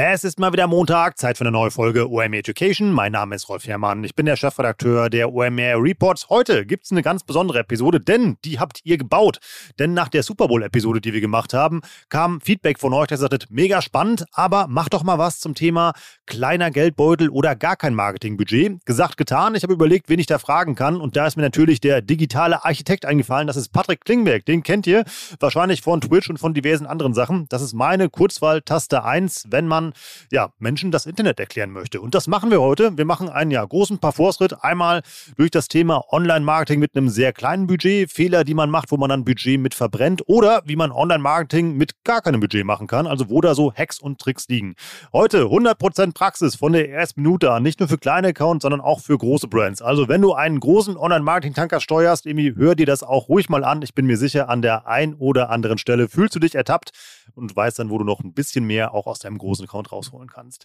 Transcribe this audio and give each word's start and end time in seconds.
Es 0.00 0.22
ist 0.22 0.38
mal 0.38 0.52
wieder 0.52 0.68
Montag, 0.68 1.18
Zeit 1.18 1.38
für 1.38 1.42
eine 1.42 1.50
neue 1.50 1.72
Folge 1.72 2.08
OMR 2.08 2.34
Education. 2.34 2.92
Mein 2.92 3.10
Name 3.10 3.34
ist 3.34 3.48
Rolf 3.48 3.66
Herrmann, 3.66 4.04
ich 4.04 4.14
bin 4.14 4.26
der 4.26 4.36
Chefredakteur 4.36 5.10
der 5.10 5.34
OMR 5.34 5.82
Reports. 5.82 6.28
Heute 6.28 6.64
gibt 6.66 6.84
es 6.84 6.92
eine 6.92 7.02
ganz 7.02 7.24
besondere 7.24 7.58
Episode, 7.58 7.98
denn 7.98 8.36
die 8.44 8.60
habt 8.60 8.78
ihr 8.84 8.96
gebaut. 8.96 9.40
Denn 9.80 9.94
nach 9.94 10.06
der 10.08 10.22
Super 10.22 10.46
Bowl-Episode, 10.46 11.00
die 11.00 11.12
wir 11.14 11.20
gemacht 11.20 11.52
haben, 11.52 11.80
kam 12.10 12.40
Feedback 12.40 12.78
von 12.78 12.92
euch, 12.92 13.08
der 13.08 13.18
sagt, 13.18 13.50
mega 13.50 13.82
spannend, 13.82 14.24
aber 14.30 14.68
macht 14.68 14.94
doch 14.94 15.02
mal 15.02 15.18
was 15.18 15.40
zum 15.40 15.56
Thema 15.56 15.94
kleiner 16.26 16.70
Geldbeutel 16.70 17.28
oder 17.28 17.56
gar 17.56 17.74
kein 17.74 17.94
Marketingbudget. 17.94 18.86
Gesagt, 18.86 19.16
getan. 19.16 19.56
Ich 19.56 19.64
habe 19.64 19.72
überlegt, 19.72 20.08
wen 20.08 20.20
ich 20.20 20.26
da 20.26 20.38
fragen 20.38 20.76
kann 20.76 21.00
und 21.00 21.16
da 21.16 21.26
ist 21.26 21.34
mir 21.34 21.42
natürlich 21.42 21.80
der 21.80 22.02
digitale 22.02 22.64
Architekt 22.64 23.04
eingefallen. 23.04 23.48
Das 23.48 23.56
ist 23.56 23.72
Patrick 23.72 24.04
Klingberg, 24.04 24.46
den 24.46 24.62
kennt 24.62 24.86
ihr 24.86 25.02
wahrscheinlich 25.40 25.82
von 25.82 26.00
Twitch 26.00 26.30
und 26.30 26.38
von 26.38 26.54
diversen 26.54 26.86
anderen 26.86 27.14
Sachen. 27.14 27.46
Das 27.48 27.62
ist 27.62 27.72
meine 27.72 28.08
Kurzwahl-Taste 28.08 29.02
1, 29.02 29.46
wenn 29.50 29.66
man 29.66 29.87
ja, 30.30 30.50
Menschen 30.58 30.90
das 30.90 31.06
Internet 31.06 31.40
erklären 31.40 31.70
möchte. 31.70 32.00
Und 32.00 32.14
das 32.14 32.26
machen 32.26 32.50
wir 32.50 32.60
heute. 32.60 32.96
Wir 32.96 33.04
machen 33.04 33.28
einen 33.28 33.50
ja, 33.50 33.64
großen 33.64 33.98
Parforce-Ritt 33.98 34.62
einmal 34.62 35.02
durch 35.36 35.50
das 35.50 35.68
Thema 35.68 36.04
Online-Marketing 36.10 36.80
mit 36.80 36.96
einem 36.96 37.08
sehr 37.08 37.32
kleinen 37.32 37.66
Budget, 37.66 38.10
Fehler, 38.10 38.44
die 38.44 38.54
man 38.54 38.70
macht, 38.70 38.90
wo 38.90 38.96
man 38.96 39.10
dann 39.10 39.24
Budget 39.24 39.60
mit 39.60 39.74
verbrennt 39.74 40.22
oder 40.26 40.62
wie 40.64 40.76
man 40.76 40.92
Online-Marketing 40.92 41.76
mit 41.76 42.04
gar 42.04 42.22
keinem 42.22 42.40
Budget 42.40 42.64
machen 42.64 42.86
kann, 42.86 43.06
also 43.06 43.28
wo 43.30 43.40
da 43.40 43.54
so 43.54 43.72
Hacks 43.72 44.00
und 44.00 44.20
Tricks 44.20 44.48
liegen. 44.48 44.74
Heute 45.12 45.44
100% 45.44 46.14
Praxis 46.14 46.56
von 46.56 46.72
der 46.72 46.90
ersten 46.90 47.22
Minute 47.22 47.52
an, 47.52 47.62
nicht 47.62 47.80
nur 47.80 47.88
für 47.88 47.98
kleine 47.98 48.28
Accounts, 48.28 48.62
sondern 48.62 48.80
auch 48.80 49.00
für 49.00 49.16
große 49.16 49.48
Brands. 49.48 49.82
Also 49.82 50.08
wenn 50.08 50.22
du 50.22 50.34
einen 50.34 50.60
großen 50.60 50.96
Online-Marketing-Tanker 50.96 51.80
steuerst, 51.80 52.26
irgendwie 52.26 52.54
hör 52.56 52.74
dir 52.74 52.86
das 52.86 53.02
auch 53.02 53.28
ruhig 53.28 53.48
mal 53.48 53.64
an. 53.64 53.82
Ich 53.82 53.94
bin 53.94 54.06
mir 54.06 54.16
sicher, 54.16 54.48
an 54.48 54.62
der 54.62 54.86
ein 54.86 55.14
oder 55.14 55.50
anderen 55.50 55.78
Stelle 55.78 56.08
fühlst 56.08 56.34
du 56.34 56.40
dich 56.40 56.54
ertappt 56.54 56.90
und 57.34 57.54
weißt 57.54 57.78
dann, 57.78 57.90
wo 57.90 57.98
du 57.98 58.04
noch 58.04 58.20
ein 58.20 58.32
bisschen 58.32 58.64
mehr 58.64 58.94
auch 58.94 59.06
aus 59.06 59.20
deinem 59.20 59.38
großen 59.38 59.64
Account 59.66 59.77
Account 59.78 59.92
rausholen 59.92 60.28
kannst. 60.28 60.64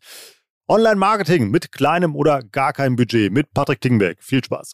Online-Marketing 0.67 1.49
mit 1.49 1.71
kleinem 1.71 2.15
oder 2.15 2.41
gar 2.41 2.73
keinem 2.73 2.95
Budget 2.95 3.31
mit 3.31 3.53
Patrick 3.53 3.81
Tingberg. 3.81 4.23
Viel 4.23 4.43
Spaß. 4.43 4.73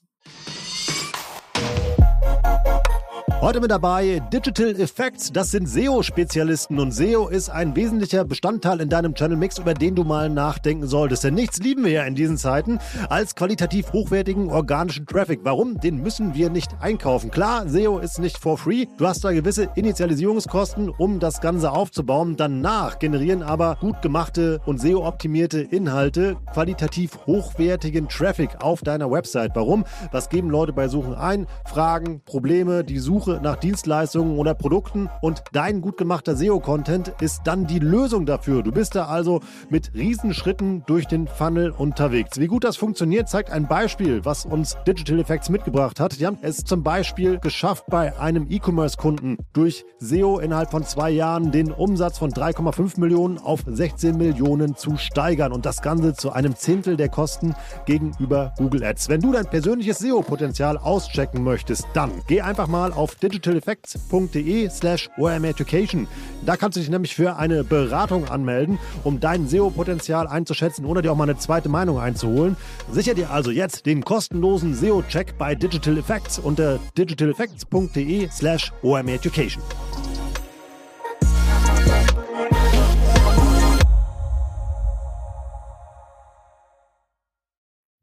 Heute 3.42 3.62
mit 3.62 3.72
dabei 3.72 4.22
Digital 4.34 4.78
Effects. 4.82 5.32
Das 5.32 5.52
sind 5.52 5.66
SEO-Spezialisten 5.70 6.78
und 6.78 6.92
SEO 6.92 7.30
ist 7.30 7.50
ein 7.50 7.74
wesentlicher 7.74 8.26
Bestandteil 8.26 8.82
in 8.82 8.90
deinem 8.90 9.16
Channel-Mix, 9.16 9.60
über 9.60 9.74
den 9.74 9.96
du 9.96 10.04
mal 10.04 10.30
nachdenken 10.30 10.88
solltest. 10.88 11.24
Denn 11.24 11.36
nichts 11.36 11.58
lieben 11.60 11.86
wir 11.86 11.92
ja 11.92 12.04
in 12.04 12.16
diesen 12.16 12.36
Zeiten 12.38 12.80
als 13.08 13.36
qualitativ 13.36 13.94
hochwertigen 13.94 14.50
organischen 14.50 15.06
Traffic. 15.06 15.40
Warum? 15.44 15.80
Den 15.80 16.04
müssen 16.04 16.36
wir 16.36 16.50
nicht 16.50 16.72
einkaufen. 16.82 17.32
Klar, 17.32 17.66
SEO 17.70 18.00
ist 18.00 18.20
nicht 18.20 18.38
for 18.38 18.58
free. 18.58 18.88
Du 18.98 19.08
hast 19.08 19.24
da 19.24 19.32
gewisse 19.32 19.70
Initialisierungskosten, 19.74 20.90
um 20.90 21.22
das 21.22 21.40
Ganze 21.40 21.72
aufzubauen. 21.72 22.36
Danach 22.36 23.00
generieren 23.00 23.42
aber 23.42 23.78
gut 23.80 24.02
gemachte 24.02 24.60
und 24.66 24.82
SEO-optimierte 24.82 25.62
Inhalte 25.62 26.36
qualitativ 26.52 27.18
hochwertigen 27.26 28.10
Traffic 28.10 28.62
auf 28.62 28.82
deiner 28.82 29.10
Website. 29.10 29.52
Warum? 29.54 29.86
Was 30.12 30.28
geben 30.28 30.50
Leute 30.50 30.74
bei 30.74 30.90
Suchen 30.90 31.16
ein? 31.16 31.48
Fragen, 31.66 32.22
Probleme, 32.26 32.84
die 32.84 33.00
Suche 33.00 33.29
Suche 33.30 33.40
nach 33.44 33.58
Dienstleistungen 33.58 34.38
oder 34.38 34.54
Produkten 34.54 35.10
und 35.22 35.44
dein 35.52 35.82
gut 35.82 35.98
gemachter 35.98 36.36
SEO-Content 36.36 37.14
ist 37.22 37.42
dann 37.44 37.68
die 37.68 37.80
Lösung 37.80 38.26
dafür. 38.26 38.64
Du 38.64 38.72
bist 38.72 38.96
da 38.96 39.06
also 39.06 39.42
mit 39.70 39.94
Riesenschritten 39.94 40.84
durch 40.88 41.06
den 41.06 41.28
Funnel 41.28 41.72
unterwegs. 41.72 42.40
Wie 42.40 42.48
gut 42.48 42.64
das 42.64 42.78
funktioniert, 42.78 43.30
zeigt 43.30 43.52
ein 43.52 43.68
Beispiel, 43.68 44.26
was 44.26 44.46
uns 44.46 44.78
Digital 44.88 45.20
Effects 45.20 45.50
mitgebracht 45.50 46.00
hat. 46.00 46.20
Die 46.20 46.26
haben 46.26 46.40
es 46.42 46.64
zum 46.64 46.84
Beispiel 46.84 47.40
geschafft, 47.40 47.86
bei 47.88 48.18
einem 48.20 48.48
E-Commerce-Kunden 48.50 49.38
durch 49.54 49.86
SEO 50.00 50.40
innerhalb 50.40 50.72
von 50.72 50.84
zwei 50.84 51.12
Jahren 51.12 51.52
den 51.52 51.72
Umsatz 51.72 52.18
von 52.18 52.32
3,5 52.32 53.00
Millionen 53.00 53.38
auf 53.38 53.62
16 53.66 54.18
Millionen 54.18 54.76
zu 54.76 54.98
steigern 54.98 55.52
und 55.52 55.66
das 55.66 55.82
Ganze 55.82 56.14
zu 56.14 56.32
einem 56.32 56.56
Zehntel 56.56 56.98
der 56.98 57.10
Kosten 57.10 57.54
gegenüber 57.86 58.54
Google 58.58 58.84
Ads. 58.84 59.10
Wenn 59.10 59.22
du 59.22 59.32
dein 59.32 59.46
persönliches 59.46 60.00
SEO-Potenzial 60.00 60.78
auschecken 60.78 61.44
möchtest, 61.44 61.86
dann 61.94 62.12
geh 62.28 62.42
einfach 62.42 62.68
mal 62.68 62.92
auf 62.92 63.19
digitaleffects.de 63.22 64.70
slash 64.70 65.10
omeducation. 65.18 66.08
Da 66.46 66.58
kannst 66.58 66.78
du 66.78 66.82
dich 66.82 66.90
nämlich 66.90 67.16
für 67.16 67.36
eine 67.38 67.64
Beratung 67.64 68.28
anmelden, 68.28 68.80
um 69.04 69.20
dein 69.20 69.48
SEO-Potenzial 69.48 70.28
einzuschätzen 70.28 70.86
oder 70.86 71.02
dir 71.02 71.12
auch 71.12 71.18
mal 71.18 71.30
eine 71.30 71.38
zweite 71.38 71.70
Meinung 71.70 72.00
einzuholen. 72.00 72.56
Sicher 72.92 73.14
dir 73.14 73.32
also 73.32 73.52
jetzt 73.52 73.86
den 73.86 74.04
kostenlosen 74.04 74.74
SEO-Check 74.74 75.38
bei 75.38 75.56
Digital 75.56 75.98
Effects 75.98 76.40
unter 76.40 76.80
digitaleffects.de 76.98 78.30
slash 78.32 78.72
omeducation. 78.82 79.64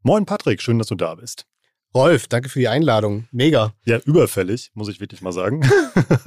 Moin 0.07 0.25
Patrick, 0.25 0.61
schön, 0.61 0.77
dass 0.77 0.87
du 0.87 0.95
da 0.95 1.15
bist. 1.15 1.45
Rolf, 1.97 2.27
danke 2.27 2.47
für 2.47 2.59
die 2.59 2.67
Einladung. 2.67 3.27
Mega. 3.31 3.73
Ja, 3.83 3.97
überfällig, 3.97 4.69
muss 4.75 4.87
ich 4.87 4.99
wirklich 4.99 5.23
mal 5.23 5.31
sagen. 5.31 5.67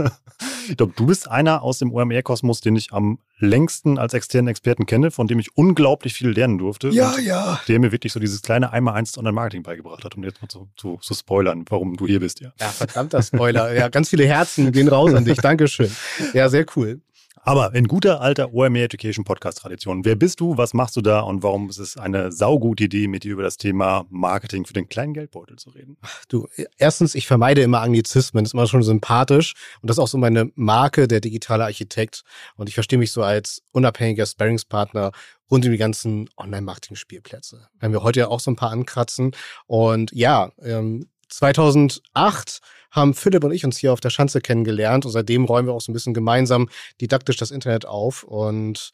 ich 0.68 0.76
glaube, 0.76 0.94
du 0.96 1.06
bist 1.06 1.30
einer 1.30 1.62
aus 1.62 1.78
dem 1.78 1.92
OMR-Kosmos, 1.92 2.60
den 2.60 2.74
ich 2.74 2.92
am 2.92 3.20
längsten 3.38 3.96
als 3.96 4.12
externen 4.12 4.48
Experten 4.48 4.84
kenne, 4.84 5.12
von 5.12 5.28
dem 5.28 5.38
ich 5.38 5.56
unglaublich 5.56 6.14
viel 6.14 6.30
lernen 6.30 6.58
durfte. 6.58 6.88
Ja, 6.88 7.16
ja. 7.20 7.60
Der 7.68 7.78
mir 7.78 7.92
wirklich 7.92 8.12
so 8.12 8.18
dieses 8.18 8.42
kleine 8.42 8.72
Einmal-Eins 8.72 9.16
Online-Marketing 9.16 9.62
beigebracht 9.62 10.04
hat, 10.04 10.16
um 10.16 10.24
jetzt 10.24 10.42
mal 10.42 10.48
zu, 10.48 10.68
zu, 10.76 10.98
zu, 11.00 11.14
spoilern, 11.14 11.64
warum 11.68 11.96
du 11.96 12.08
hier 12.08 12.18
bist, 12.18 12.40
ja. 12.40 12.52
Ja, 12.58 12.66
verdammter 12.66 13.22
Spoiler. 13.22 13.72
ja, 13.72 13.88
ganz 13.88 14.08
viele 14.10 14.26
Herzen 14.26 14.72
gehen 14.72 14.88
raus 14.88 15.14
an 15.14 15.24
dich. 15.24 15.38
Dankeschön. 15.38 15.94
Ja, 16.34 16.48
sehr 16.48 16.66
cool. 16.74 17.00
Aber 17.50 17.74
in 17.74 17.88
guter 17.88 18.20
alter 18.20 18.54
OMR 18.54 18.84
Education 18.84 19.24
Podcast 19.24 19.58
Tradition. 19.58 20.04
Wer 20.04 20.14
bist 20.14 20.38
du? 20.38 20.56
Was 20.56 20.72
machst 20.72 20.94
du 20.94 21.00
da? 21.00 21.18
Und 21.18 21.42
warum 21.42 21.68
ist 21.68 21.78
es 21.78 21.96
eine 21.96 22.30
saugute 22.30 22.84
Idee, 22.84 23.08
mit 23.08 23.24
dir 23.24 23.32
über 23.32 23.42
das 23.42 23.56
Thema 23.56 24.06
Marketing 24.08 24.66
für 24.66 24.72
den 24.72 24.88
kleinen 24.88 25.14
Geldbeutel 25.14 25.56
zu 25.56 25.70
reden? 25.70 25.96
Du, 26.28 26.46
erstens, 26.78 27.16
ich 27.16 27.26
vermeide 27.26 27.62
immer 27.62 27.80
Anglizismen. 27.80 28.44
Das 28.44 28.50
ist 28.50 28.54
immer 28.54 28.68
schon 28.68 28.84
sympathisch. 28.84 29.54
Und 29.82 29.90
das 29.90 29.96
ist 29.96 29.98
auch 29.98 30.06
so 30.06 30.16
meine 30.16 30.52
Marke, 30.54 31.08
der 31.08 31.18
digitale 31.18 31.64
Architekt. 31.64 32.22
Und 32.54 32.68
ich 32.68 32.74
verstehe 32.76 33.00
mich 33.00 33.10
so 33.10 33.24
als 33.24 33.64
unabhängiger 33.72 34.26
Sparringspartner 34.26 35.10
rund 35.50 35.64
um 35.64 35.72
die 35.72 35.76
ganzen 35.76 36.30
Online-Marketing-Spielplätze. 36.36 37.66
Werden 37.80 37.92
wir 37.92 38.04
heute 38.04 38.20
ja 38.20 38.28
auch 38.28 38.38
so 38.38 38.52
ein 38.52 38.56
paar 38.56 38.70
ankratzen. 38.70 39.32
Und 39.66 40.12
ja, 40.12 40.52
ähm, 40.62 41.08
2008 41.30 42.60
haben 42.90 43.14
Philipp 43.14 43.44
und 43.44 43.52
ich 43.52 43.64
uns 43.64 43.78
hier 43.78 43.92
auf 43.92 44.00
der 44.00 44.10
Schanze 44.10 44.40
kennengelernt 44.40 45.06
und 45.06 45.12
seitdem 45.12 45.44
räumen 45.44 45.68
wir 45.68 45.74
auch 45.74 45.80
so 45.80 45.90
ein 45.90 45.94
bisschen 45.94 46.14
gemeinsam 46.14 46.68
didaktisch 47.00 47.36
das 47.36 47.50
Internet 47.50 47.86
auf 47.86 48.22
und 48.24 48.92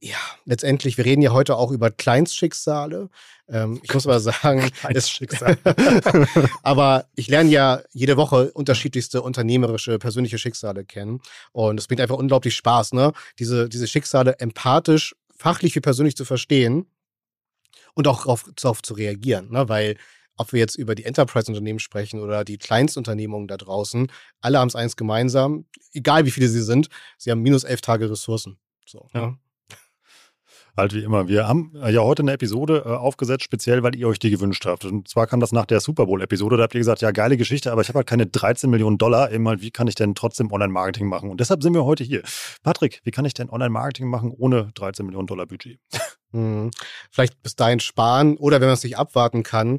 ja, 0.00 0.16
letztendlich, 0.44 0.96
wir 0.98 1.04
reden 1.04 1.22
ja 1.22 1.32
heute 1.32 1.56
auch 1.56 1.70
über 1.70 1.90
Kleinstschicksale. 1.90 3.08
Ähm, 3.48 3.80
ich 3.82 3.92
muss 3.94 4.06
aber 4.06 4.20
sagen, 4.20 4.70
Kleinstschicksale. 4.80 5.58
aber 6.62 7.06
ich 7.14 7.28
lerne 7.28 7.50
ja 7.50 7.82
jede 7.92 8.16
Woche 8.16 8.52
unterschiedlichste 8.52 9.22
unternehmerische, 9.22 9.98
persönliche 9.98 10.38
Schicksale 10.38 10.84
kennen. 10.84 11.20
Und 11.52 11.80
es 11.80 11.86
bringt 11.86 12.00
einfach 12.00 12.16
unglaublich 12.16 12.56
Spaß, 12.56 12.92
ne? 12.92 13.12
Diese, 13.38 13.68
diese 13.68 13.86
Schicksale 13.86 14.38
empathisch, 14.38 15.14
fachlich 15.34 15.74
wie 15.74 15.80
persönlich 15.80 16.16
zu 16.16 16.24
verstehen 16.24 16.86
und 17.94 18.08
auch 18.08 18.22
darauf, 18.22 18.44
darauf 18.60 18.82
zu 18.82 18.94
reagieren, 18.94 19.50
ne? 19.50 19.68
Weil 19.68 19.96
ob 20.36 20.52
wir 20.52 20.60
jetzt 20.60 20.76
über 20.76 20.94
die 20.94 21.04
Enterprise-Unternehmen 21.04 21.78
sprechen 21.78 22.20
oder 22.20 22.44
die 22.44 22.58
Kleinstunternehmungen 22.58 23.48
da 23.48 23.56
draußen, 23.56 24.10
alle 24.40 24.58
haben 24.58 24.68
es 24.68 24.76
eins 24.76 24.96
gemeinsam, 24.96 25.66
egal 25.92 26.26
wie 26.26 26.30
viele 26.30 26.48
sie 26.48 26.62
sind, 26.62 26.88
sie 27.18 27.30
haben 27.30 27.42
minus 27.42 27.64
elf 27.64 27.80
Tage 27.80 28.10
Ressourcen. 28.10 28.58
So, 28.86 29.08
ja. 29.14 29.28
Ne? 29.28 29.38
Halt 30.76 30.92
wie 30.92 31.02
immer. 31.02 31.26
Wir 31.26 31.48
haben 31.48 31.72
äh, 31.82 31.90
ja 31.90 32.02
heute 32.02 32.22
eine 32.22 32.32
Episode 32.32 32.82
äh, 32.84 32.90
aufgesetzt, 32.90 33.44
speziell, 33.44 33.82
weil 33.82 33.96
ihr 33.96 34.08
euch 34.08 34.18
die 34.18 34.28
gewünscht 34.28 34.66
habt. 34.66 34.84
Und 34.84 35.08
zwar 35.08 35.26
kam 35.26 35.40
das 35.40 35.50
nach 35.50 35.64
der 35.64 35.80
Super 35.80 36.04
Bowl-Episode. 36.04 36.58
Da 36.58 36.64
habt 36.64 36.74
ihr 36.74 36.80
gesagt, 36.80 37.00
ja, 37.00 37.12
geile 37.12 37.38
Geschichte, 37.38 37.72
aber 37.72 37.80
ich 37.80 37.88
habe 37.88 38.00
halt 38.00 38.06
keine 38.06 38.26
13 38.26 38.68
Millionen 38.68 38.98
Dollar. 38.98 39.30
Immer, 39.30 39.62
wie 39.62 39.70
kann 39.70 39.88
ich 39.88 39.94
denn 39.94 40.14
trotzdem 40.14 40.52
Online-Marketing 40.52 41.08
machen? 41.08 41.30
Und 41.30 41.40
deshalb 41.40 41.62
sind 41.62 41.72
wir 41.72 41.86
heute 41.86 42.04
hier. 42.04 42.22
Patrick, 42.62 43.00
wie 43.04 43.10
kann 43.10 43.24
ich 43.24 43.32
denn 43.32 43.48
Online-Marketing 43.48 44.08
machen 44.08 44.30
ohne 44.36 44.70
13 44.74 45.06
Millionen 45.06 45.26
Dollar 45.26 45.46
Budget? 45.46 45.80
Hm, 46.32 46.72
vielleicht 47.10 47.40
bis 47.42 47.54
dahin 47.54 47.78
sparen 47.78 48.36
oder 48.36 48.60
wenn 48.60 48.66
man 48.66 48.74
es 48.74 48.82
nicht 48.82 48.98
abwarten 48.98 49.44
kann, 49.44 49.78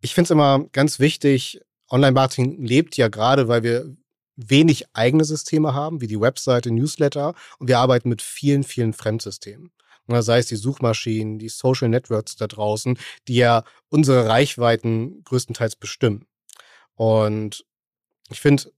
ich 0.00 0.14
finde 0.14 0.26
es 0.26 0.30
immer 0.30 0.64
ganz 0.72 0.98
wichtig, 0.98 1.60
Online-Marketing 1.90 2.64
lebt 2.64 2.96
ja 2.96 3.08
gerade, 3.08 3.48
weil 3.48 3.62
wir 3.62 3.96
wenig 4.36 4.84
eigene 4.92 5.24
Systeme 5.24 5.74
haben, 5.74 6.00
wie 6.00 6.06
die 6.06 6.20
Webseite, 6.20 6.70
Newsletter, 6.70 7.34
und 7.58 7.68
wir 7.68 7.78
arbeiten 7.78 8.08
mit 8.08 8.22
vielen, 8.22 8.62
vielen 8.62 8.92
Fremdsystemen. 8.92 9.72
Sei 10.06 10.38
es 10.38 10.46
die 10.46 10.56
Suchmaschinen, 10.56 11.38
die 11.38 11.50
Social 11.50 11.88
Networks 11.88 12.36
da 12.36 12.46
draußen, 12.46 12.98
die 13.26 13.34
ja 13.36 13.64
unsere 13.90 14.26
Reichweiten 14.26 15.22
größtenteils 15.24 15.76
bestimmen. 15.76 16.26
Und 16.94 17.66
ich 18.30 18.40
finde, 18.40 18.72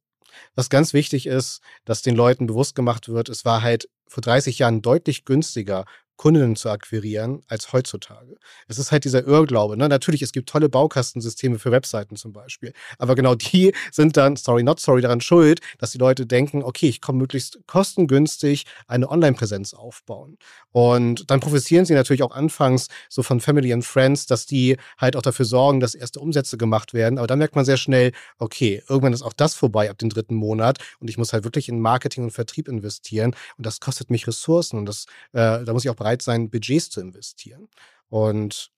was 0.55 0.71
ganz 0.71 0.93
wichtig 0.93 1.27
ist, 1.27 1.61
dass 1.85 2.03
den 2.03 2.17
Leuten 2.17 2.47
bewusst 2.47 2.75
gemacht 2.75 3.09
wird, 3.09 3.29
es 3.29 3.45
war 3.45 3.63
halt 3.63 3.89
vor 4.09 4.23
30 4.23 4.59
Jahren 4.59 4.83
deutlich 4.83 5.25
günstiger, 5.25 5.85
Kundinnen 6.21 6.55
zu 6.55 6.69
akquirieren 6.69 7.43
als 7.49 7.73
heutzutage. 7.73 8.37
Es 8.69 8.79
ist 8.79 8.93
halt 8.93 9.07
dieser 9.07 9.27
Irrglaube. 9.27 9.79
Ne? 9.79 9.89
Natürlich, 9.89 10.21
es 10.21 10.33
gibt 10.33 10.51
tolle 10.51 10.69
Baukastensysteme 10.69 11.59
für 11.59 11.73
Webseiten 11.73 12.15
zum 12.15 12.35
Beispiel. 12.35 12.75
Aber 12.99 13.15
genau 13.15 13.35
die 13.35 13.73
sind 13.91 14.19
dann, 14.19 14.37
sorry, 14.37 14.63
not 14.63 14.81
sorry, 14.81 15.01
daran 15.01 15.23
schuld, 15.23 15.61
dass 15.79 15.93
die 15.93 15.99
Leute 15.99 16.27
denken, 16.27 16.63
okay, 16.63 16.91
ich 16.91 17.01
komme 17.01 17.21
möglichst 17.21 17.61
kostengünstig 17.67 18.67
eine 18.87 19.09
Online-Präsenz 19.09 19.73
aufbauen. 19.73 20.37
Und 20.73 21.31
dann 21.31 21.41
profitieren 21.41 21.87
sie 21.87 21.95
natürlich 21.95 22.23
auch 22.23 22.33
anfangs 22.33 22.89
so 23.09 23.23
von 23.23 23.41
Family 23.41 23.73
and 23.73 23.87
Friends, 23.87 24.27
dass 24.27 24.45
die 24.45 24.77
halt 24.99 25.17
auch 25.17 25.23
dafür 25.23 25.47
sorgen, 25.47 25.81
dass 25.81 25.95
erste 25.95 26.21
Umsätze 26.21 26.59
gemacht 26.59 26.93
werden. 26.93 27.17
Aber 27.17 27.29
dann 27.29 27.39
merkt 27.39 27.57
man 27.57 27.65
sehr 27.65 27.79
schnell, 27.79 28.13
okay, 28.39 28.83
irgendwann 28.91 29.15
ist 29.15 29.23
auch 29.23 29.33
das 29.33 29.55
vorbei 29.55 29.89
ab 29.89 29.97
dem 29.97 30.11
dritten 30.11 30.35
Monat 30.35 30.81
und 30.99 31.09
ich 31.09 31.17
muss 31.17 31.33
halt 31.33 31.45
wirklich 31.45 31.71
in 31.71 31.81
Marketing 31.81 32.25
und 32.25 32.31
Vertrieb 32.31 32.69
investieren 32.69 33.35
und 33.57 33.65
das 33.65 33.81
kostet 33.81 34.11
mich 34.11 34.27
Ressourcen 34.27 34.77
und 34.77 34.85
das, 34.85 35.07
äh, 35.33 35.65
da 35.65 35.73
muss 35.73 35.83
ich 35.83 35.91
auch 35.91 35.95
bereit 35.95 36.10
sein, 36.19 36.51
Budgets 36.51 36.91
zu 36.91 37.01
investieren. 37.01 37.69
Und 38.09 38.71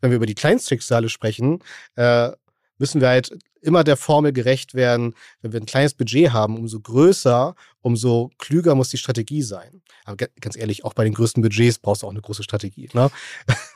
wenn 0.00 0.10
wir 0.10 0.16
über 0.16 0.26
die 0.26 0.34
Kleinstschicksale 0.34 1.08
sprechen, 1.08 1.60
äh, 1.96 2.30
müssen 2.78 3.00
wir 3.00 3.08
halt 3.08 3.36
immer 3.64 3.84
der 3.84 3.96
Formel 3.96 4.32
gerecht 4.32 4.74
werden, 4.74 5.14
wenn 5.42 5.52
wir 5.52 5.60
ein 5.60 5.66
kleines 5.66 5.94
Budget 5.94 6.32
haben, 6.32 6.56
umso 6.56 6.80
größer, 6.80 7.54
umso 7.80 8.30
klüger 8.38 8.74
muss 8.74 8.90
die 8.90 8.98
Strategie 8.98 9.42
sein. 9.42 9.82
Aber 10.04 10.16
ganz 10.40 10.56
ehrlich, 10.56 10.84
auch 10.84 10.92
bei 10.92 11.04
den 11.04 11.14
größten 11.14 11.42
Budgets 11.42 11.78
brauchst 11.78 12.02
du 12.02 12.06
auch 12.06 12.10
eine 12.10 12.20
große 12.20 12.42
Strategie. 12.42 12.88
Ne? 12.92 13.10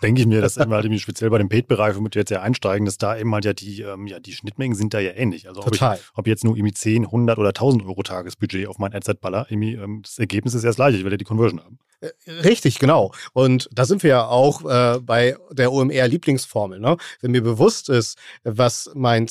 Denke 0.03 0.21
ich 0.21 0.27
mir, 0.27 0.41
dass 0.41 0.57
immer 0.57 0.77
halt 0.77 1.01
speziell 1.01 1.31
bei 1.31 1.39
dem 1.39 1.49
Paid-Bereich, 1.49 1.97
womit 1.97 2.15
wir 2.15 2.21
jetzt 2.21 2.31
ja 2.31 2.43
einsteigen, 2.43 2.85
dass 2.85 2.99
da 2.99 3.17
eben 3.17 3.33
halt 3.33 3.45
ja 3.45 3.53
die, 3.55 3.83
ähm, 3.83 4.07
ja, 4.07 4.21
die 4.21 4.33
Schnittmengen 4.33 4.77
sind 4.77 4.93
da 4.93 5.01
ja 5.01 5.13
ähnlich. 5.13 5.49
Also 5.49 5.63
ob, 5.63 5.73
Total. 5.73 5.97
Ich, 5.97 6.03
ob 6.15 6.27
jetzt 6.27 6.45
nur 6.45 6.57
irgendwie 6.57 6.75
10, 6.75 7.07
100 7.07 7.39
oder 7.39 7.49
1000 7.49 7.85
Euro 7.85 8.03
Tagesbudget 8.03 8.69
auf 8.69 8.79
mein 8.79 8.95
Adset 8.95 9.21
baller, 9.21 9.47
ähm, 9.51 10.03
das 10.03 10.19
Ergebnis 10.19 10.55
ist 10.55 10.65
ja 10.65 10.71
das 10.71 10.77
gleiche, 10.77 10.99
ich 10.99 11.05
werde 11.05 11.17
die 11.17 11.25
Conversion 11.25 11.61
haben. 11.61 11.79
Äh, 12.01 12.11
richtig, 12.45 12.79
genau. 12.79 13.13
Und 13.33 13.69
da 13.73 13.85
sind 13.85 14.03
wir 14.03 14.11
ja 14.11 14.27
auch 14.27 14.65
äh, 14.65 15.01
bei 15.01 15.37
der 15.51 15.73
OMR-Lieblingsformel. 15.73 16.79
Ne? 16.79 16.97
Wenn 17.21 17.33
mir 17.33 17.43
bewusst 17.43 17.89
ist, 17.89 18.19
was 18.45 18.91
mein 18.95 19.29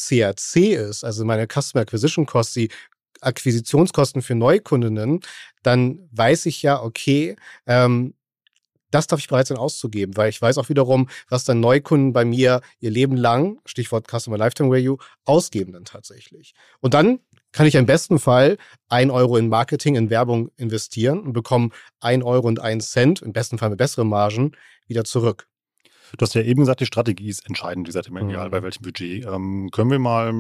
CAC 0.54 0.74
ist, 0.90 1.04
also 1.04 1.26
meine 1.26 1.48
Customer 1.48 1.82
Acquisition 1.82 2.26
Cost, 2.26 2.56
die 2.56 2.70
Akquisitionskosten 3.22 4.22
für 4.22 4.36
Neukundinnen, 4.36 5.22
dann 5.64 6.08
weiß 6.12 6.46
ich 6.46 6.62
ja, 6.62 6.82
okay, 6.82 7.36
ähm, 7.66 8.14
das 8.92 9.08
darf 9.08 9.20
ich 9.20 9.28
bereit 9.28 9.48
sein 9.48 9.58
auszugeben, 9.58 10.16
weil 10.16 10.30
ich 10.30 10.42
weiß 10.42 10.58
auch 10.58 10.70
wiederum, 10.70 11.10
was 11.30 11.44
dann 11.44 11.60
Neukunden 11.60 12.14
bei 12.14 12.24
mir 12.24 12.62
ihr 12.80 12.92
Leben 12.92 13.18
lang, 13.18 13.60
Stichwort 13.66 14.08
Customer 14.08 14.38
Lifetime 14.38 14.70
Value, 14.70 14.98
ausgeben 15.26 15.74
dann 15.74 15.84
tatsächlich. 15.84 16.54
Und 16.80 16.94
dann 16.94 17.20
kann 17.52 17.66
ich 17.66 17.76
im 17.76 17.86
besten 17.86 18.20
Fall 18.20 18.58
ein 18.88 19.12
Euro 19.12 19.38
in 19.38 19.50
Marketing, 19.50 19.96
in 19.96 20.10
Werbung 20.10 20.52
investieren 20.58 21.20
und 21.20 21.34
bekomme 21.34 21.70
ein 22.00 22.24
Euro 22.24 22.48
und 22.48 22.60
einen 22.60 22.82
Cent, 22.82 23.22
im 23.22 23.34
besten 23.34 23.58
Fall 23.58 23.70
mit 23.70 23.78
besseren 23.78 24.08
Margen, 24.08 24.52
wieder 24.88 25.04
zurück. 25.04 25.48
Du 26.16 26.24
hast 26.24 26.36
ja 26.36 26.42
eben 26.42 26.62
gesagt, 26.62 26.80
die 26.80 26.86
Strategie 26.86 27.30
ist 27.30 27.46
entscheidend, 27.46 27.88
wie 27.88 27.90
gesagt, 27.90 28.08
immer 28.08 28.24
mhm. 28.24 28.30
egal 28.30 28.50
bei 28.50 28.64
welchem 28.64 28.84
Budget. 28.84 29.26
Ähm, 29.26 29.70
können 29.72 29.92
wir 29.92 30.00
mal 30.00 30.32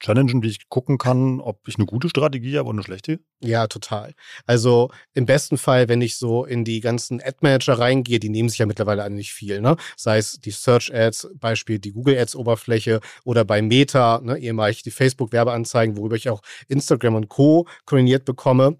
challengen, 0.00 0.42
wie 0.42 0.48
ich 0.48 0.68
gucken 0.68 0.98
kann, 0.98 1.40
ob 1.40 1.66
ich 1.68 1.76
eine 1.76 1.86
gute 1.86 2.08
Strategie 2.08 2.58
habe 2.58 2.68
oder 2.68 2.76
eine 2.76 2.82
schlechte? 2.82 3.20
Ja, 3.40 3.66
total. 3.66 4.14
Also 4.46 4.90
im 5.14 5.26
besten 5.26 5.56
Fall, 5.56 5.88
wenn 5.88 6.02
ich 6.02 6.16
so 6.16 6.44
in 6.44 6.64
die 6.64 6.80
ganzen 6.80 7.20
Ad-Manager 7.22 7.78
reingehe, 7.78 8.20
die 8.20 8.28
nehmen 8.28 8.48
sich 8.48 8.58
ja 8.58 8.66
mittlerweile 8.66 9.04
an 9.04 9.14
nicht 9.14 9.32
viel, 9.32 9.60
ne? 9.60 9.76
Sei 9.96 10.18
es 10.18 10.38
die 10.40 10.50
Search-Ads, 10.50 11.28
Beispiel 11.36 11.78
die 11.78 11.92
Google-Ads-Oberfläche 11.92 13.00
oder 13.24 13.44
bei 13.44 13.62
Meta, 13.62 14.20
ne, 14.22 14.38
ehemalig 14.38 14.82
die 14.82 14.90
Facebook-Werbeanzeigen, 14.90 15.96
worüber 15.96 16.16
ich 16.16 16.28
auch 16.28 16.42
Instagram 16.68 17.14
und 17.14 17.28
Co. 17.28 17.66
koordiniert 17.86 18.24
bekomme. 18.24 18.76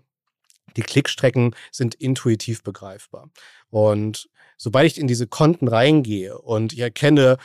Die 0.76 0.82
Klickstrecken 0.82 1.54
sind 1.72 1.94
intuitiv 1.94 2.62
begreifbar. 2.62 3.30
Und 3.70 4.28
sobald 4.56 4.86
ich 4.86 4.98
in 4.98 5.06
diese 5.06 5.26
Konten 5.26 5.68
reingehe 5.68 6.38
und 6.38 6.72
ich 6.72 6.80
erkenne 6.80 7.38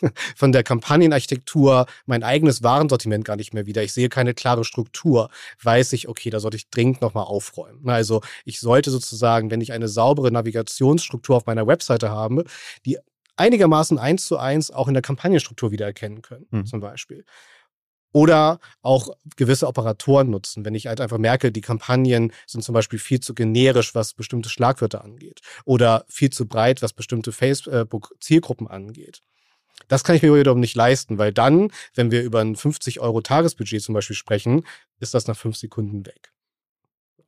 von 0.36 0.52
der 0.52 0.62
Kampagnenarchitektur 0.62 1.86
mein 2.06 2.22
eigenes 2.22 2.62
Warensortiment 2.62 3.24
gar 3.24 3.36
nicht 3.36 3.54
mehr 3.54 3.66
wieder, 3.66 3.82
ich 3.82 3.92
sehe 3.92 4.08
keine 4.08 4.34
klare 4.34 4.64
Struktur, 4.64 5.30
weiß 5.62 5.92
ich, 5.94 6.08
okay, 6.08 6.30
da 6.30 6.40
sollte 6.40 6.56
ich 6.56 6.70
dringend 6.70 7.00
nochmal 7.00 7.24
aufräumen. 7.24 7.88
Also 7.88 8.22
ich 8.44 8.60
sollte 8.60 8.90
sozusagen, 8.90 9.50
wenn 9.50 9.60
ich 9.60 9.72
eine 9.72 9.88
saubere 9.88 10.30
Navigationsstruktur 10.30 11.36
auf 11.36 11.46
meiner 11.46 11.66
Webseite 11.66 12.10
habe, 12.10 12.44
die 12.86 12.98
einigermaßen 13.36 13.98
eins 13.98 14.26
zu 14.26 14.38
eins 14.38 14.70
auch 14.70 14.88
in 14.88 14.94
der 14.94 15.02
Kampagnenstruktur 15.02 15.72
wiedererkennen 15.72 16.22
können, 16.22 16.46
mhm. 16.50 16.66
zum 16.66 16.80
Beispiel. 16.80 17.24
Oder 18.12 18.60
auch 18.82 19.08
gewisse 19.36 19.66
Operatoren 19.66 20.30
nutzen, 20.30 20.64
wenn 20.64 20.74
ich 20.74 20.86
halt 20.86 21.00
einfach 21.00 21.18
merke, 21.18 21.50
die 21.50 21.60
Kampagnen 21.62 22.32
sind 22.46 22.62
zum 22.62 22.74
Beispiel 22.74 22.98
viel 22.98 23.20
zu 23.20 23.34
generisch, 23.34 23.94
was 23.94 24.14
bestimmte 24.14 24.48
Schlagwörter 24.48 25.02
angeht. 25.02 25.40
Oder 25.64 26.04
viel 26.08 26.30
zu 26.30 26.46
breit, 26.46 26.82
was 26.82 26.92
bestimmte 26.92 27.32
Facebook-Zielgruppen 27.32 28.68
angeht. 28.68 29.20
Das 29.88 30.04
kann 30.04 30.16
ich 30.16 30.22
mir 30.22 30.34
wiederum 30.34 30.60
nicht 30.60 30.76
leisten, 30.76 31.18
weil 31.18 31.32
dann, 31.32 31.70
wenn 31.94 32.10
wir 32.10 32.22
über 32.22 32.40
ein 32.40 32.56
50 32.56 33.00
Euro 33.00 33.20
Tagesbudget 33.20 33.82
zum 33.82 33.94
Beispiel 33.94 34.16
sprechen, 34.16 34.64
ist 35.00 35.14
das 35.14 35.26
nach 35.26 35.36
fünf 35.36 35.56
Sekunden 35.56 36.06
weg. 36.06 36.32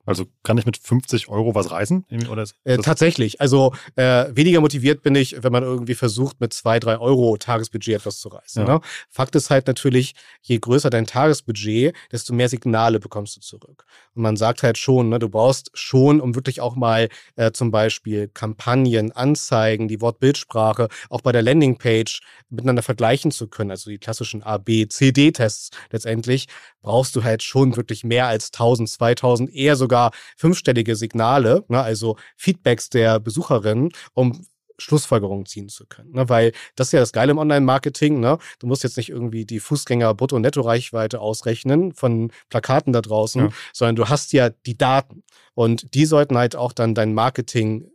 Also 0.05 0.25
kann 0.43 0.57
ich 0.57 0.65
mit 0.65 0.77
50 0.77 1.29
Euro 1.29 1.55
was 1.55 1.71
reißen? 1.71 2.05
Oder 2.29 2.45
äh, 2.63 2.77
tatsächlich. 2.77 3.41
Also 3.41 3.73
äh, 3.95 4.25
weniger 4.31 4.61
motiviert 4.61 5.01
bin 5.01 5.15
ich, 5.15 5.43
wenn 5.43 5.51
man 5.51 5.63
irgendwie 5.63 5.95
versucht, 5.95 6.39
mit 6.39 6.53
zwei, 6.53 6.79
drei 6.79 6.97
Euro 6.97 7.37
Tagesbudget 7.37 7.95
etwas 7.95 8.19
zu 8.19 8.29
reißen. 8.29 8.65
Ja. 8.65 8.75
Ne? 8.75 8.81
Fakt 9.09 9.35
ist 9.35 9.49
halt 9.49 9.67
natürlich, 9.67 10.13
je 10.41 10.59
größer 10.59 10.89
dein 10.89 11.07
Tagesbudget, 11.07 11.95
desto 12.11 12.33
mehr 12.33 12.49
Signale 12.49 12.99
bekommst 12.99 13.35
du 13.37 13.41
zurück. 13.41 13.85
Und 14.13 14.21
man 14.21 14.37
sagt 14.37 14.63
halt 14.63 14.77
schon, 14.77 15.09
ne, 15.09 15.19
du 15.19 15.29
brauchst 15.29 15.71
schon, 15.73 16.21
um 16.21 16.35
wirklich 16.35 16.61
auch 16.61 16.75
mal 16.75 17.09
äh, 17.35 17.51
zum 17.51 17.71
Beispiel 17.71 18.27
Kampagnen, 18.27 19.11
Anzeigen, 19.11 19.87
die 19.87 20.01
Wortbildsprache 20.01 20.89
auch 21.09 21.21
bei 21.21 21.31
der 21.31 21.41
Landingpage 21.41 22.21
miteinander 22.49 22.83
vergleichen 22.83 23.31
zu 23.31 23.47
können, 23.47 23.71
also 23.71 23.89
die 23.89 23.97
klassischen 23.97 24.43
A, 24.43 24.57
B, 24.57 24.87
C, 24.87 25.11
D-Tests 25.11 25.71
letztendlich, 25.91 26.47
brauchst 26.85 27.15
du 27.15 27.23
halt 27.23 27.41
schon 27.41 27.75
wirklich 27.75 28.03
mehr 28.03 28.27
als 28.27 28.51
1000, 28.53 28.87
2000, 28.87 29.49
eher 29.51 29.75
sogar 29.75 30.11
fünfstellige 30.37 30.95
Signale, 30.95 31.65
ne, 31.67 31.81
also 31.81 32.15
Feedbacks 32.37 32.91
der 32.91 33.19
Besucherinnen, 33.19 33.89
um 34.13 34.45
Schlussfolgerungen 34.77 35.47
ziehen 35.47 35.67
zu 35.67 35.87
können. 35.87 36.11
Ne? 36.11 36.29
Weil 36.29 36.51
das 36.75 36.89
ist 36.89 36.91
ja 36.91 36.99
das 36.99 37.11
Geile 37.11 37.31
im 37.31 37.37
Online-Marketing. 37.39 38.19
Ne? 38.19 38.37
Du 38.59 38.67
musst 38.67 38.83
jetzt 38.83 38.97
nicht 38.97 39.09
irgendwie 39.09 39.45
die 39.45 39.61
Fußgänger-Brutto- 39.61 40.35
und 40.35 40.41
Netto-Reichweite 40.41 41.21
ausrechnen 41.21 41.93
von 41.93 42.31
Plakaten 42.49 42.93
da 42.93 43.01
draußen, 43.01 43.45
ja. 43.45 43.49
sondern 43.73 43.95
du 43.95 44.09
hast 44.09 44.33
ja 44.33 44.49
die 44.49 44.77
Daten. 44.77 45.23
Und 45.53 45.93
die 45.95 46.05
sollten 46.05 46.37
halt 46.37 46.57
auch 46.57 46.73
dann 46.73 46.93
dein 46.93 47.13
Marketing 47.13 47.89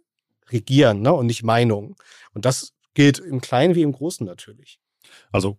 regieren 0.48 1.02
ne? 1.02 1.12
und 1.12 1.26
nicht 1.26 1.42
Meinungen. 1.42 1.96
Und 2.32 2.46
das 2.46 2.72
gilt 2.94 3.18
im 3.18 3.42
Kleinen 3.42 3.74
wie 3.74 3.82
im 3.82 3.92
Großen 3.92 4.26
natürlich. 4.26 4.80
Also 5.32 5.58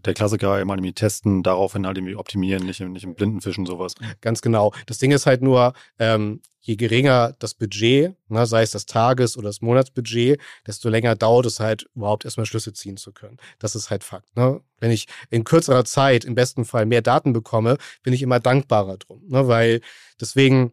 der 0.00 0.14
Klassiker 0.14 0.60
immer 0.60 0.74
irgendwie 0.74 0.92
testen, 0.92 1.42
daraufhin 1.42 1.86
halt 1.86 1.98
irgendwie 1.98 2.16
optimieren, 2.16 2.64
nicht, 2.64 2.80
nicht 2.80 3.04
im 3.04 3.14
blinden 3.14 3.40
Fischen 3.40 3.66
sowas. 3.66 3.94
Ganz 4.20 4.40
genau. 4.40 4.72
Das 4.86 4.98
Ding 4.98 5.12
ist 5.12 5.26
halt 5.26 5.42
nur, 5.42 5.74
ähm, 5.98 6.40
je 6.60 6.76
geringer 6.76 7.34
das 7.38 7.54
Budget, 7.54 8.14
ne, 8.28 8.46
sei 8.46 8.62
es 8.62 8.70
das 8.70 8.86
Tages- 8.86 9.36
oder 9.36 9.48
das 9.48 9.60
Monatsbudget, 9.60 10.40
desto 10.66 10.88
länger 10.88 11.16
dauert 11.16 11.46
es 11.46 11.60
halt, 11.60 11.88
überhaupt 11.94 12.24
erstmal 12.24 12.46
Schlüsse 12.46 12.72
ziehen 12.72 12.96
zu 12.96 13.12
können. 13.12 13.36
Das 13.58 13.74
ist 13.74 13.90
halt 13.90 14.04
Fakt. 14.04 14.34
Ne? 14.36 14.60
Wenn 14.78 14.92
ich 14.92 15.08
in 15.30 15.44
kürzerer 15.44 15.84
Zeit 15.84 16.24
im 16.24 16.34
besten 16.34 16.64
Fall 16.64 16.86
mehr 16.86 17.02
Daten 17.02 17.32
bekomme, 17.32 17.78
bin 18.02 18.12
ich 18.12 18.22
immer 18.22 18.40
dankbarer 18.40 18.96
drum. 18.96 19.22
Ne? 19.26 19.48
Weil 19.48 19.80
deswegen 20.20 20.72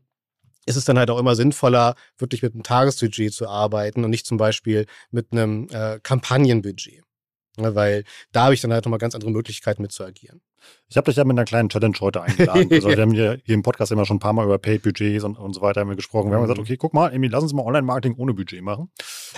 ist 0.66 0.76
es 0.76 0.86
dann 0.86 1.00
halt 1.00 1.10
auch 1.10 1.18
immer 1.18 1.36
sinnvoller, 1.36 1.96
wirklich 2.20 2.44
mit 2.44 2.54
einem 2.54 2.64
Tagesbudget 2.64 3.34
zu 3.34 3.48
arbeiten 3.48 4.04
und 4.04 4.12
nicht 4.12 4.28
zum 4.28 4.38
Beispiel 4.38 4.86
mit 5.10 5.32
einem 5.32 5.68
äh, 5.72 6.00
Kampagnenbudget. 6.02 7.04
Weil 7.64 8.04
da 8.32 8.46
habe 8.46 8.54
ich 8.54 8.62
dann 8.62 8.74
halt 8.74 8.86
nochmal 8.86 9.00
ganz 9.00 9.16
andere 9.16 9.32
Möglichkeiten 9.32 9.82
mit 9.82 9.92
zu 9.92 10.04
agieren. 10.04 10.42
Ich 10.88 10.98
habe 10.98 11.06
dich 11.06 11.18
ja 11.18 11.24
mit 11.24 11.38
einer 11.38 11.46
kleinen 11.46 11.70
Challenge 11.70 11.96
heute 12.00 12.22
eingeladen. 12.22 12.70
Also 12.80 12.90
wir 12.90 12.98
haben 12.98 13.14
ja 13.14 13.36
hier 13.44 13.56
im 13.56 13.62
Podcast 13.62 13.92
immer 13.92 14.06
schon 14.06 14.18
ein 14.18 14.20
paar 14.20 14.34
Mal 14.34 14.46
über 14.46 14.58
Paid-Budgets 14.58 15.24
und, 15.24 15.38
und 15.38 15.54
so 15.54 15.62
weiter 15.62 15.82
haben 15.82 15.90
wir 15.90 15.96
gesprochen. 15.96 16.30
Wir 16.30 16.38
haben 16.38 16.44
gesagt, 16.44 16.60
okay, 16.60 16.78
guck 16.78 16.94
mal, 16.94 17.14
Emi, 17.14 17.28
lass 17.28 17.44
uns 17.44 17.54
mal 17.54 17.64
Online-Marketing 17.64 18.16
ohne 18.18 18.34
Budget 18.34 18.62
machen. 18.62 18.90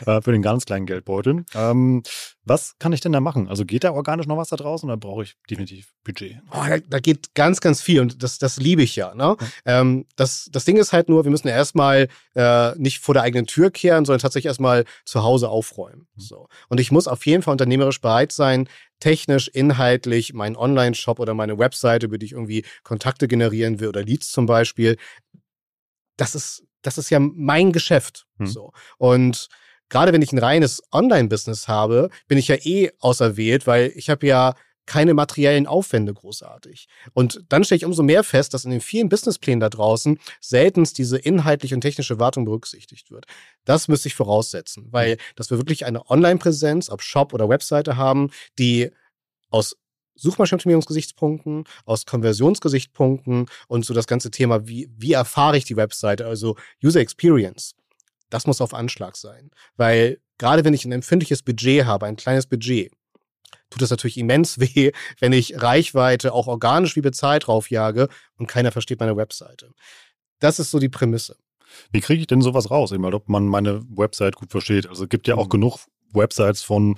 Äh, 0.05 0.21
für 0.21 0.31
den 0.31 0.41
ganz 0.41 0.65
kleinen 0.65 0.85
Geldbeutel. 0.85 1.45
Ähm, 1.53 2.03
was 2.43 2.77
kann 2.79 2.93
ich 2.93 3.01
denn 3.01 3.11
da 3.11 3.19
machen? 3.19 3.47
Also 3.47 3.65
geht 3.65 3.83
da 3.83 3.91
organisch 3.91 4.25
noch 4.25 4.37
was 4.37 4.49
da 4.49 4.55
draußen 4.55 4.89
oder 4.89 4.97
brauche 4.97 5.23
ich 5.23 5.35
definitiv 5.49 5.93
Budget? 6.03 6.37
Oh, 6.51 6.63
da, 6.67 6.77
da, 6.79 6.99
geht 6.99 7.35
ganz, 7.35 7.61
ganz 7.61 7.81
viel 7.81 8.01
und 8.01 8.23
das, 8.23 8.39
das 8.39 8.57
liebe 8.57 8.81
ich 8.81 8.95
ja. 8.95 9.13
Ne? 9.13 9.35
Ja. 9.65 9.81
Ähm, 9.81 10.05
das, 10.15 10.49
das 10.51 10.65
Ding 10.65 10.77
ist 10.77 10.93
halt 10.93 11.09
nur, 11.09 11.23
wir 11.23 11.31
müssen 11.31 11.47
erstmal 11.47 12.07
äh, 12.35 12.75
nicht 12.77 12.99
vor 12.99 13.13
der 13.13 13.23
eigenen 13.23 13.45
Tür 13.45 13.69
kehren, 13.69 14.05
sondern 14.05 14.21
tatsächlich 14.21 14.47
erstmal 14.47 14.85
zu 15.05 15.23
Hause 15.23 15.49
aufräumen. 15.49 16.07
Mhm. 16.15 16.21
So. 16.21 16.47
Und 16.69 16.79
ich 16.79 16.91
muss 16.91 17.07
auf 17.07 17.25
jeden 17.25 17.43
Fall 17.43 17.51
unternehmerisch 17.51 18.01
bereit 18.01 18.31
sein, 18.31 18.67
technisch, 19.01 19.49
inhaltlich 19.49 20.33
meinen 20.33 20.55
Online-Shop 20.55 21.19
oder 21.19 21.33
meine 21.33 21.59
Webseite, 21.59 22.05
über 22.05 22.17
die 22.17 22.27
ich 22.27 22.31
irgendwie 22.31 22.63
Kontakte 22.83 23.27
generieren 23.27 23.81
will 23.81 23.89
oder 23.89 24.03
Leads 24.03 24.31
zum 24.31 24.45
Beispiel, 24.45 24.95
das 26.15 26.35
ist, 26.35 26.63
das 26.81 26.97
ist 26.97 27.09
ja 27.09 27.19
mein 27.19 27.73
Geschäft. 27.73 28.25
Hm. 28.37 28.45
So. 28.45 28.71
Und 28.97 29.49
gerade 29.89 30.13
wenn 30.13 30.21
ich 30.21 30.31
ein 30.31 30.39
reines 30.39 30.81
Online-Business 30.91 31.67
habe, 31.67 32.09
bin 32.27 32.37
ich 32.37 32.47
ja 32.47 32.55
eh 32.55 32.91
auserwählt, 32.99 33.67
weil 33.67 33.91
ich 33.95 34.09
habe 34.09 34.25
ja 34.25 34.55
keine 34.85 35.13
materiellen 35.13 35.67
Aufwände 35.67 36.13
großartig. 36.13 36.87
Und 37.13 37.43
dann 37.49 37.63
stelle 37.63 37.77
ich 37.77 37.85
umso 37.85 38.03
mehr 38.03 38.23
fest, 38.23 38.53
dass 38.53 38.65
in 38.65 38.71
den 38.71 38.81
vielen 38.81 39.09
Businessplänen 39.09 39.59
da 39.59 39.69
draußen 39.69 40.19
seltenst 40.39 40.97
diese 40.97 41.17
inhaltliche 41.17 41.75
und 41.75 41.81
technische 41.81 42.19
Wartung 42.19 42.45
berücksichtigt 42.45 43.11
wird. 43.11 43.25
Das 43.65 43.87
müsste 43.87 44.07
ich 44.07 44.15
voraussetzen, 44.15 44.87
weil 44.91 45.17
dass 45.35 45.49
wir 45.49 45.57
wirklich 45.57 45.85
eine 45.85 46.09
Online-Präsenz, 46.09 46.89
ob 46.89 47.01
Shop 47.01 47.33
oder 47.33 47.49
Webseite 47.49 47.97
haben, 47.97 48.31
die 48.57 48.91
aus 49.49 49.75
Suchmaschinenoptimierungsgesichtspunkten, 50.15 51.65
aus 51.85 52.05
Konversionsgesichtspunkten 52.05 53.47
und 53.67 53.85
so 53.85 53.93
das 53.93 54.07
ganze 54.07 54.29
Thema, 54.29 54.67
wie, 54.67 54.89
wie 54.95 55.13
erfahre 55.13 55.57
ich 55.57 55.65
die 55.65 55.77
Webseite, 55.77 56.25
also 56.25 56.57
User 56.83 56.99
Experience. 56.99 57.75
Das 58.29 58.47
muss 58.47 58.61
auf 58.61 58.73
Anschlag 58.73 59.17
sein. 59.17 59.51
Weil 59.77 60.19
gerade 60.37 60.63
wenn 60.63 60.73
ich 60.73 60.85
ein 60.85 60.91
empfindliches 60.91 61.43
Budget 61.43 61.85
habe, 61.85 62.05
ein 62.05 62.15
kleines 62.15 62.47
Budget, 62.47 62.91
tut 63.71 63.81
es 63.81 63.89
natürlich 63.89 64.17
immens 64.17 64.59
weh, 64.59 64.91
wenn 65.19 65.33
ich 65.33 65.59
Reichweite 65.59 66.33
auch 66.33 66.45
organisch 66.45 66.95
wie 66.95 67.01
bezahlt 67.01 67.47
draufjage 67.47 68.07
und 68.37 68.45
keiner 68.45 68.71
versteht 68.71 68.99
meine 68.99 69.17
Webseite. 69.17 69.71
Das 70.39 70.59
ist 70.59 70.69
so 70.69 70.77
die 70.77 70.89
Prämisse. 70.89 71.37
Wie 71.91 72.01
kriege 72.01 72.21
ich 72.21 72.27
denn 72.27 72.41
sowas 72.41 72.69
raus? 72.69 72.91
Eben, 72.91 73.05
ob 73.05 73.29
man 73.29 73.47
meine 73.47 73.81
Website 73.89 74.35
gut 74.35 74.51
versteht. 74.51 74.87
Also 74.87 75.03
es 75.03 75.09
gibt 75.09 75.27
ja 75.27 75.35
auch 75.35 75.45
mhm. 75.45 75.51
genug 75.51 75.79
Websites 76.13 76.61
von 76.61 76.97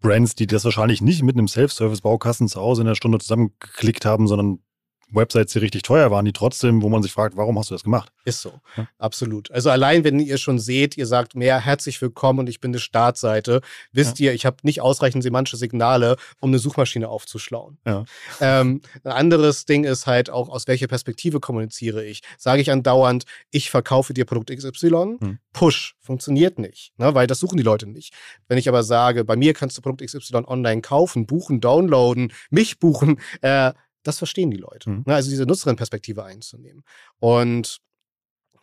Brands, 0.00 0.34
die 0.34 0.46
das 0.46 0.64
wahrscheinlich 0.64 1.00
nicht 1.00 1.22
mit 1.22 1.36
einem 1.36 1.48
Self-Service-Baukasten 1.48 2.48
zu 2.48 2.60
Hause 2.60 2.82
in 2.82 2.88
der 2.88 2.94
Stunde 2.94 3.18
zusammengeklickt 3.18 4.04
haben, 4.04 4.28
sondern 4.28 4.60
Websites, 5.10 5.52
die 5.52 5.58
richtig 5.58 5.82
teuer 5.82 6.10
waren, 6.10 6.24
die 6.24 6.32
trotzdem, 6.32 6.82
wo 6.82 6.88
man 6.88 7.02
sich 7.02 7.12
fragt, 7.12 7.36
warum 7.36 7.58
hast 7.58 7.70
du 7.70 7.74
das 7.74 7.82
gemacht? 7.82 8.12
Ist 8.24 8.42
so, 8.42 8.52
ja. 8.76 8.86
absolut. 8.98 9.50
Also 9.50 9.70
allein, 9.70 10.04
wenn 10.04 10.20
ihr 10.20 10.38
schon 10.38 10.58
seht, 10.58 10.96
ihr 10.96 11.06
sagt 11.06 11.34
mehr 11.34 11.60
herzlich 11.60 12.00
willkommen 12.02 12.40
und 12.40 12.48
ich 12.48 12.60
bin 12.60 12.72
eine 12.72 12.78
Startseite, 12.78 13.62
wisst 13.92 14.18
ja. 14.18 14.26
ihr, 14.26 14.34
ich 14.34 14.44
habe 14.44 14.58
nicht 14.62 14.80
ausreichend 14.80 15.22
semantische 15.22 15.56
Signale, 15.56 16.16
um 16.40 16.50
eine 16.50 16.58
Suchmaschine 16.58 17.08
aufzuschlauen. 17.08 17.78
Ja. 17.86 18.04
Ähm, 18.40 18.82
ein 19.02 19.12
anderes 19.12 19.64
Ding 19.64 19.84
ist 19.84 20.06
halt 20.06 20.30
auch, 20.30 20.48
aus 20.48 20.66
welcher 20.68 20.88
Perspektive 20.88 21.40
kommuniziere 21.40 22.04
ich. 22.04 22.20
Sage 22.36 22.60
ich 22.60 22.70
andauernd, 22.70 23.24
ich 23.50 23.70
verkaufe 23.70 24.12
dir 24.12 24.26
Produkt 24.26 24.50
XY, 24.50 25.16
hm. 25.20 25.38
Push, 25.52 25.96
funktioniert 26.00 26.58
nicht, 26.58 26.92
ne, 26.98 27.14
weil 27.14 27.26
das 27.26 27.40
suchen 27.40 27.56
die 27.56 27.62
Leute 27.62 27.86
nicht. 27.86 28.14
Wenn 28.46 28.58
ich 28.58 28.68
aber 28.68 28.82
sage, 28.82 29.24
bei 29.24 29.36
mir 29.36 29.54
kannst 29.54 29.76
du 29.78 29.82
Produkt 29.82 30.02
XY 30.02 30.44
online 30.46 30.82
kaufen, 30.82 31.26
buchen, 31.26 31.60
downloaden, 31.60 32.32
mich 32.50 32.78
buchen, 32.78 33.20
äh, 33.40 33.72
das 34.02 34.18
verstehen 34.18 34.50
die 34.50 34.56
Leute. 34.56 34.90
Mhm. 34.90 35.04
Ne? 35.06 35.14
Also 35.14 35.30
diese 35.30 35.44
Nutzerinnenperspektive 35.44 36.24
einzunehmen. 36.24 36.82
Und 37.18 37.80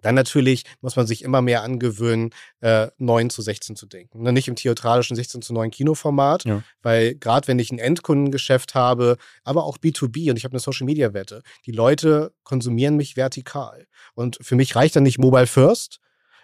dann 0.05 0.15
natürlich 0.15 0.65
muss 0.81 0.95
man 0.95 1.07
sich 1.07 1.23
immer 1.23 1.41
mehr 1.41 1.63
angewöhnen, 1.63 2.29
äh, 2.61 2.89
9 2.99 3.31
zu 3.31 3.41
16 3.41 3.75
zu 3.75 3.87
denken. 3.87 4.21
Ne? 4.21 4.33
Nicht 4.33 4.47
im 4.47 4.55
theatralischen 4.55 5.15
16 5.15 5.41
zu 5.41 5.51
9 5.51 5.71
Kinoformat, 5.71 6.45
ja. 6.45 6.61
weil 6.83 7.15
gerade 7.15 7.47
wenn 7.47 7.57
ich 7.57 7.71
ein 7.71 7.79
Endkundengeschäft 7.79 8.75
habe, 8.75 9.17
aber 9.43 9.63
auch 9.63 9.79
B2B 9.79 10.29
und 10.29 10.37
ich 10.37 10.43
habe 10.43 10.53
eine 10.53 10.59
Social-Media-Wette, 10.59 11.41
die 11.65 11.71
Leute 11.71 12.33
konsumieren 12.43 12.97
mich 12.97 13.17
vertikal. 13.17 13.87
Und 14.13 14.37
für 14.41 14.55
mich 14.55 14.75
reicht 14.75 14.95
dann 14.95 15.03
nicht 15.03 15.17
Mobile 15.17 15.47
First, 15.47 15.99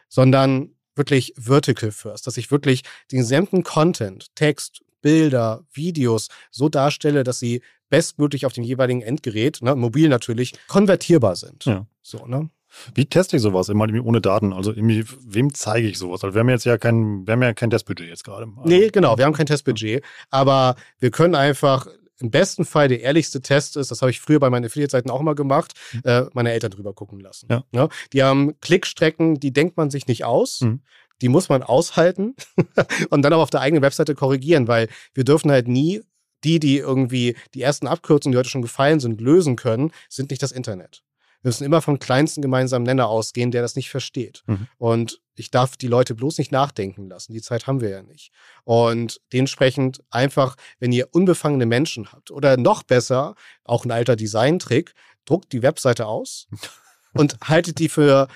sondern 0.09 0.73
wirklich 0.95 1.33
Vertical 1.37 1.91
First, 1.91 2.25
dass 2.25 2.37
ich 2.37 2.49
wirklich 2.49 2.81
den 3.11 3.19
gesamten 3.19 3.61
Content, 3.61 4.33
Text, 4.33 4.81
Bilder, 5.01 5.63
Videos 5.71 6.29
so 6.49 6.67
darstelle, 6.67 7.23
dass 7.23 7.39
sie 7.39 7.61
bestmöglich 7.91 8.47
auf 8.47 8.53
dem 8.53 8.63
jeweiligen 8.63 9.03
Endgerät, 9.03 9.61
ne, 9.61 9.75
mobil 9.75 10.09
natürlich, 10.09 10.53
konvertierbar 10.67 11.35
sind. 11.35 11.65
Ja. 11.65 11.85
So, 12.01 12.25
ne? 12.25 12.49
Wie 12.95 13.05
teste 13.05 13.35
ich 13.35 13.41
sowas 13.41 13.69
immer 13.69 13.85
ohne 14.03 14.21
Daten? 14.21 14.53
Also 14.53 14.73
wem 14.75 15.53
zeige 15.53 15.87
ich 15.87 15.97
sowas? 15.97 16.23
Also 16.23 16.33
wir 16.33 16.39
haben 16.39 16.49
jetzt 16.49 16.65
ja 16.65 16.77
kein, 16.77 17.27
wir 17.27 17.33
haben 17.33 17.43
ja 17.43 17.53
kein 17.53 17.69
Testbudget 17.69 18.07
jetzt 18.07 18.23
gerade. 18.23 18.45
Also, 18.45 18.61
nee, 18.63 18.87
genau, 18.87 19.17
wir 19.17 19.25
haben 19.25 19.33
kein 19.33 19.45
Testbudget. 19.45 20.03
Aber 20.29 20.75
wir 20.99 21.11
können 21.11 21.35
einfach 21.35 21.87
im 22.19 22.31
besten 22.31 22.65
Fall 22.65 22.87
der 22.87 23.01
ehrlichste 23.01 23.41
Test 23.41 23.75
ist, 23.75 23.91
das 23.91 24.01
habe 24.01 24.11
ich 24.11 24.21
früher 24.21 24.39
bei 24.39 24.49
meinen 24.49 24.65
Affiliate-Seiten 24.65 25.09
auch 25.09 25.21
mal 25.21 25.35
gemacht, 25.35 25.73
mhm. 25.91 26.01
äh, 26.05 26.25
meine 26.33 26.51
Eltern 26.51 26.71
drüber 26.71 26.93
gucken 26.93 27.19
lassen. 27.19 27.47
Ja. 27.49 27.63
ja. 27.73 27.89
Die 28.13 28.23
haben 28.23 28.57
Klickstrecken, 28.61 29.39
die 29.39 29.51
denkt 29.51 29.75
man 29.75 29.89
sich 29.89 30.07
nicht 30.07 30.23
aus. 30.23 30.61
Mhm. 30.61 30.81
Die 31.21 31.29
muss 31.29 31.49
man 31.49 31.61
aushalten 31.61 32.35
und 33.09 33.21
dann 33.21 33.33
auch 33.33 33.41
auf 33.41 33.49
der 33.49 33.61
eigenen 33.61 33.83
Webseite 33.83 34.15
korrigieren, 34.15 34.67
weil 34.67 34.87
wir 35.13 35.23
dürfen 35.23 35.51
halt 35.51 35.67
nie 35.67 36.01
die, 36.43 36.59
die 36.59 36.77
irgendwie 36.77 37.35
die 37.53 37.61
ersten 37.61 37.87
Abkürzungen, 37.87 38.33
die 38.33 38.37
heute 38.37 38.49
schon 38.49 38.61
gefallen 38.61 38.99
sind, 38.99 39.21
lösen 39.21 39.55
können, 39.55 39.91
sind 40.09 40.29
nicht 40.29 40.43
das 40.43 40.51
Internet. 40.51 41.03
Wir 41.41 41.49
müssen 41.49 41.63
immer 41.63 41.81
vom 41.81 41.97
kleinsten 41.97 42.41
gemeinsamen 42.41 42.85
Nenner 42.85 43.07
ausgehen, 43.07 43.49
der 43.49 43.63
das 43.63 43.75
nicht 43.75 43.89
versteht. 43.89 44.43
Mhm. 44.45 44.67
Und 44.77 45.21
ich 45.35 45.49
darf 45.49 45.75
die 45.75 45.87
Leute 45.87 46.13
bloß 46.13 46.37
nicht 46.37 46.51
nachdenken 46.51 47.07
lassen. 47.07 47.33
Die 47.33 47.41
Zeit 47.41 47.65
haben 47.65 47.81
wir 47.81 47.89
ja 47.89 48.03
nicht. 48.03 48.31
Und 48.63 49.19
dementsprechend 49.33 50.03
einfach, 50.11 50.55
wenn 50.79 50.91
ihr 50.91 51.09
unbefangene 51.11 51.65
Menschen 51.65 52.11
habt 52.11 52.29
oder 52.29 52.57
noch 52.57 52.83
besser, 52.83 53.33
auch 53.63 53.85
ein 53.85 53.91
alter 53.91 54.15
Designtrick, 54.15 54.93
druckt 55.25 55.51
die 55.51 55.63
Webseite 55.63 56.05
aus 56.05 56.47
und 57.13 57.37
haltet 57.43 57.79
die 57.79 57.89
für 57.89 58.27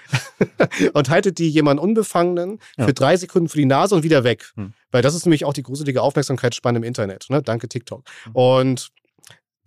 und 0.93 1.09
haltet 1.09 1.39
die 1.39 1.49
jemand 1.49 1.79
Unbefangenen 1.79 2.59
ja. 2.77 2.85
für 2.85 2.93
drei 2.93 3.17
Sekunden 3.17 3.49
für 3.49 3.57
die 3.57 3.65
Nase 3.65 3.95
und 3.95 4.03
wieder 4.03 4.23
weg. 4.23 4.51
Hm. 4.55 4.73
Weil 4.91 5.01
das 5.01 5.15
ist 5.15 5.25
nämlich 5.25 5.45
auch 5.45 5.53
die 5.53 5.63
gruselige 5.63 6.01
Aufmerksamkeitsspanne 6.01 6.77
im 6.77 6.83
Internet. 6.83 7.27
Ne? 7.29 7.41
Danke, 7.41 7.67
TikTok. 7.67 8.03
Hm. 8.23 8.31
Und 8.35 8.89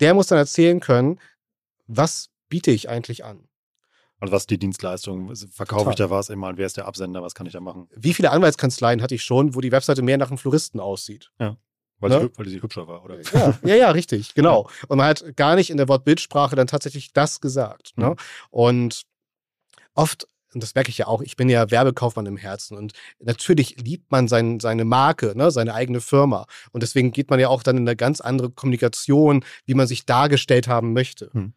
der 0.00 0.14
muss 0.14 0.28
dann 0.28 0.38
erzählen 0.38 0.80
können, 0.80 1.18
was 1.86 2.30
biete 2.48 2.70
ich 2.70 2.88
eigentlich 2.88 3.24
an? 3.24 3.48
Und 4.20 4.32
was 4.32 4.46
die 4.46 4.58
Dienstleistung? 4.58 5.34
Verkaufe 5.34 5.84
Total. 5.84 5.92
ich 5.92 5.96
da 5.96 6.10
was 6.10 6.28
immer? 6.28 6.56
Wer 6.56 6.66
ist 6.66 6.76
der 6.76 6.86
Absender? 6.86 7.22
Was 7.22 7.34
kann 7.34 7.46
ich 7.46 7.52
da 7.52 7.60
machen? 7.60 7.88
Wie 7.94 8.14
viele 8.14 8.32
Anwaltskanzleien 8.32 9.00
hatte 9.00 9.14
ich 9.14 9.22
schon, 9.22 9.54
wo 9.54 9.60
die 9.60 9.70
Webseite 9.70 10.02
mehr 10.02 10.18
nach 10.18 10.28
einem 10.28 10.38
Floristen 10.38 10.80
aussieht? 10.80 11.30
Ja. 11.38 11.56
Weil, 12.00 12.10
ne? 12.10 12.20
sie, 12.20 12.38
weil 12.38 12.48
sie 12.48 12.62
hübscher 12.62 12.86
war, 12.86 13.04
oder? 13.04 13.20
Ja, 13.20 13.58
ja, 13.64 13.74
ja, 13.74 13.90
richtig, 13.90 14.34
genau. 14.34 14.68
Und 14.88 14.98
man 14.98 15.08
hat 15.08 15.36
gar 15.36 15.56
nicht 15.56 15.70
in 15.70 15.76
der 15.76 15.88
Wortbildsprache 15.88 16.56
dann 16.56 16.66
tatsächlich 16.66 17.12
das 17.12 17.40
gesagt. 17.40 17.96
Ne? 17.96 18.10
Mhm. 18.10 18.16
Und 18.50 19.02
oft, 19.94 20.28
und 20.54 20.62
das 20.62 20.74
merke 20.74 20.90
ich 20.90 20.98
ja 20.98 21.06
auch, 21.06 21.22
ich 21.22 21.36
bin 21.36 21.48
ja 21.48 21.70
Werbekaufmann 21.70 22.26
im 22.26 22.36
Herzen 22.36 22.76
und 22.76 22.92
natürlich 23.20 23.76
liebt 23.80 24.10
man 24.10 24.28
sein, 24.28 24.60
seine 24.60 24.84
Marke, 24.84 25.32
ne, 25.36 25.50
seine 25.50 25.74
eigene 25.74 26.00
Firma. 26.00 26.46
Und 26.72 26.82
deswegen 26.82 27.10
geht 27.10 27.30
man 27.30 27.40
ja 27.40 27.48
auch 27.48 27.62
dann 27.62 27.76
in 27.76 27.86
eine 27.86 27.96
ganz 27.96 28.20
andere 28.20 28.50
Kommunikation, 28.50 29.44
wie 29.66 29.74
man 29.74 29.86
sich 29.86 30.06
dargestellt 30.06 30.68
haben 30.68 30.92
möchte. 30.92 31.30
Mhm. 31.32 31.52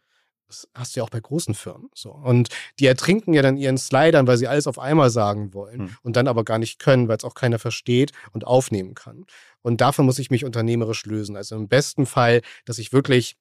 Das 0.51 0.67
hast 0.75 0.95
du 0.95 0.99
ja 0.99 1.05
auch 1.05 1.09
bei 1.09 1.21
großen 1.21 1.53
Firmen. 1.53 1.89
So. 1.95 2.11
Und 2.11 2.49
die 2.77 2.85
ertrinken 2.85 3.33
ja 3.33 3.41
dann 3.41 3.55
ihren 3.55 3.77
Slidern, 3.77 4.27
weil 4.27 4.35
sie 4.35 4.49
alles 4.49 4.67
auf 4.67 4.79
einmal 4.79 5.09
sagen 5.09 5.53
wollen 5.53 5.79
hm. 5.79 5.97
und 6.03 6.17
dann 6.17 6.27
aber 6.27 6.43
gar 6.43 6.59
nicht 6.59 6.77
können, 6.77 7.07
weil 7.07 7.15
es 7.15 7.23
auch 7.23 7.35
keiner 7.35 7.57
versteht 7.57 8.11
und 8.33 8.45
aufnehmen 8.45 8.93
kann. 8.93 9.25
Und 9.61 9.79
davon 9.79 10.05
muss 10.05 10.19
ich 10.19 10.29
mich 10.29 10.43
unternehmerisch 10.43 11.05
lösen. 11.05 11.37
Also 11.37 11.55
im 11.55 11.69
besten 11.69 12.05
Fall, 12.05 12.41
dass 12.65 12.79
ich 12.79 12.91
wirklich 12.91 13.37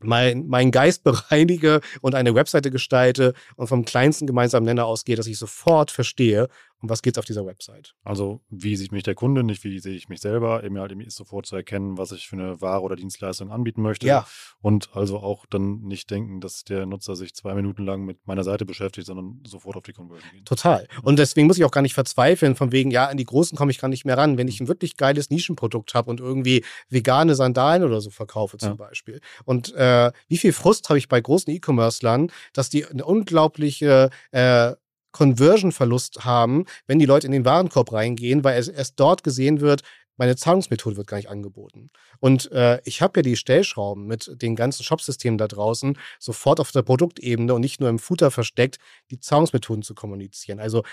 mein, 0.00 0.46
mein 0.46 0.70
Geist 0.70 1.02
bereinige 1.04 1.80
und 2.02 2.14
eine 2.14 2.36
Webseite 2.36 2.70
gestalte 2.70 3.34
und 3.56 3.66
vom 3.66 3.84
kleinsten 3.84 4.28
gemeinsamen 4.28 4.66
Nenner 4.66 4.86
ausgehe, 4.86 5.16
dass 5.16 5.26
ich 5.26 5.38
sofort 5.38 5.90
verstehe, 5.90 6.48
um 6.82 6.88
was 6.88 7.00
geht 7.00 7.14
es 7.14 7.18
auf 7.18 7.24
dieser 7.24 7.46
Website. 7.46 7.94
Also 8.04 8.40
wie 8.50 8.76
sieht 8.76 8.90
mich 8.90 9.04
der 9.04 9.14
Kunde, 9.14 9.44
nicht 9.44 9.62
wie 9.62 9.78
sehe 9.78 9.94
ich 9.94 10.08
mich 10.08 10.20
selber, 10.20 10.64
eben 10.64 10.78
halt 10.78 10.90
eben 10.90 11.00
ist 11.00 11.16
sofort 11.16 11.46
zu 11.46 11.54
erkennen, 11.54 11.96
was 11.96 12.10
ich 12.10 12.28
für 12.28 12.36
eine 12.36 12.60
Ware 12.60 12.82
oder 12.82 12.96
Dienstleistung 12.96 13.52
anbieten 13.52 13.82
möchte. 13.82 14.06
Ja. 14.06 14.26
Und 14.60 14.90
also 14.94 15.18
auch 15.18 15.46
dann 15.46 15.82
nicht 15.82 16.10
denken, 16.10 16.40
dass 16.40 16.64
der 16.64 16.86
Nutzer 16.86 17.14
sich 17.14 17.34
zwei 17.34 17.54
Minuten 17.54 17.84
lang 17.84 18.04
mit 18.04 18.26
meiner 18.26 18.42
Seite 18.42 18.64
beschäftigt, 18.64 19.06
sondern 19.06 19.40
sofort 19.46 19.76
auf 19.76 19.84
die 19.84 19.92
Conversion 19.92 20.30
gehen. 20.32 20.44
Total. 20.44 20.88
Und 21.02 21.18
deswegen 21.20 21.46
muss 21.46 21.56
ich 21.56 21.64
auch 21.64 21.70
gar 21.70 21.82
nicht 21.82 21.94
verzweifeln, 21.94 22.56
von 22.56 22.72
wegen, 22.72 22.90
ja, 22.90 23.06
an 23.06 23.16
die 23.16 23.24
Großen 23.24 23.56
komme 23.56 23.70
ich 23.70 23.78
gar 23.78 23.88
nicht 23.88 24.04
mehr 24.04 24.18
ran. 24.18 24.36
Wenn 24.36 24.48
ich 24.48 24.60
ein 24.60 24.66
wirklich 24.66 24.96
geiles 24.96 25.30
Nischenprodukt 25.30 25.94
habe 25.94 26.10
und 26.10 26.18
irgendwie 26.18 26.64
vegane 26.88 27.36
Sandalen 27.36 27.84
oder 27.84 28.00
so 28.00 28.10
verkaufe 28.10 28.58
zum 28.58 28.70
ja. 28.70 28.74
Beispiel. 28.74 29.20
Und 29.44 29.72
äh, 29.74 30.10
wie 30.26 30.36
viel 30.36 30.52
Frust 30.52 30.88
habe 30.88 30.98
ich 30.98 31.08
bei 31.08 31.20
großen 31.20 31.52
E-Commerce-Lern, 31.52 32.32
dass 32.52 32.70
die 32.70 32.84
eine 32.84 33.04
unglaubliche 33.04 34.10
äh, 34.32 34.72
Conversion-Verlust 35.12 36.24
haben, 36.24 36.64
wenn 36.86 36.98
die 36.98 37.06
Leute 37.06 37.26
in 37.26 37.32
den 37.32 37.44
Warenkorb 37.44 37.92
reingehen, 37.92 38.44
weil 38.44 38.58
es 38.58 38.68
erst 38.68 38.98
dort 38.98 39.22
gesehen 39.22 39.60
wird, 39.60 39.82
meine 40.16 40.36
Zahlungsmethode 40.36 40.96
wird 40.96 41.06
gar 41.06 41.16
nicht 41.16 41.30
angeboten. 41.30 41.90
Und 42.20 42.50
äh, 42.52 42.80
ich 42.84 43.00
habe 43.02 43.18
ja 43.18 43.22
die 43.22 43.36
Stellschrauben 43.36 44.06
mit 44.06 44.30
den 44.40 44.56
ganzen 44.56 44.84
Shopsystemen 44.84 45.38
da 45.38 45.48
draußen 45.48 45.98
sofort 46.18 46.60
auf 46.60 46.70
der 46.70 46.82
Produktebene 46.82 47.52
und 47.54 47.60
nicht 47.60 47.80
nur 47.80 47.88
im 47.88 47.98
Footer 47.98 48.30
versteckt, 48.30 48.78
die 49.10 49.18
Zahlungsmethoden 49.18 49.82
zu 49.82 49.94
kommunizieren. 49.94 50.60
Also 50.60 50.84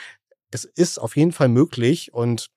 es 0.52 0.66
ist 0.66 1.00
auf 1.00 1.16
jeden 1.16 1.32
Fall 1.32 1.50
möglich 1.50 2.14
und 2.14 2.50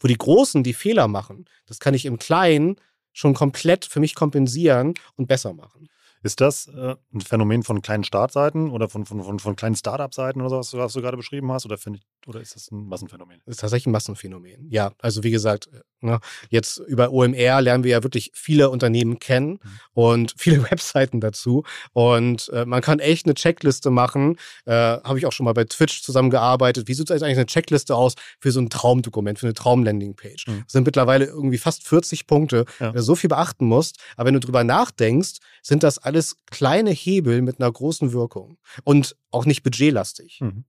wo 0.00 0.08
die 0.08 0.18
Großen 0.18 0.62
die 0.62 0.74
Fehler 0.74 1.08
machen, 1.08 1.46
das 1.66 1.78
kann 1.78 1.94
ich 1.94 2.04
im 2.04 2.18
Kleinen 2.18 2.76
schon 3.12 3.34
komplett 3.34 3.84
für 3.84 4.00
mich 4.00 4.14
kompensieren 4.14 4.94
und 5.16 5.26
besser 5.26 5.54
machen. 5.54 5.88
Ist 6.22 6.40
das 6.40 6.68
äh, 6.68 6.96
ein 7.14 7.20
Phänomen 7.20 7.62
von 7.62 7.82
kleinen 7.82 8.04
Startseiten 8.04 8.70
oder 8.70 8.88
von, 8.88 9.06
von, 9.06 9.22
von, 9.22 9.38
von 9.38 9.56
kleinen 9.56 9.76
Startup-Seiten 9.76 10.40
oder 10.40 10.50
sowas, 10.50 10.72
was 10.74 10.92
du 10.92 11.00
gerade 11.00 11.16
beschrieben 11.16 11.52
hast? 11.52 11.66
Oder, 11.66 11.76
ich, 11.76 12.02
oder 12.26 12.40
ist 12.40 12.54
das 12.54 12.70
ein 12.70 12.86
Massenphänomen? 12.86 13.40
Das 13.46 13.56
ist 13.56 13.60
tatsächlich 13.60 13.86
ein 13.86 13.92
Massenphänomen. 13.92 14.68
Ja, 14.70 14.92
also 15.00 15.22
wie 15.22 15.30
gesagt, 15.30 15.68
äh, 15.72 15.80
ne, 16.00 16.20
jetzt 16.50 16.78
über 16.78 17.12
OMR 17.12 17.60
lernen 17.60 17.84
wir 17.84 17.92
ja 17.92 18.02
wirklich 18.02 18.30
viele 18.34 18.70
Unternehmen 18.70 19.18
kennen 19.18 19.58
mhm. 19.62 19.80
und 19.94 20.34
viele 20.36 20.62
Webseiten 20.70 21.20
dazu. 21.20 21.64
Und 21.92 22.48
äh, 22.52 22.64
man 22.64 22.80
kann 22.80 22.98
echt 22.98 23.26
eine 23.26 23.34
Checkliste 23.34 23.90
machen. 23.90 24.36
Äh, 24.64 24.72
Habe 24.72 25.18
ich 25.18 25.26
auch 25.26 25.32
schon 25.32 25.44
mal 25.44 25.54
bei 25.54 25.64
Twitch 25.64 26.02
zusammengearbeitet. 26.02 26.88
Wie 26.88 26.94
sieht 26.94 27.10
eigentlich 27.10 27.36
eine 27.36 27.46
Checkliste 27.46 27.94
aus 27.94 28.14
für 28.40 28.50
so 28.50 28.60
ein 28.60 28.70
Traumdokument, 28.70 29.38
für 29.38 29.46
eine 29.46 29.54
Traumlandingpage? 29.54 30.46
Mhm. 30.46 30.62
Das 30.64 30.72
sind 30.72 30.84
mittlerweile 30.84 31.26
irgendwie 31.26 31.58
fast 31.58 31.86
40 31.86 32.26
Punkte, 32.26 32.64
ja. 32.80 32.92
du 32.92 33.02
so 33.02 33.14
viel 33.14 33.28
beachten 33.28 33.66
musst. 33.66 33.98
Aber 34.16 34.26
wenn 34.26 34.34
du 34.34 34.40
drüber 34.40 34.64
nachdenkst, 34.64 35.38
sind 35.66 35.82
das 35.82 35.98
alles 35.98 36.36
kleine 36.46 36.90
Hebel 36.90 37.42
mit 37.42 37.60
einer 37.60 37.72
großen 37.72 38.12
Wirkung 38.12 38.56
und 38.84 39.16
auch 39.32 39.46
nicht 39.46 39.64
budgetlastig. 39.64 40.40
Mhm. 40.40 40.64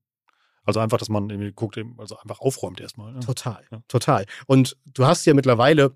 Also 0.65 0.79
einfach, 0.79 0.97
dass 0.97 1.07
man 1.07 1.29
irgendwie 1.29 1.51
guckt, 1.53 1.79
also 1.97 2.17
einfach 2.17 2.39
aufräumt 2.39 2.81
erstmal. 2.81 3.13
Ne? 3.13 3.19
Total, 3.19 3.63
ja. 3.71 3.83
total. 3.87 4.25
Und 4.47 4.75
du 4.85 5.05
hast 5.05 5.25
ja 5.25 5.35
mittlerweile 5.35 5.95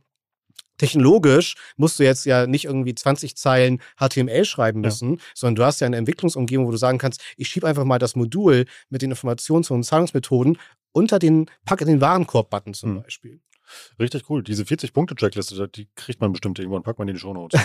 technologisch 0.78 1.56
musst 1.78 2.00
du 2.00 2.04
jetzt 2.04 2.26
ja 2.26 2.46
nicht 2.46 2.66
irgendwie 2.66 2.94
20 2.94 3.36
Zeilen 3.36 3.82
HTML 4.00 4.46
schreiben 4.46 4.82
müssen, 4.82 5.16
ja. 5.16 5.24
sondern 5.34 5.56
du 5.56 5.66
hast 5.66 5.82
ja 5.82 5.88
eine 5.88 5.98
Entwicklungsumgebung, 5.98 6.68
wo 6.68 6.72
du 6.72 6.78
sagen 6.78 7.00
kannst, 7.00 7.22
ich 7.38 7.50
schiebe 7.50 7.68
einfach 7.68 7.86
mal 7.86 8.00
das 8.00 8.16
Modul 8.16 8.66
mit 8.90 9.02
den 9.02 9.12
Informations- 9.14 9.72
und 9.72 9.84
Zahlungsmethoden 9.84 10.58
unter 10.92 11.18
den, 11.20 11.50
pack 11.66 11.82
in 11.82 11.88
den 11.88 12.02
Warenkorb-Button 12.02 12.74
zum 12.76 12.94
mhm. 12.94 13.04
Beispiel. 13.04 13.42
Richtig 14.00 14.30
cool. 14.30 14.44
Diese 14.44 14.64
40-Punkte-Checkliste, 14.64 15.68
die 15.70 15.88
kriegt 15.96 16.22
man 16.22 16.32
bestimmt 16.32 16.60
irgendwann. 16.60 16.84
Packen 16.84 17.00
wir 17.00 17.08
in 17.08 17.14
die 17.14 17.20
Shownotes. 17.20 17.60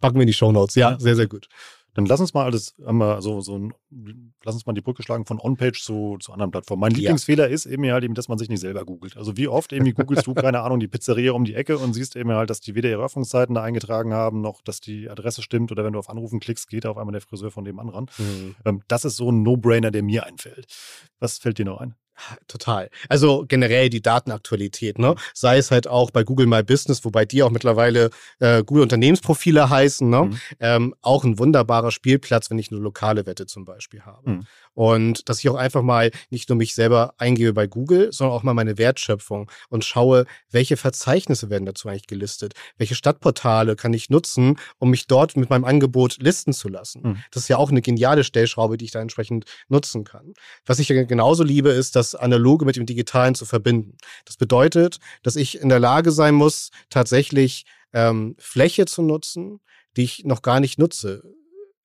Packen 0.00 0.16
wir 0.16 0.22
in 0.22 0.26
die 0.26 0.32
Shownotes, 0.32 0.74
ja, 0.74 0.98
sehr, 0.98 1.16
sehr 1.16 1.26
gut. 1.26 1.48
Dann 1.94 2.06
lass 2.06 2.20
uns 2.20 2.34
mal 2.34 2.44
alles 2.44 2.74
einmal 2.86 3.20
so, 3.20 3.40
so 3.40 3.58
ein, 3.58 3.74
lass 4.44 4.54
uns 4.54 4.64
mal 4.64 4.72
die 4.74 4.80
Brücke 4.80 5.02
schlagen 5.02 5.26
von 5.26 5.40
On-Page 5.40 5.82
zu, 5.82 6.18
zu 6.20 6.32
anderen 6.32 6.52
Plattformen. 6.52 6.80
Mein 6.80 6.92
Lieblingsfehler 6.92 7.48
ja. 7.48 7.54
ist 7.54 7.66
eben 7.66 7.84
halt 7.90 8.04
eben, 8.04 8.14
dass 8.14 8.28
man 8.28 8.38
sich 8.38 8.48
nicht 8.48 8.60
selber 8.60 8.84
googelt. 8.84 9.16
Also 9.16 9.36
wie 9.36 9.48
oft 9.48 9.72
irgendwie 9.72 9.92
googelst 9.92 10.26
du, 10.26 10.34
keine 10.34 10.60
Ahnung, 10.60 10.78
die 10.78 10.86
Pizzeria 10.86 11.32
um 11.32 11.44
die 11.44 11.54
Ecke 11.54 11.78
und 11.78 11.92
siehst 11.92 12.14
eben 12.14 12.30
halt, 12.30 12.48
dass 12.48 12.60
die 12.60 12.76
weder 12.76 12.90
ihre 12.90 13.02
Öffnungszeiten 13.02 13.56
da 13.56 13.62
eingetragen 13.62 14.14
haben, 14.14 14.40
noch 14.40 14.62
dass 14.62 14.80
die 14.80 15.10
Adresse 15.10 15.42
stimmt 15.42 15.72
oder 15.72 15.84
wenn 15.84 15.92
du 15.92 15.98
auf 15.98 16.08
Anrufen 16.08 16.38
klickst, 16.38 16.68
geht 16.68 16.86
auf 16.86 16.96
einmal 16.96 17.12
der 17.12 17.22
Friseur 17.22 17.50
von 17.50 17.64
dem 17.64 17.80
an 17.80 17.88
ran. 17.88 18.06
Mhm. 18.18 18.54
Ähm, 18.64 18.82
das 18.86 19.04
ist 19.04 19.16
so 19.16 19.30
ein 19.32 19.42
No-Brainer, 19.42 19.90
der 19.90 20.04
mir 20.04 20.24
einfällt. 20.24 20.66
Was 21.18 21.38
fällt 21.38 21.58
dir 21.58 21.64
noch 21.64 21.78
ein? 21.78 21.96
Total. 22.48 22.90
Also 23.08 23.44
generell 23.48 23.90
die 23.90 24.02
Datenaktualität, 24.02 24.98
ne? 24.98 25.14
Sei 25.34 25.58
es 25.58 25.70
halt 25.70 25.86
auch 25.88 26.10
bei 26.10 26.24
Google 26.24 26.46
My 26.46 26.62
Business, 26.62 27.04
wobei 27.04 27.24
die 27.24 27.42
auch 27.42 27.50
mittlerweile 27.50 28.10
äh, 28.38 28.62
Google 28.64 28.82
Unternehmensprofile 28.82 29.70
heißen, 29.70 30.08
ne? 30.08 30.24
Mhm. 30.24 30.40
Ähm, 30.60 30.94
auch 31.02 31.24
ein 31.24 31.38
wunderbarer 31.38 31.90
Spielplatz, 31.90 32.50
wenn 32.50 32.58
ich 32.58 32.70
eine 32.70 32.80
lokale 32.80 33.26
Wette 33.26 33.46
zum 33.46 33.64
Beispiel 33.64 34.02
habe. 34.02 34.30
Mhm. 34.30 34.46
Und 34.74 35.28
dass 35.28 35.40
ich 35.40 35.48
auch 35.48 35.56
einfach 35.56 35.82
mal 35.82 36.10
nicht 36.30 36.48
nur 36.48 36.56
mich 36.56 36.74
selber 36.74 37.14
eingebe 37.18 37.52
bei 37.52 37.66
Google, 37.66 38.12
sondern 38.12 38.36
auch 38.36 38.42
mal 38.42 38.54
meine 38.54 38.78
Wertschöpfung 38.78 39.50
und 39.68 39.84
schaue, 39.84 40.26
welche 40.50 40.76
Verzeichnisse 40.76 41.50
werden 41.50 41.66
dazu 41.66 41.88
eigentlich 41.88 42.06
gelistet, 42.06 42.54
welche 42.78 42.94
Stadtportale 42.94 43.76
kann 43.76 43.92
ich 43.92 44.10
nutzen, 44.10 44.58
um 44.78 44.90
mich 44.90 45.06
dort 45.06 45.36
mit 45.36 45.50
meinem 45.50 45.64
Angebot 45.64 46.16
listen 46.20 46.52
zu 46.52 46.68
lassen. 46.68 47.02
Mhm. 47.02 47.16
Das 47.30 47.44
ist 47.44 47.48
ja 47.48 47.56
auch 47.56 47.70
eine 47.70 47.82
geniale 47.82 48.24
Stellschraube, 48.24 48.76
die 48.76 48.86
ich 48.86 48.90
da 48.90 49.00
entsprechend 49.00 49.44
nutzen 49.68 50.04
kann. 50.04 50.34
Was 50.66 50.78
ich 50.78 50.88
genauso 50.88 51.44
liebe, 51.44 51.70
ist, 51.70 51.96
dass 51.96 52.09
das 52.12 52.20
Analoge 52.20 52.64
mit 52.64 52.76
dem 52.76 52.86
Digitalen 52.86 53.34
zu 53.34 53.44
verbinden. 53.44 53.96
Das 54.24 54.36
bedeutet, 54.36 54.98
dass 55.22 55.36
ich 55.36 55.60
in 55.60 55.68
der 55.68 55.80
Lage 55.80 56.12
sein 56.12 56.34
muss, 56.34 56.70
tatsächlich 56.88 57.64
ähm, 57.92 58.36
Fläche 58.38 58.86
zu 58.86 59.02
nutzen, 59.02 59.60
die 59.96 60.04
ich 60.04 60.24
noch 60.24 60.42
gar 60.42 60.60
nicht 60.60 60.78
nutze. 60.78 61.22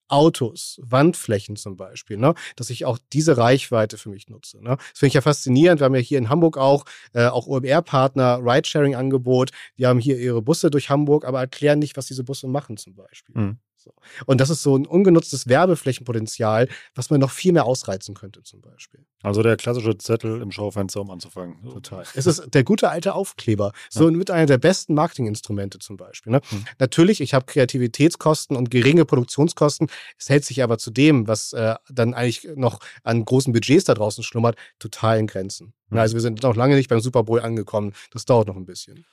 Autos, 0.08 0.80
Wandflächen 0.84 1.56
zum 1.56 1.78
Beispiel, 1.78 2.18
ne? 2.18 2.36
dass 2.56 2.70
ich 2.70 2.86
auch 2.86 3.00
diese 3.12 3.38
Reichweite 3.38 3.98
für 3.98 4.10
mich 4.10 4.30
nutze. 4.30 4.64
Ne? 4.64 4.78
Das 4.78 5.00
finde 5.00 5.08
ich 5.08 5.14
ja 5.16 5.22
faszinierend. 5.22 5.82
Wir 5.82 5.86
haben 5.86 5.96
ja 5.96 6.02
hier 6.02 6.20
in 6.20 6.30
Hamburg 6.30 6.58
auch, 6.58 6.86
äh, 7.14 7.26
auch 7.26 7.48
OMR-Partner, 7.48 8.40
Ridesharing-Angebot, 8.44 9.50
die 9.80 9.88
haben 9.88 10.00
hier 10.00 10.18
ihre 10.18 10.44
Busse 10.44 10.70
durch 10.70 10.92
Hamburg, 10.92 11.26
aber 11.26 11.40
erklären 11.40 11.80
nicht, 11.80 11.98
was 11.98 12.06
diese 12.06 12.24
Busse 12.24 12.48
machen 12.48 12.78
zum 12.78 12.94
Beispiel. 12.94 13.36
Mhm. 13.36 13.60
So. 13.86 13.94
Und 14.26 14.42
das 14.42 14.50
ist 14.50 14.64
so 14.64 14.76
ein 14.76 14.88
ungenutztes 14.88 15.48
Werbeflächenpotenzial, 15.48 16.68
was 16.96 17.12
man 17.12 17.20
noch 17.20 17.30
viel 17.30 17.54
mehr 17.54 17.66
ausreizen 17.66 18.16
könnte, 18.16 18.42
zum 18.42 18.62
Beispiel. 18.62 19.06
Also 19.22 19.44
der 19.44 19.58
klassische 19.58 19.96
Zettel 19.98 20.42
im 20.42 20.52
Schaufenster, 20.52 21.02
um 21.02 21.12
anzufangen. 21.12 21.62
Total. 21.64 22.04
Es 22.16 22.26
ist 22.26 22.54
der 22.54 22.64
gute 22.64 22.90
alte 22.90 23.14
Aufkleber. 23.14 23.74
So 23.90 24.10
ja. 24.10 24.16
mit 24.16 24.32
einer 24.32 24.48
der 24.48 24.58
besten 24.58 24.96
Marketinginstrumente 24.96 25.78
zum 25.78 25.98
Beispiel. 25.98 26.32
Ne? 26.32 26.42
Hm. 26.50 26.66
Natürlich, 26.80 27.22
ich 27.22 27.36
habe 27.36 27.46
Kreativitätskosten 27.46 28.58
und 28.58 28.72
geringe 28.72 29.06
Produktionskosten. 29.06 29.88
Es 30.18 30.30
hält 30.30 30.46
sich 30.46 30.64
aber 30.64 30.80
zu 30.80 30.90
dem, 30.90 31.28
was 31.28 31.54
äh, 31.54 31.76
dann 31.90 32.16
eigentlich 32.16 32.48
noch 32.56 32.80
an 33.04 33.24
großen 33.24 33.54
Budgets 33.54 33.86
da 33.86 33.94
draußen 33.94 34.24
schlummert, 34.24 34.58
total 34.80 35.20
in 35.20 35.28
Grenzen. 35.28 35.74
Hm. 35.90 36.00
Also 36.00 36.16
wir 36.16 36.22
sind 36.22 36.42
noch 36.42 36.56
lange 36.56 36.76
nicht 36.76 36.90
beim 36.90 37.02
Super 37.02 37.24
Bowl 37.24 37.40
angekommen. 37.40 37.94
Das 38.12 38.26
dauert 38.26 38.48
noch 38.48 38.56
ein 38.56 38.66
bisschen. 38.66 39.06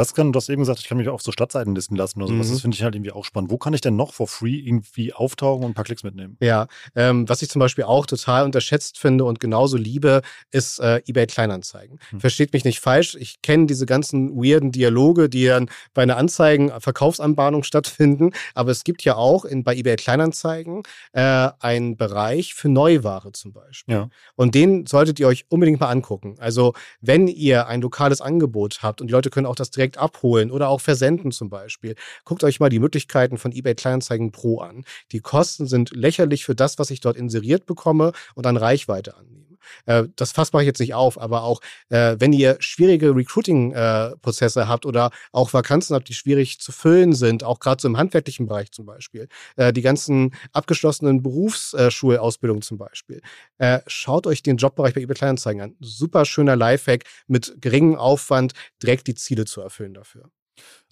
Was 0.00 0.14
kann, 0.14 0.32
du 0.32 0.38
hast 0.38 0.48
eben 0.48 0.62
gesagt, 0.62 0.78
ich 0.80 0.88
kann 0.88 0.96
mich 0.96 1.10
auf 1.10 1.20
so 1.20 1.30
Stadtseiten 1.30 1.74
listen 1.74 1.94
lassen 1.94 2.22
oder 2.22 2.32
sowas. 2.32 2.46
Mhm. 2.46 2.52
Das 2.52 2.60
finde 2.62 2.74
ich 2.74 2.82
halt 2.82 2.94
irgendwie 2.94 3.12
auch 3.12 3.26
spannend. 3.26 3.50
Wo 3.50 3.58
kann 3.58 3.74
ich 3.74 3.82
denn 3.82 3.96
noch 3.96 4.14
for 4.14 4.26
free 4.26 4.56
irgendwie 4.56 5.12
auftauchen 5.12 5.62
und 5.62 5.72
ein 5.72 5.74
paar 5.74 5.84
Klicks 5.84 6.04
mitnehmen? 6.04 6.38
Ja, 6.40 6.68
ähm, 6.96 7.28
was 7.28 7.42
ich 7.42 7.50
zum 7.50 7.60
Beispiel 7.60 7.84
auch 7.84 8.06
total 8.06 8.46
unterschätzt 8.46 8.98
finde 8.98 9.24
und 9.24 9.40
genauso 9.40 9.76
liebe, 9.76 10.22
ist 10.52 10.80
äh, 10.80 11.02
eBay 11.06 11.26
Kleinanzeigen. 11.26 12.00
Mhm. 12.12 12.20
Versteht 12.20 12.54
mich 12.54 12.64
nicht 12.64 12.80
falsch. 12.80 13.14
Ich 13.14 13.42
kenne 13.42 13.66
diese 13.66 13.84
ganzen 13.84 14.34
weirden 14.36 14.72
Dialoge, 14.72 15.28
die 15.28 15.44
dann 15.44 15.68
bei 15.92 16.02
einer 16.02 16.16
Anzeigen, 16.16 16.72
Verkaufsanbahnung 16.78 17.62
stattfinden. 17.62 18.30
Aber 18.54 18.70
es 18.70 18.84
gibt 18.84 19.04
ja 19.04 19.16
auch 19.16 19.44
in, 19.44 19.64
bei 19.64 19.76
eBay 19.76 19.96
Kleinanzeigen 19.96 20.82
äh, 21.12 21.50
einen 21.58 21.98
Bereich 21.98 22.54
für 22.54 22.70
Neuware 22.70 23.32
zum 23.32 23.52
Beispiel. 23.52 23.96
Ja. 23.96 24.08
Und 24.34 24.54
den 24.54 24.86
solltet 24.86 25.20
ihr 25.20 25.26
euch 25.26 25.44
unbedingt 25.50 25.78
mal 25.78 25.90
angucken. 25.90 26.36
Also, 26.38 26.72
wenn 27.02 27.28
ihr 27.28 27.66
ein 27.66 27.82
lokales 27.82 28.22
Angebot 28.22 28.78
habt 28.80 29.02
und 29.02 29.08
die 29.08 29.12
Leute 29.12 29.28
können 29.28 29.44
auch 29.44 29.54
das 29.54 29.70
direkt 29.70 29.89
abholen 29.98 30.50
oder 30.50 30.68
auch 30.68 30.80
versenden 30.80 31.32
zum 31.32 31.50
Beispiel. 31.50 31.94
Guckt 32.24 32.44
euch 32.44 32.60
mal 32.60 32.68
die 32.68 32.78
Möglichkeiten 32.78 33.38
von 33.38 33.52
eBay 33.52 33.74
Kleinanzeigen 33.74 34.32
Pro 34.32 34.60
an. 34.60 34.84
Die 35.12 35.20
Kosten 35.20 35.66
sind 35.66 35.90
lächerlich 35.94 36.44
für 36.44 36.54
das, 36.54 36.78
was 36.78 36.90
ich 36.90 37.00
dort 37.00 37.16
inseriert 37.16 37.66
bekomme 37.66 38.12
und 38.34 38.46
an 38.46 38.56
Reichweite 38.56 39.16
annehme. 39.16 39.49
Äh, 39.86 40.04
das 40.16 40.32
Fass 40.32 40.52
mache 40.52 40.62
ich 40.62 40.66
jetzt 40.66 40.80
nicht 40.80 40.94
auf, 40.94 41.20
aber 41.20 41.42
auch 41.42 41.60
äh, 41.88 42.16
wenn 42.18 42.32
ihr 42.32 42.56
schwierige 42.60 43.14
Recruiting-Prozesse 43.14 44.60
äh, 44.60 44.64
habt 44.66 44.86
oder 44.86 45.10
auch 45.32 45.52
Vakanzen 45.52 45.94
habt, 45.94 46.08
die 46.08 46.14
schwierig 46.14 46.60
zu 46.60 46.72
füllen 46.72 47.12
sind, 47.12 47.44
auch 47.44 47.60
gerade 47.60 47.80
so 47.80 47.88
im 47.88 47.96
handwerklichen 47.96 48.46
Bereich 48.46 48.72
zum 48.72 48.86
Beispiel, 48.86 49.28
äh, 49.56 49.72
die 49.72 49.82
ganzen 49.82 50.34
abgeschlossenen 50.52 51.22
Berufsschulausbildungen 51.22 52.62
zum 52.62 52.78
Beispiel, 52.78 53.20
äh, 53.58 53.80
schaut 53.86 54.26
euch 54.26 54.42
den 54.42 54.56
Jobbereich 54.56 54.94
bei 54.94 55.00
eBay 55.00 55.16
Kleinanzeigen 55.16 55.62
an. 55.62 55.76
Super 55.80 56.24
schöner 56.24 56.56
Lifehack 56.56 57.04
mit 57.26 57.56
geringem 57.60 57.96
Aufwand 57.96 58.52
direkt 58.82 59.06
die 59.06 59.14
Ziele 59.14 59.44
zu 59.44 59.60
erfüllen 59.60 59.94
dafür. 59.94 60.30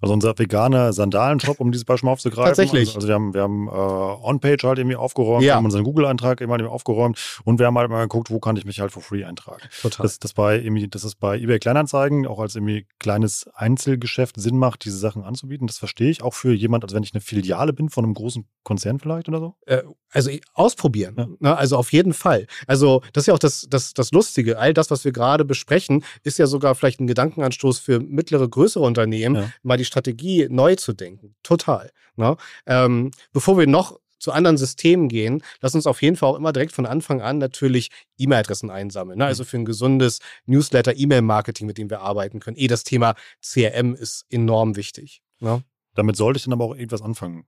Also 0.00 0.14
unser 0.14 0.38
veganer 0.38 0.92
Sandalenshop, 0.92 1.61
um 1.61 1.72
dieses 1.72 1.84
Beispiel 1.84 2.06
mal 2.06 2.12
aufzugreifen. 2.12 2.50
Tatsächlich. 2.50 2.94
Also, 2.94 2.98
also 2.98 3.08
wir 3.08 3.14
haben, 3.14 3.34
wir 3.34 3.42
haben 3.42 3.68
äh, 3.68 3.70
On-Page 3.70 4.64
halt 4.64 4.78
irgendwie 4.78 4.96
aufgeräumt, 4.96 5.42
ja. 5.42 5.52
wir 5.52 5.56
haben 5.56 5.64
unseren 5.64 5.84
Google-Eintrag 5.84 6.40
immer 6.40 6.54
halt 6.54 6.64
aufgeräumt 6.66 7.18
und 7.44 7.58
wir 7.58 7.66
haben 7.66 7.76
halt 7.76 7.90
mal 7.90 8.02
geguckt, 8.02 8.30
wo 8.30 8.38
kann 8.38 8.56
ich 8.56 8.64
mich 8.64 8.80
halt 8.80 8.92
for 8.92 9.02
free 9.02 9.24
eintragen. 9.24 9.62
Total. 9.82 10.04
Das, 10.04 10.18
das, 10.18 10.32
bei, 10.34 10.61
irgendwie, 10.61 10.88
das 10.88 11.04
ist 11.04 11.16
bei 11.16 11.38
eBay 11.38 11.58
Kleinanzeigen 11.58 12.26
auch 12.26 12.38
als 12.38 12.54
irgendwie 12.54 12.87
kleines 12.98 13.48
Einzelgeschäft 13.54 14.40
Sinn 14.40 14.56
macht, 14.56 14.84
diese 14.84 14.98
Sachen 14.98 15.24
anzubieten. 15.24 15.66
Das 15.66 15.78
verstehe 15.78 16.11
ich 16.11 16.22
auch 16.22 16.34
für 16.34 16.52
jemand, 16.52 16.84
als 16.84 16.94
wenn 16.94 17.02
ich 17.02 17.12
eine 17.14 17.20
Filiale 17.20 17.72
bin 17.72 17.88
von 17.88 18.04
einem 18.04 18.14
großen 18.14 18.46
Konzern 18.62 19.00
vielleicht 19.00 19.28
oder 19.28 19.40
so. 19.40 19.54
Äh, 19.66 19.82
also 20.11 20.30
ausprobieren. 20.54 21.14
Ja. 21.18 21.28
Ne? 21.40 21.56
Also 21.56 21.76
auf 21.76 21.92
jeden 21.92 22.12
Fall. 22.14 22.46
Also 22.66 23.02
das 23.12 23.22
ist 23.22 23.26
ja 23.26 23.34
auch 23.34 23.38
das, 23.38 23.66
das, 23.68 23.94
das 23.94 24.11
Lustige. 24.12 24.58
All 24.58 24.72
das, 24.74 24.90
was 24.90 25.04
wir 25.04 25.12
gerade 25.12 25.44
besprechen, 25.44 26.04
ist 26.22 26.38
ja 26.38 26.46
sogar 26.46 26.74
vielleicht 26.74 27.00
ein 27.00 27.06
Gedankenanstoß 27.06 27.78
für 27.78 28.00
mittlere, 28.00 28.48
größere 28.48 28.84
Unternehmen, 28.84 29.37
ja. 29.37 29.50
mal 29.62 29.76
die 29.76 29.84
Strategie 29.88 30.46
neu 30.48 30.77
zu 30.77 30.92
denken. 30.92 31.35
Total. 31.42 31.90
Ne? 32.16 32.37
Ähm, 32.66 33.11
bevor 33.33 33.59
wir 33.59 33.66
noch 33.66 33.98
zu 34.18 34.33
anderen 34.33 34.57
Systemen 34.57 35.09
gehen, 35.09 35.42
lass 35.61 35.74
uns 35.74 35.87
auf 35.87 36.03
jeden 36.03 36.16
Fall 36.16 36.31
auch 36.31 36.37
immer 36.37 36.53
direkt 36.53 36.72
von 36.72 36.87
Anfang 36.87 37.20
an 37.20 37.38
natürlich 37.38 37.90
E-Mail-Adressen 38.18 38.70
einsammeln. 38.70 39.18
Ne? 39.18 39.27
Also 39.27 39.44
für 39.44 39.57
ein 39.57 39.64
gesundes 39.64 40.20
Newsletter-E-Mail-Marketing, 40.46 41.66
mit 41.66 41.79
dem 41.79 41.90
wir 41.90 42.01
arbeiten 42.01 42.40
können. 42.40 42.57
Eh, 42.57 42.66
das 42.66 42.85
Thema 42.85 43.14
CRM 43.42 43.94
ist 43.94 44.27
enorm 44.31 44.77
wichtig. 44.77 45.22
Ne? 45.40 45.62
Damit 45.94 46.16
sollte 46.16 46.38
ich 46.38 46.44
dann 46.44 46.53
aber 46.53 46.64
auch 46.64 46.74
irgendwas 46.74 47.03
anfangen. 47.03 47.46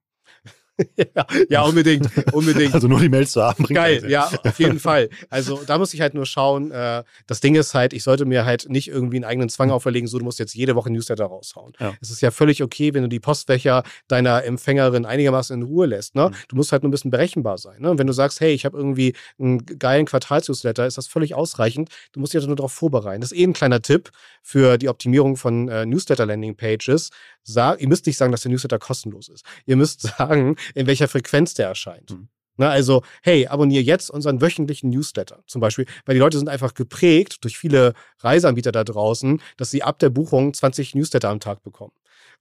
Ja, 0.97 1.27
ja, 1.49 1.63
unbedingt, 1.63 2.09
unbedingt. 2.33 2.75
Also 2.75 2.89
nur 2.89 3.01
die 3.01 3.09
Mails 3.09 3.33
zu 3.33 3.43
haben. 3.43 3.65
Geil, 3.65 4.09
ja, 4.09 4.31
auf 4.45 4.59
jeden 4.59 4.79
Fall. 4.79 5.09
Also 5.29 5.63
da 5.67 5.79
muss 5.79 5.95
ich 5.95 6.01
halt 6.01 6.15
nur 6.15 6.27
schauen. 6.27 6.71
Äh, 6.71 7.05
das 7.27 7.41
Ding 7.41 7.55
ist 7.55 7.75
halt, 7.75 7.93
ich 7.93 8.03
sollte 8.03 8.25
mir 8.25 8.45
halt 8.45 8.69
nicht 8.69 8.89
irgendwie 8.89 9.17
einen 9.17 9.25
eigenen 9.25 9.49
Zwang 9.49 9.71
auferlegen, 9.71 10.09
so 10.09 10.19
du 10.19 10.25
musst 10.25 10.39
jetzt 10.39 10.55
jede 10.55 10.75
Woche 10.75 10.91
Newsletter 10.91 11.25
raushauen. 11.25 11.73
Ja. 11.79 11.95
Es 12.01 12.11
ist 12.11 12.21
ja 12.21 12.31
völlig 12.31 12.63
okay, 12.63 12.95
wenn 12.95 13.03
du 13.03 13.09
die 13.09 13.21
Postfächer 13.21 13.83
deiner 14.09 14.45
Empfängerin 14.45 15.05
einigermaßen 15.05 15.57
in 15.57 15.63
Ruhe 15.63 15.87
lässt. 15.87 16.15
Ne? 16.15 16.29
Mhm. 16.29 16.35
Du 16.49 16.57
musst 16.57 16.73
halt 16.73 16.83
nur 16.83 16.89
ein 16.89 16.93
bisschen 16.93 17.11
berechenbar 17.11 17.59
sein. 17.59 17.81
Ne? 17.81 17.91
Und 17.91 17.99
wenn 17.99 18.07
du 18.07 18.13
sagst, 18.13 18.41
hey, 18.41 18.53
ich 18.53 18.65
habe 18.65 18.77
irgendwie 18.77 19.15
einen 19.39 19.65
geilen 19.79 20.07
Quartalsnewsletter, 20.07 20.87
ist 20.87 20.99
das 20.99 21.07
völlig 21.07 21.35
ausreichend. 21.35 21.91
Du 22.13 22.21
musst 22.21 22.33
dich 22.33 22.41
halt 22.41 22.49
nur 22.49 22.57
darauf 22.57 22.73
vorbereiten. 22.73 23.21
Das 23.21 23.33
ist 23.33 23.39
eh 23.39 23.45
ein 23.45 23.53
kleiner 23.53 23.83
Tipp 23.83 24.11
für 24.43 24.79
die 24.79 24.89
Optimierung 24.89 25.37
von 25.37 25.69
äh, 25.69 25.87
Newsletter-Landing-Pages. 25.87 27.11
Sag, 27.43 27.81
ihr 27.81 27.89
müsst 27.89 28.07
nicht 28.07 28.17
sagen, 28.17 28.33
dass 28.33 28.43
der 28.43 28.51
Newsletter 28.51 28.79
kostenlos 28.79 29.29
ist. 29.29 29.45
Ihr 29.67 29.77
müsst 29.77 30.01
sagen, 30.19 30.57
in 30.75 30.87
welcher 30.87 31.09
Frequenz 31.09 31.55
der 31.55 31.69
erscheint. 31.69 32.11
Mhm. 32.11 32.29
Ne, 32.57 32.69
also, 32.69 33.03
hey, 33.23 33.47
abonniere 33.47 33.83
jetzt 33.83 34.11
unseren 34.11 34.43
wöchentlichen 34.43 34.91
Newsletter 34.91 35.43
zum 35.47 35.63
Beispiel, 35.63 35.87
weil 36.05 36.15
die 36.15 36.21
Leute 36.21 36.37
sind 36.37 36.49
einfach 36.49 36.75
geprägt 36.75 37.43
durch 37.43 37.57
viele 37.57 37.95
Reiseanbieter 38.19 38.71
da 38.71 38.85
draußen, 38.85 39.41
dass 39.57 39.71
sie 39.71 39.83
ab 39.83 39.99
der 39.99 40.11
Buchung 40.11 40.53
20 40.53 40.95
Newsletter 40.95 41.31
am 41.31 41.41
Tag 41.41 41.63
bekommen. 41.63 41.93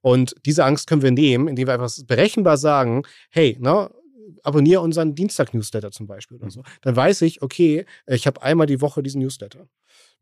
Und 0.02 0.34
diese 0.44 0.64
Angst 0.64 0.88
können 0.88 1.02
wir 1.02 1.10
nehmen, 1.10 1.48
indem 1.48 1.68
wir 1.68 1.74
einfach 1.74 1.90
berechenbar 2.06 2.58
sagen, 2.58 3.02
hey, 3.30 3.56
ne, 3.60 3.90
abonniere 4.42 4.80
unseren 4.82 5.14
Dienstag-Newsletter 5.14 5.90
zum 5.90 6.06
Beispiel 6.06 6.36
oder 6.36 6.46
Mhm. 6.46 6.50
so. 6.50 6.62
Dann 6.82 6.96
weiß 6.96 7.22
ich, 7.22 7.40
okay, 7.42 7.86
ich 8.06 8.26
habe 8.26 8.42
einmal 8.42 8.66
die 8.66 8.80
Woche 8.80 9.02
diesen 9.02 9.22
Newsletter. 9.22 9.68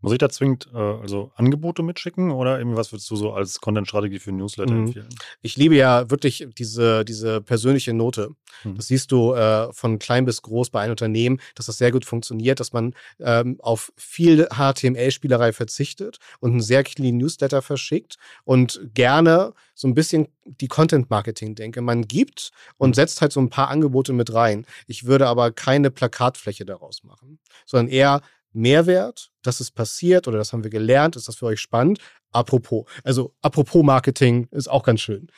Muss 0.01 0.13
ich 0.13 0.19
da 0.19 0.29
zwingend 0.29 0.69
äh, 0.73 0.77
also 0.79 1.33
Angebote 1.35 1.83
mitschicken 1.83 2.31
oder 2.31 2.59
irgendwie 2.59 2.77
was 2.77 2.93
würdest 2.93 3.11
du 3.11 3.17
so 3.17 3.33
als 3.33 3.61
Content-Strategie 3.61 4.21
für 4.21 4.31
Newsletter 4.33 4.73
Mhm. 4.75 4.87
empfehlen? 4.87 5.09
Ich 5.43 5.57
liebe 5.57 5.75
ja 5.75 6.09
wirklich 6.11 6.47
diese, 6.57 7.05
diese 7.05 7.41
persönliche 7.41 7.93
Note. 7.93 8.31
Mhm. 8.65 8.77
Das 8.77 8.87
siehst 8.87 9.11
du 9.11 9.33
äh, 9.35 9.73
von 9.73 9.99
klein 9.99 10.25
bis 10.25 10.43
groß 10.43 10.71
bei 10.71 10.81
einem 10.83 10.93
Unternehmen, 10.93 11.41
dass 11.57 11.67
das 11.67 11.79
sehr 11.79 11.91
gut 11.91 12.05
funktioniert, 12.05 12.61
dass 12.61 12.73
man 12.73 12.95
ähm, 13.19 13.57
auf 13.61 13.93
viel 13.97 14.47
HTML-Spielerei 14.83 15.53
verzichtet 15.53 16.19
und 16.41 16.53
einen 16.53 16.61
sehr 16.61 16.85
clean 16.85 17.17
Newsletter 17.17 17.61
verschickt 17.63 18.17
und 18.45 18.81
gerne 18.95 19.53
so 19.75 19.89
ein 19.89 19.95
bisschen 19.95 20.29
die 20.45 20.69
Content-Marketing 20.69 21.55
denke. 21.55 21.81
Man 21.83 22.07
gibt 22.07 22.51
und 22.79 22.91
Mhm. 22.91 22.95
setzt 22.95 23.21
halt 23.21 23.33
so 23.33 23.41
ein 23.41 23.51
paar 23.51 23.69
Angebote 23.69 24.13
mit 24.13 24.33
rein. 24.33 24.65
Ich 24.87 25.05
würde 25.05 25.27
aber 25.27 25.51
keine 25.53 25.91
Plakatfläche 25.91 26.65
daraus 26.65 27.03
machen, 27.05 27.39
sondern 27.67 27.89
eher 27.93 28.21
Mehrwert, 28.59 29.31
das 29.43 29.61
ist 29.61 29.71
passiert 29.73 30.29
oder 30.29 30.39
das 30.39 30.53
haben 30.53 30.65
wir 30.65 30.71
gelernt, 30.71 31.17
ist 31.17 31.29
das 31.29 31.37
für 31.37 31.47
euch 31.47 31.61
spannend? 31.61 32.01
Apropos, 32.33 32.85
also 33.05 33.35
apropos 33.41 33.83
Marketing 33.83 34.49
ist 34.51 34.69
auch 34.69 34.83
ganz 34.83 35.01
schön. 35.01 35.29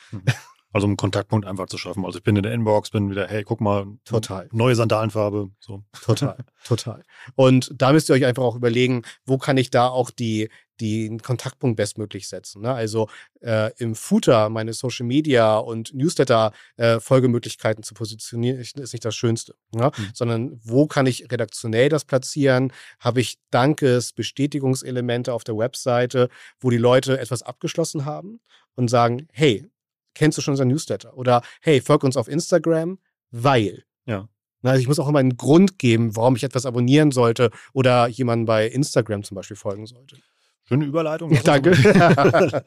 Also 0.73 0.85
um 0.85 0.91
einen 0.91 0.97
Kontaktpunkt 0.97 1.45
einfach 1.45 1.67
zu 1.67 1.77
schaffen. 1.77 2.05
Also 2.05 2.19
ich 2.19 2.23
bin 2.23 2.35
in 2.35 2.43
der 2.43 2.53
Inbox, 2.53 2.91
bin 2.91 3.09
wieder, 3.09 3.27
hey, 3.27 3.43
guck 3.43 3.61
mal, 3.61 3.85
Total. 4.05 4.47
neue 4.51 4.75
Sandalenfarbe. 4.75 5.49
So. 5.59 5.83
Total, 6.03 6.37
total. 6.65 7.03
Und 7.35 7.71
da 7.75 7.91
müsst 7.91 8.09
ihr 8.09 8.13
euch 8.13 8.25
einfach 8.25 8.43
auch 8.43 8.55
überlegen, 8.55 9.03
wo 9.25 9.37
kann 9.37 9.57
ich 9.57 9.69
da 9.69 9.87
auch 9.87 10.11
die, 10.11 10.49
den 10.81 11.21
Kontaktpunkt 11.21 11.77
bestmöglich 11.77 12.27
setzen. 12.27 12.61
Ne? 12.63 12.73
Also 12.73 13.07
äh, 13.41 13.71
im 13.77 13.95
Footer 13.95 14.49
meine 14.49 14.73
Social 14.73 15.05
Media 15.05 15.57
und 15.57 15.93
Newsletter 15.93 16.51
äh, 16.77 16.99
Folgemöglichkeiten 16.99 17.83
zu 17.83 17.93
positionieren, 17.93 18.59
ist 18.59 18.77
nicht 18.77 19.05
das 19.05 19.15
Schönste. 19.15 19.55
Ne? 19.73 19.91
Mhm. 19.95 20.09
Sondern 20.13 20.59
wo 20.63 20.87
kann 20.87 21.05
ich 21.05 21.31
redaktionell 21.31 21.89
das 21.89 22.05
platzieren? 22.05 22.73
Habe 22.99 23.21
ich 23.21 23.37
Dankes, 23.51 24.13
Bestätigungselemente 24.13 25.33
auf 25.33 25.43
der 25.43 25.57
Webseite, 25.57 26.29
wo 26.59 26.69
die 26.69 26.77
Leute 26.77 27.19
etwas 27.19 27.43
abgeschlossen 27.43 28.05
haben 28.05 28.39
und 28.75 28.89
sagen, 28.89 29.27
hey, 29.31 29.69
kennst 30.15 30.37
du 30.37 30.41
schon 30.41 30.53
unseren 30.53 30.67
Newsletter? 30.69 31.15
Oder 31.17 31.41
hey, 31.61 31.81
folg 31.81 32.03
uns 32.03 32.17
auf 32.17 32.27
Instagram, 32.27 32.99
weil. 33.31 33.83
Ja. 34.05 34.27
Also 34.63 34.79
ich 34.79 34.87
muss 34.87 34.99
auch 34.99 35.07
immer 35.09 35.19
einen 35.19 35.37
Grund 35.37 35.79
geben, 35.79 36.15
warum 36.15 36.35
ich 36.35 36.43
etwas 36.43 36.65
abonnieren 36.67 37.11
sollte 37.11 37.49
oder 37.73 38.07
jemanden 38.07 38.45
bei 38.45 38.67
Instagram 38.67 39.23
zum 39.23 39.35
Beispiel 39.35 39.57
folgen 39.57 39.85
sollte. 39.87 40.17
Schöne 40.65 40.85
Überleitung. 40.85 41.37
Danke. 41.43 41.71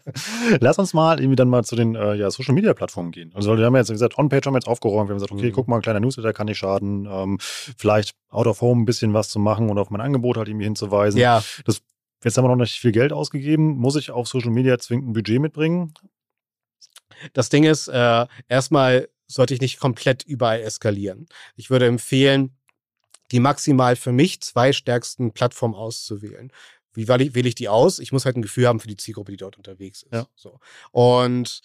Lass 0.61 0.79
uns 0.79 0.93
mal 0.93 1.21
irgendwie 1.21 1.37
dann 1.37 1.49
mal 1.49 1.65
zu 1.65 1.77
den 1.77 1.95
äh, 1.95 2.15
ja, 2.15 2.31
Social 2.31 2.55
Media 2.55 2.75
Plattformen 2.75 3.13
gehen. 3.13 3.31
Also 3.35 3.57
wir 3.57 3.65
haben 3.65 3.77
jetzt 3.77 3.91
gesagt, 3.91 4.19
On-Page 4.19 4.47
haben 4.47 4.55
wir 4.55 4.59
jetzt 4.59 4.67
aufgeräumt. 4.67 5.09
Wir 5.09 5.13
haben 5.15 5.21
gesagt, 5.21 5.33
okay, 5.33 5.51
Mhm. 5.51 5.53
guck 5.53 5.69
mal, 5.69 5.77
ein 5.77 5.83
kleiner 5.83 6.01
Newsletter 6.01 6.33
kann 6.33 6.47
nicht 6.47 6.59
schaden. 6.59 7.07
Ähm, 7.11 7.39
vielleicht 7.41 8.15
out 8.29 8.47
of 8.47 8.61
home 8.61 8.83
ein 8.83 8.85
bisschen 8.85 9.15
was 9.15 9.29
zu 9.29 9.39
machen 9.39 9.71
und 9.71 9.79
auf 9.79 9.91
mein 9.91 10.01
Angebot 10.01 10.37
halt 10.37 10.49
irgendwie 10.49 10.65
hinzuweisen. 10.67 11.19
ja, 11.21 11.43
Jetzt 12.25 12.39
haben 12.39 12.45
wir 12.45 12.49
noch 12.49 12.57
nicht 12.57 12.79
viel 12.81 12.93
Geld 12.93 13.13
ausgegeben. 13.13 13.77
Muss 13.77 13.97
ich 13.97 14.11
auf 14.11 14.27
Social 14.29 14.51
Media 14.51 14.79
zwingend 14.79 15.09
ein 15.11 15.13
Budget 15.13 15.41
mitbringen? 15.41 15.93
Das 17.33 17.49
Ding 17.49 17.65
ist, 17.65 17.89
äh, 17.89 18.27
erstmal 18.49 19.09
sollte 19.27 19.55
ich 19.55 19.61
nicht 19.61 19.81
komplett 19.81 20.23
überall 20.23 20.61
eskalieren. 20.61 21.27
Ich 21.57 21.71
würde 21.71 21.87
empfehlen, 21.87 22.57
die 23.31 23.41
maximal 23.41 23.97
für 23.97 24.13
mich 24.13 24.41
zwei 24.43 24.73
stärksten 24.73 25.33
Plattformen 25.33 25.75
auszuwählen. 25.75 26.53
Wie 26.93 27.09
wähle 27.09 27.49
ich, 27.49 27.55
die 27.55 27.69
aus? 27.69 27.99
Ich 27.99 28.13
muss 28.13 28.25
halt 28.25 28.37
ein 28.37 28.43
Gefühl 28.43 28.69
haben 28.69 28.79
für 28.79 28.89
die 28.89 28.97
Zielgruppe, 28.97 29.33
die 29.33 29.39
dort 29.39 29.57
unterwegs 29.57 30.03
ist. 30.03 30.13
Ja. 30.13 30.29
So. 30.37 30.61
Und 30.93 31.61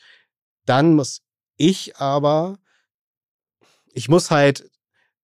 dann 0.66 0.96
muss 0.96 1.22
ich 1.58 1.98
aber, 1.98 2.58
ich 3.94 4.10
muss 4.10 4.32
halt, 4.32 4.70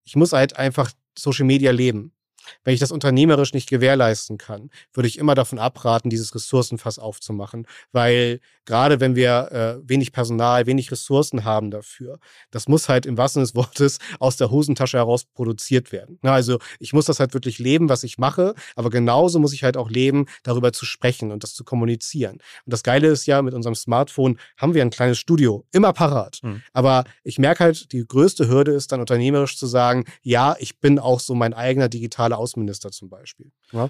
ich 0.03 0.15
muss 0.15 0.33
halt 0.33 0.57
einfach 0.57 0.91
Social 1.17 1.45
Media 1.45 1.71
leben. 1.71 2.14
Wenn 2.63 2.73
ich 2.73 2.79
das 2.79 2.91
unternehmerisch 2.91 3.53
nicht 3.53 3.69
gewährleisten 3.69 4.37
kann, 4.37 4.69
würde 4.93 5.07
ich 5.07 5.17
immer 5.17 5.35
davon 5.35 5.59
abraten, 5.59 6.09
dieses 6.09 6.33
Ressourcenfass 6.35 6.99
aufzumachen, 6.99 7.67
weil 7.91 8.39
gerade 8.65 8.99
wenn 8.99 9.15
wir 9.15 9.51
äh, 9.51 9.89
wenig 9.89 10.11
Personal, 10.11 10.65
wenig 10.65 10.91
Ressourcen 10.91 11.43
haben 11.43 11.71
dafür, 11.71 12.19
das 12.51 12.67
muss 12.67 12.89
halt 12.89 13.05
im 13.05 13.17
wahrsten 13.17 13.45
Sinne 13.45 13.45
des 13.45 13.55
Wortes 13.55 13.99
aus 14.19 14.37
der 14.37 14.49
Hosentasche 14.49 14.97
heraus 14.97 15.25
produziert 15.25 15.91
werden. 15.91 16.19
Na, 16.21 16.33
also 16.33 16.59
ich 16.79 16.93
muss 16.93 17.05
das 17.05 17.19
halt 17.19 17.33
wirklich 17.33 17.59
leben, 17.59 17.89
was 17.89 18.03
ich 18.03 18.17
mache, 18.17 18.55
aber 18.75 18.89
genauso 18.89 19.39
muss 19.39 19.53
ich 19.53 19.63
halt 19.63 19.77
auch 19.77 19.89
leben, 19.89 20.25
darüber 20.43 20.73
zu 20.73 20.85
sprechen 20.85 21.31
und 21.31 21.43
das 21.43 21.53
zu 21.53 21.63
kommunizieren. 21.63 22.37
Und 22.65 22.73
das 22.73 22.83
Geile 22.83 23.07
ist 23.07 23.25
ja, 23.25 23.41
mit 23.41 23.53
unserem 23.53 23.75
Smartphone 23.75 24.37
haben 24.57 24.73
wir 24.73 24.81
ein 24.81 24.89
kleines 24.89 25.19
Studio, 25.19 25.65
immer 25.71 25.93
parat. 25.93 26.39
Mhm. 26.41 26.61
Aber 26.73 27.03
ich 27.23 27.37
merke 27.37 27.63
halt, 27.63 27.91
die 27.91 28.05
größte 28.05 28.47
Hürde 28.47 28.71
ist 28.71 28.91
dann 28.91 28.99
unternehmerisch 28.99 29.57
zu 29.57 29.67
sagen, 29.67 30.05
ja, 30.21 30.55
ich 30.59 30.79
bin 30.79 30.99
auch 30.99 31.19
so 31.19 31.35
mein 31.35 31.53
eigener 31.53 31.89
digitaler 31.89 32.34
Außenminister 32.37 32.91
zum 32.91 33.09
Beispiel. 33.09 33.51
Ja? 33.71 33.89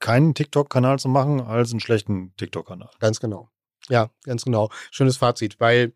keinen 0.00 0.34
TikTok-Kanal 0.34 0.98
zu 0.98 1.08
machen, 1.08 1.40
als 1.40 1.70
einen 1.70 1.80
schlechten 1.80 2.34
TikTok-Kanal? 2.36 2.90
Ganz 3.00 3.20
genau. 3.20 3.50
Ja, 3.88 4.10
ganz 4.24 4.44
genau. 4.44 4.70
Schönes 4.90 5.16
Fazit, 5.16 5.60
weil 5.60 5.92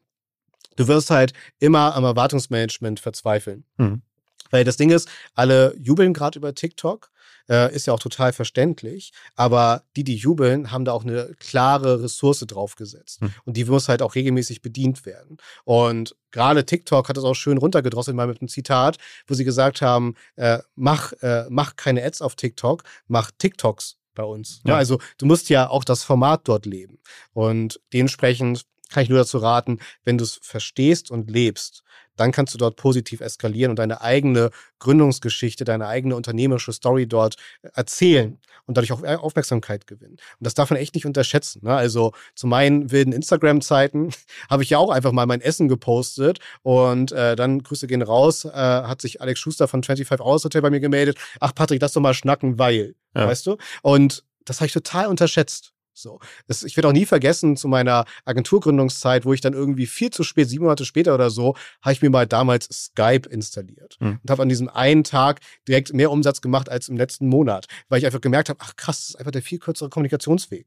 du 0.77 0.89
wirst 0.89 1.11
halt 1.11 1.33
immer 1.59 1.95
am 1.95 2.05
Erwartungsmanagement 2.05 3.01
verzweifeln. 3.01 3.65
Mhm. 3.77 4.03
Weil 4.51 4.65
das 4.65 4.77
Ding 4.77 4.91
ist, 4.91 5.09
alle 5.35 5.75
jubeln 5.79 6.15
gerade 6.15 6.39
über 6.39 6.55
TikTok, 6.55 7.11
äh, 7.49 7.75
ist 7.75 7.87
ja 7.87 7.93
auch 7.93 7.99
total 7.99 8.33
verständlich, 8.33 9.13
aber 9.37 9.85
die, 9.97 10.05
die 10.05 10.17
jubeln, 10.17 10.71
haben 10.71 10.85
da 10.85 10.93
auch 10.93 11.05
eine 11.05 11.35
klare 11.39 12.03
Ressource 12.03 12.41
draufgesetzt. 12.41 13.23
Mhm. 13.23 13.35
Und 13.45 13.57
die 13.57 13.65
muss 13.65 13.89
halt 13.89 14.03
auch 14.03 14.15
regelmäßig 14.15 14.63
bedient 14.63 15.07
werden. 15.07 15.39
Und 15.65 16.17
gerade 16.31 16.65
TikTok 16.65 17.09
hat 17.09 17.17
das 17.17 17.25
auch 17.25 17.35
schön 17.35 17.59
runtergedrosselt, 17.59 18.17
mal 18.17 18.27
mit 18.27 18.41
einem 18.41 18.49
Zitat, 18.49 18.99
wo 19.27 19.35
sie 19.35 19.45
gesagt 19.45 19.83
haben, 19.83 20.15
äh, 20.37 20.59
mach, 20.75 21.13
äh, 21.21 21.47
mach 21.49 21.77
keine 21.77 22.05
Ads 22.05 22.23
auf 22.23 22.37
TikTok, 22.37 22.83
mach 23.07 23.31
TikToks 23.39 23.97
bei 24.15 24.25
uns. 24.25 24.61
Ja. 24.65 24.73
Ja. 24.73 24.77
Also 24.77 24.99
du 25.19 25.27
musst 25.27 25.49
ja 25.49 25.71
auch 25.71 25.85
das 25.85 26.03
Format 26.03 26.43
dort 26.45 26.67
leben. 26.67 26.99
Und 27.33 27.81
dementsprechend 27.93 28.65
kann 28.89 29.03
ich 29.03 29.09
nur 29.09 29.19
dazu 29.19 29.39
raten, 29.39 29.79
wenn 30.05 30.19
du 30.19 30.25
es 30.25 30.39
verstehst 30.43 31.11
und 31.11 31.31
lebst, 31.31 31.83
dann 32.17 32.33
kannst 32.33 32.53
du 32.53 32.59
dort 32.59 32.77
positiv 32.77 33.21
eskalieren 33.21 33.71
und 33.71 33.79
deine 33.79 34.01
eigene 34.01 34.51
Gründungsgeschichte, 34.81 35.65
deine 35.65 35.87
eigene 35.87 36.17
unternehmerische 36.17 36.73
Story 36.73 37.07
dort 37.07 37.37
erzählen 37.75 38.39
und 38.67 38.77
dadurch 38.77 38.93
auch 38.93 39.03
Aufmerksamkeit 39.03 39.87
gewinnen. 39.87 40.15
Und 40.15 40.45
das 40.47 40.55
darf 40.55 40.71
man 40.71 40.79
echt 40.79 40.95
nicht 40.95 41.07
unterschätzen. 41.07 41.61
Ne? 41.63 41.75
Also 41.75 42.13
zu 42.35 42.47
meinen 42.47 42.91
wilden 42.91 43.13
Instagram-Zeiten 43.13 44.11
habe 44.51 44.63
ich 44.63 44.71
ja 44.71 44.79
auch 44.79 44.91
einfach 44.91 45.13
mal 45.13 45.27
mein 45.27 45.41
Essen 45.41 45.69
gepostet 45.69 46.41
und 46.63 47.13
äh, 47.13 47.37
dann, 47.37 47.63
Grüße 47.63 47.87
gehen 47.87 48.03
raus, 48.03 48.45
äh, 48.45 48.51
hat 48.51 49.01
sich 49.01 49.21
Alex 49.21 49.39
Schuster 49.41 49.69
von 49.69 49.83
25 49.83 50.21
Hours 50.21 50.45
Hotel 50.45 50.63
bei 50.63 50.71
mir 50.71 50.81
gemeldet. 50.81 51.19
Ach 51.41 51.55
Patrick, 51.55 51.81
lass 51.81 51.93
doch 51.93 52.01
mal 52.01 52.15
schnacken, 52.15 52.59
weil, 52.59 52.95
Ja. 53.15 53.27
weißt 53.29 53.47
du? 53.47 53.57
Und 53.83 54.25
das 54.45 54.59
habe 54.59 54.67
ich 54.67 54.73
total 54.73 55.07
unterschätzt. 55.07 55.73
So. 56.01 56.21
Das, 56.47 56.63
ich 56.63 56.77
werde 56.77 56.89
auch 56.89 56.93
nie 56.93 57.07
vergessen, 57.07 57.57
zu 57.57 57.69
meiner 57.69 58.05
Agenturgründungszeit, 58.25 59.25
wo 59.25 59.33
ich 59.33 59.41
dann 59.41 59.53
irgendwie 59.53 59.87
viel 59.87 60.11
zu 60.11 60.23
spät, 60.23 60.49
sieben 60.49 60.65
Monate 60.65 60.85
später 60.85 61.15
oder 61.15 61.31
so, 61.31 61.57
habe 61.83 61.93
ich 61.93 62.03
mir 62.03 62.11
mal 62.11 62.27
damals 62.27 62.69
Skype 62.71 63.29
installiert 63.29 63.97
mhm. 64.01 64.21
und 64.23 64.31
habe 64.31 64.43
an 64.43 64.49
diesem 64.49 64.69
einen 64.69 65.05
Tag 65.05 65.41
direkt 65.67 65.93
mehr 65.93 66.11
Umsatz 66.11 66.41
gemacht 66.41 66.69
als 66.69 66.89
im 66.89 66.97
letzten 66.97 67.29
Monat, 67.29 67.67
weil 67.89 67.99
ich 67.99 68.07
einfach 68.07 68.21
gemerkt 68.21 68.49
habe, 68.49 68.61
ach 68.63 68.77
krass, 68.77 68.99
das 68.99 69.09
ist 69.11 69.17
einfach 69.17 69.33
der 69.33 69.43
viel 69.43 69.59
kürzere 69.59 69.89
Kommunikationsweg. 69.89 70.67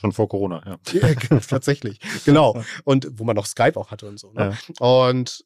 Schon 0.00 0.12
vor 0.12 0.28
Corona, 0.28 0.62
ja. 0.64 1.00
ja 1.30 1.40
tatsächlich, 1.40 1.98
genau. 2.24 2.62
Und 2.84 3.08
wo 3.12 3.24
man 3.24 3.34
noch 3.34 3.46
Skype 3.46 3.76
auch 3.76 3.90
hatte 3.90 4.06
und 4.06 4.18
so. 4.18 4.32
Ne? 4.32 4.56
Ja. 4.78 4.86
Und 4.86 5.44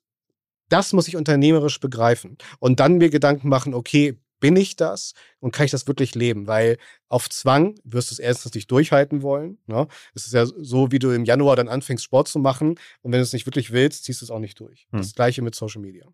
das 0.68 0.92
muss 0.92 1.08
ich 1.08 1.16
unternehmerisch 1.16 1.80
begreifen 1.80 2.38
und 2.58 2.80
dann 2.80 2.98
mir 2.98 3.10
Gedanken 3.10 3.48
machen, 3.48 3.74
okay, 3.74 4.18
bin 4.42 4.56
ich 4.56 4.74
das 4.74 5.14
und 5.38 5.52
kann 5.52 5.64
ich 5.64 5.70
das 5.70 5.86
wirklich 5.86 6.16
leben? 6.16 6.48
Weil 6.48 6.76
auf 7.08 7.30
Zwang 7.30 7.76
wirst 7.84 8.10
du 8.10 8.14
es 8.14 8.18
erstens 8.18 8.52
nicht 8.54 8.70
durchhalten 8.70 9.22
wollen. 9.22 9.58
Ne? 9.66 9.86
Es 10.14 10.26
ist 10.26 10.34
ja 10.34 10.44
so, 10.44 10.90
wie 10.90 10.98
du 10.98 11.10
im 11.12 11.24
Januar 11.24 11.54
dann 11.54 11.68
anfängst, 11.68 12.04
Sport 12.04 12.26
zu 12.26 12.40
machen 12.40 12.70
und 13.02 13.12
wenn 13.12 13.20
du 13.20 13.22
es 13.22 13.32
nicht 13.32 13.46
wirklich 13.46 13.70
willst, 13.70 14.04
ziehst 14.04 14.20
du 14.20 14.26
es 14.26 14.30
auch 14.30 14.40
nicht 14.40 14.58
durch. 14.58 14.88
Hm. 14.90 14.98
Das 14.98 15.14
gleiche 15.14 15.42
mit 15.42 15.54
Social 15.54 15.80
Media. 15.80 16.06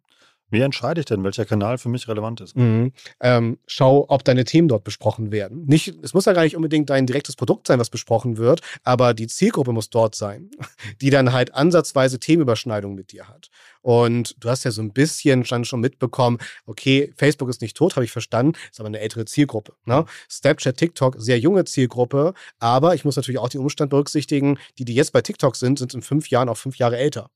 Wie 0.50 0.60
entscheide 0.60 1.00
ich 1.00 1.06
denn, 1.06 1.24
welcher 1.24 1.44
Kanal 1.44 1.78
für 1.78 1.88
mich 1.88 2.08
relevant 2.08 2.40
ist? 2.40 2.56
Mhm. 2.56 2.92
Ähm, 3.20 3.58
schau, 3.66 4.06
ob 4.08 4.24
deine 4.24 4.44
Themen 4.44 4.68
dort 4.68 4.84
besprochen 4.84 5.30
werden. 5.30 5.66
Nicht, 5.66 5.94
es 6.02 6.14
muss 6.14 6.24
ja 6.24 6.32
gar 6.32 6.44
nicht 6.44 6.56
unbedingt 6.56 6.88
dein 6.90 7.06
direktes 7.06 7.36
Produkt 7.36 7.66
sein, 7.66 7.78
was 7.78 7.90
besprochen 7.90 8.38
wird, 8.38 8.60
aber 8.82 9.14
die 9.14 9.26
Zielgruppe 9.26 9.72
muss 9.72 9.90
dort 9.90 10.14
sein, 10.14 10.50
die 11.00 11.10
dann 11.10 11.32
halt 11.32 11.54
ansatzweise 11.54 12.18
Themenüberschneidung 12.18 12.94
mit 12.94 13.12
dir 13.12 13.28
hat. 13.28 13.50
Und 13.82 14.36
du 14.40 14.48
hast 14.48 14.64
ja 14.64 14.70
so 14.70 14.82
ein 14.82 14.92
bisschen 14.92 15.44
schon 15.44 15.80
mitbekommen, 15.80 16.38
okay, 16.66 17.12
Facebook 17.16 17.48
ist 17.48 17.62
nicht 17.62 17.76
tot, 17.76 17.96
habe 17.96 18.04
ich 18.04 18.12
verstanden, 18.12 18.52
ist 18.70 18.80
aber 18.80 18.88
eine 18.88 19.00
ältere 19.00 19.24
Zielgruppe. 19.24 19.74
Ne? 19.84 20.04
Snapchat, 20.30 20.76
TikTok, 20.76 21.16
sehr 21.18 21.38
junge 21.38 21.64
Zielgruppe, 21.64 22.34
aber 22.58 22.94
ich 22.94 23.04
muss 23.04 23.16
natürlich 23.16 23.38
auch 23.38 23.48
den 23.48 23.60
Umstand 23.60 23.90
berücksichtigen, 23.90 24.58
die, 24.78 24.84
die 24.84 24.94
jetzt 24.94 25.12
bei 25.12 25.20
TikTok 25.20 25.56
sind, 25.56 25.78
sind 25.78 25.94
in 25.94 26.02
fünf 26.02 26.28
Jahren 26.30 26.48
auch 26.48 26.56
fünf 26.56 26.76
Jahre 26.76 26.96
älter. 26.96 27.30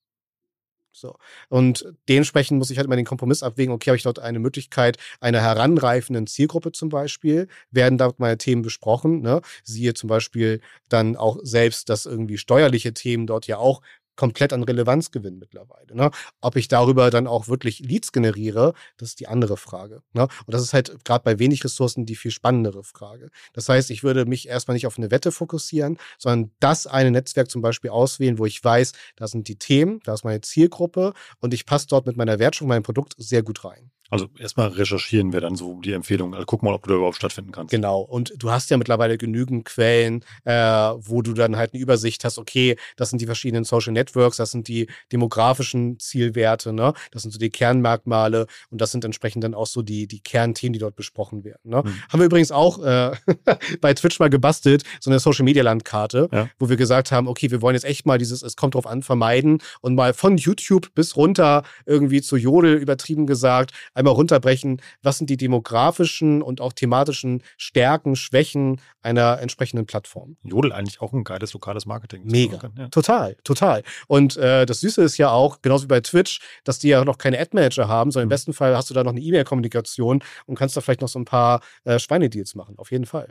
So. 0.93 1.17
Und 1.49 1.87
dementsprechend 2.09 2.59
muss 2.59 2.71
ich 2.71 2.77
halt 2.77 2.87
immer 2.87 2.97
den 2.97 3.07
Kompromiss 3.07 3.43
abwägen, 3.43 3.75
okay, 3.75 3.91
habe 3.91 3.97
ich 3.97 4.03
dort 4.03 4.19
eine 4.19 4.39
Möglichkeit 4.39 4.99
einer 5.21 5.41
heranreifenden 5.41 6.27
Zielgruppe 6.27 6.73
zum 6.73 6.91
Beispiel, 6.91 7.49
werden 7.71 7.99
dort 7.99 8.21
meine 8.21 8.39
Themen 8.39 8.63
besprochen, 8.63 9.23
ne? 9.23 9.41
Siehe 9.65 9.95
zum 9.95 10.09
Beispiel 10.09 10.61
dann 10.89 11.17
auch 11.17 11.39
selbst, 11.43 11.89
dass 11.89 12.07
irgendwie 12.07 12.37
steuerliche 12.39 12.93
Themen 12.93 13.27
dort 13.27 13.47
ja 13.47 13.57
auch 13.57 13.81
komplett 14.17 14.53
an 14.53 14.63
Relevanz 14.63 15.11
gewinnen 15.11 15.39
mittlerweile. 15.39 15.95
Ne? 15.95 16.11
Ob 16.41 16.57
ich 16.57 16.69
darüber 16.69 17.11
dann 17.11 17.27
auch 17.27 17.49
wirklich 17.49 17.81
Leads 17.81 18.13
generiere, 18.13 18.75
das 18.97 19.11
ist 19.11 19.21
die 19.21 19.29
andere 19.29 19.57
Frage. 19.57 20.03
Ne? 20.13 20.23
Und 20.23 20.55
das 20.55 20.63
ist 20.63 20.73
halt 20.73 21.05
gerade 21.05 21.25
bei 21.25 21.39
wenig 21.39 21.65
Ressourcen 21.65 22.07
die 22.07 22.17
viel 22.17 22.31
spannendere 22.31 22.85
Frage. 22.85 23.31
Das 23.53 23.69
heißt, 23.69 23.91
ich 23.91 24.03
würde 24.03 24.27
mich 24.27 24.49
erstmal 24.49 24.75
nicht 24.75 24.87
auf 24.87 24.99
eine 24.99 25.11
Wette 25.11 25.33
fokussieren, 25.33 25.99
sondern 26.19 26.51
das 26.61 26.87
eine 26.87 27.11
Netzwerk 27.11 27.51
zum 27.51 27.63
Beispiel 27.63 27.91
auswählen, 27.91 28.39
wo 28.39 28.47
ich 28.47 28.63
weiß, 28.63 28.93
da 29.17 29.27
sind 29.27 29.49
die 29.49 29.57
Themen, 29.57 30.01
da 30.05 30.15
ist 30.15 30.25
meine 30.25 30.41
Zielgruppe 30.41 31.15
und 31.41 31.55
ich 31.55 31.67
passe 31.67 31.87
dort 31.89 32.07
mit 32.07 32.17
meiner 32.17 32.39
Wertschöpfung, 32.39 32.69
meinem 32.69 32.83
Produkt 32.83 33.15
sehr 33.19 33.43
gut 33.43 33.65
rein. 33.65 33.91
Also 34.13 34.29
erstmal 34.39 34.69
recherchieren 34.69 35.33
wir 35.33 35.41
dann 35.41 35.57
so 35.57 35.81
die 35.81 35.93
Empfehlung. 35.93 36.35
Also 36.35 36.45
guck 36.45 36.63
mal, 36.63 36.75
ob 36.75 36.83
du 36.83 36.91
da 36.91 36.97
überhaupt 36.97 37.17
stattfinden 37.17 37.51
kannst. 37.51 37.71
Genau. 37.71 38.03
Und 38.03 38.35
du 38.37 38.51
hast 38.51 38.69
ja 38.69 38.77
mittlerweile 38.77 39.17
genügend 39.17 39.65
Quellen, 39.65 40.23
äh, 40.45 40.53
wo 40.53 41.23
du 41.23 41.33
dann 41.33 41.57
halt 41.57 41.73
eine 41.73 41.83
Übersicht 41.83 42.23
hast, 42.27 42.37
okay, 42.37 42.77
das 42.97 43.09
sind 43.09 43.23
die 43.23 43.27
verschiedenen 43.27 43.65
Social 43.65 43.95
Networks, 43.95 44.37
das 44.37 44.51
sind 44.51 44.69
die 44.69 44.89
demografischen 45.11 45.99
Zielwerte, 45.99 46.75
ne? 46.75 46.93
Das 47.11 47.23
sind 47.23 47.31
so 47.31 47.39
die 47.39 47.49
Kernmerkmale 47.49 48.49
und 48.69 48.83
das 48.83 48.93
sind 48.93 49.03
entsprechend 49.07 49.45
dann 49.45 49.55
auch 49.55 49.67
so 49.67 49.81
die, 49.81 50.07
die 50.07 50.21
Kernthemen, 50.21 50.75
die 50.75 50.79
dort 50.79 50.95
besprochen 50.95 51.43
werden. 51.45 51.71
Ne? 51.71 51.83
Mhm. 51.83 52.03
Haben 52.11 52.21
wir 52.21 52.27
übrigens 52.27 52.53
auch 52.53 52.85
äh, 52.85 53.13
bei 53.81 53.95
Twitch 53.95 54.19
mal 54.19 54.29
gebastelt, 54.29 54.83
so 55.01 55.11
eine 55.11 55.21
Social 55.21 55.47
Media 55.47 55.63
Landkarte, 55.63 56.29
ja. 56.31 56.51
wo 56.59 56.69
wir 56.69 56.77
gesagt 56.77 57.13
haben, 57.13 57.29
okay, 57.29 57.51
wir 57.51 57.63
wollen 57.63 57.77
jetzt 57.77 57.85
echt 57.85 58.05
mal 58.05 58.19
dieses, 58.19 58.43
es 58.43 58.57
kommt 58.57 58.75
drauf 58.75 58.87
an, 58.87 59.03
vermeiden 59.03 59.63
und 59.81 59.95
mal 59.95 60.13
von 60.13 60.37
YouTube 60.37 60.95
bis 60.95 61.17
runter 61.17 61.63
irgendwie 61.87 62.21
zu 62.21 62.37
Jodel 62.37 62.75
übertrieben 62.75 63.27
gesagt, 63.27 63.73
einmal 64.03 64.15
runterbrechen, 64.15 64.81
was 65.03 65.19
sind 65.19 65.31
die 65.31 65.37
demografischen 65.37 66.43
und 66.43 66.61
auch 66.61 66.73
thematischen 66.73 67.43
Stärken, 67.57 68.17
Schwächen 68.17 68.81
einer 69.01 69.41
entsprechenden 69.41 69.87
Plattform. 69.87 70.37
Jodel 70.43 70.73
eigentlich 70.73 71.01
auch 71.01 71.13
ein 71.13 71.25
geiles 71.25 71.53
lokales 71.53 71.87
Marketing. 71.87 72.23
Mega. 72.25 72.59
Ja. 72.77 72.89
Total, 72.89 73.37
total. 73.45 73.83
Und 74.09 74.37
äh, 74.37 74.67
das 74.67 74.81
Süße 74.81 75.03
ist 75.03 75.19
ja 75.19 75.31
auch, 75.31 75.63
genauso 75.63 75.85
wie 75.85 75.89
bei 75.89 76.01
Twitch, 76.01 76.41
dass 76.65 76.79
die 76.79 76.89
ja 76.89 77.05
noch 77.05 77.19
keine 77.19 77.39
Ad-Manager 77.39 77.89
haben, 77.89 78.11
sondern 78.11 78.25
im 78.25 78.29
mhm. 78.29 78.31
besten 78.31 78.53
Fall 78.53 78.77
hast 78.77 78.91
du 78.91 78.95
da 78.95 79.05
noch 79.05 79.13
eine 79.13 79.21
E-Mail-Kommunikation 79.21 80.23
und 80.47 80.59
kannst 80.59 80.77
da 80.77 80.81
vielleicht 80.81 81.01
noch 81.01 81.09
so 81.09 81.19
ein 81.19 81.25
paar 81.25 81.61
äh, 81.85 81.99
Schweinedeals 81.99 82.55
machen. 82.55 82.79
Auf 82.79 82.91
jeden 82.91 83.07
Fall. 83.07 83.29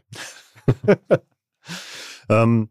ähm, 2.29 2.69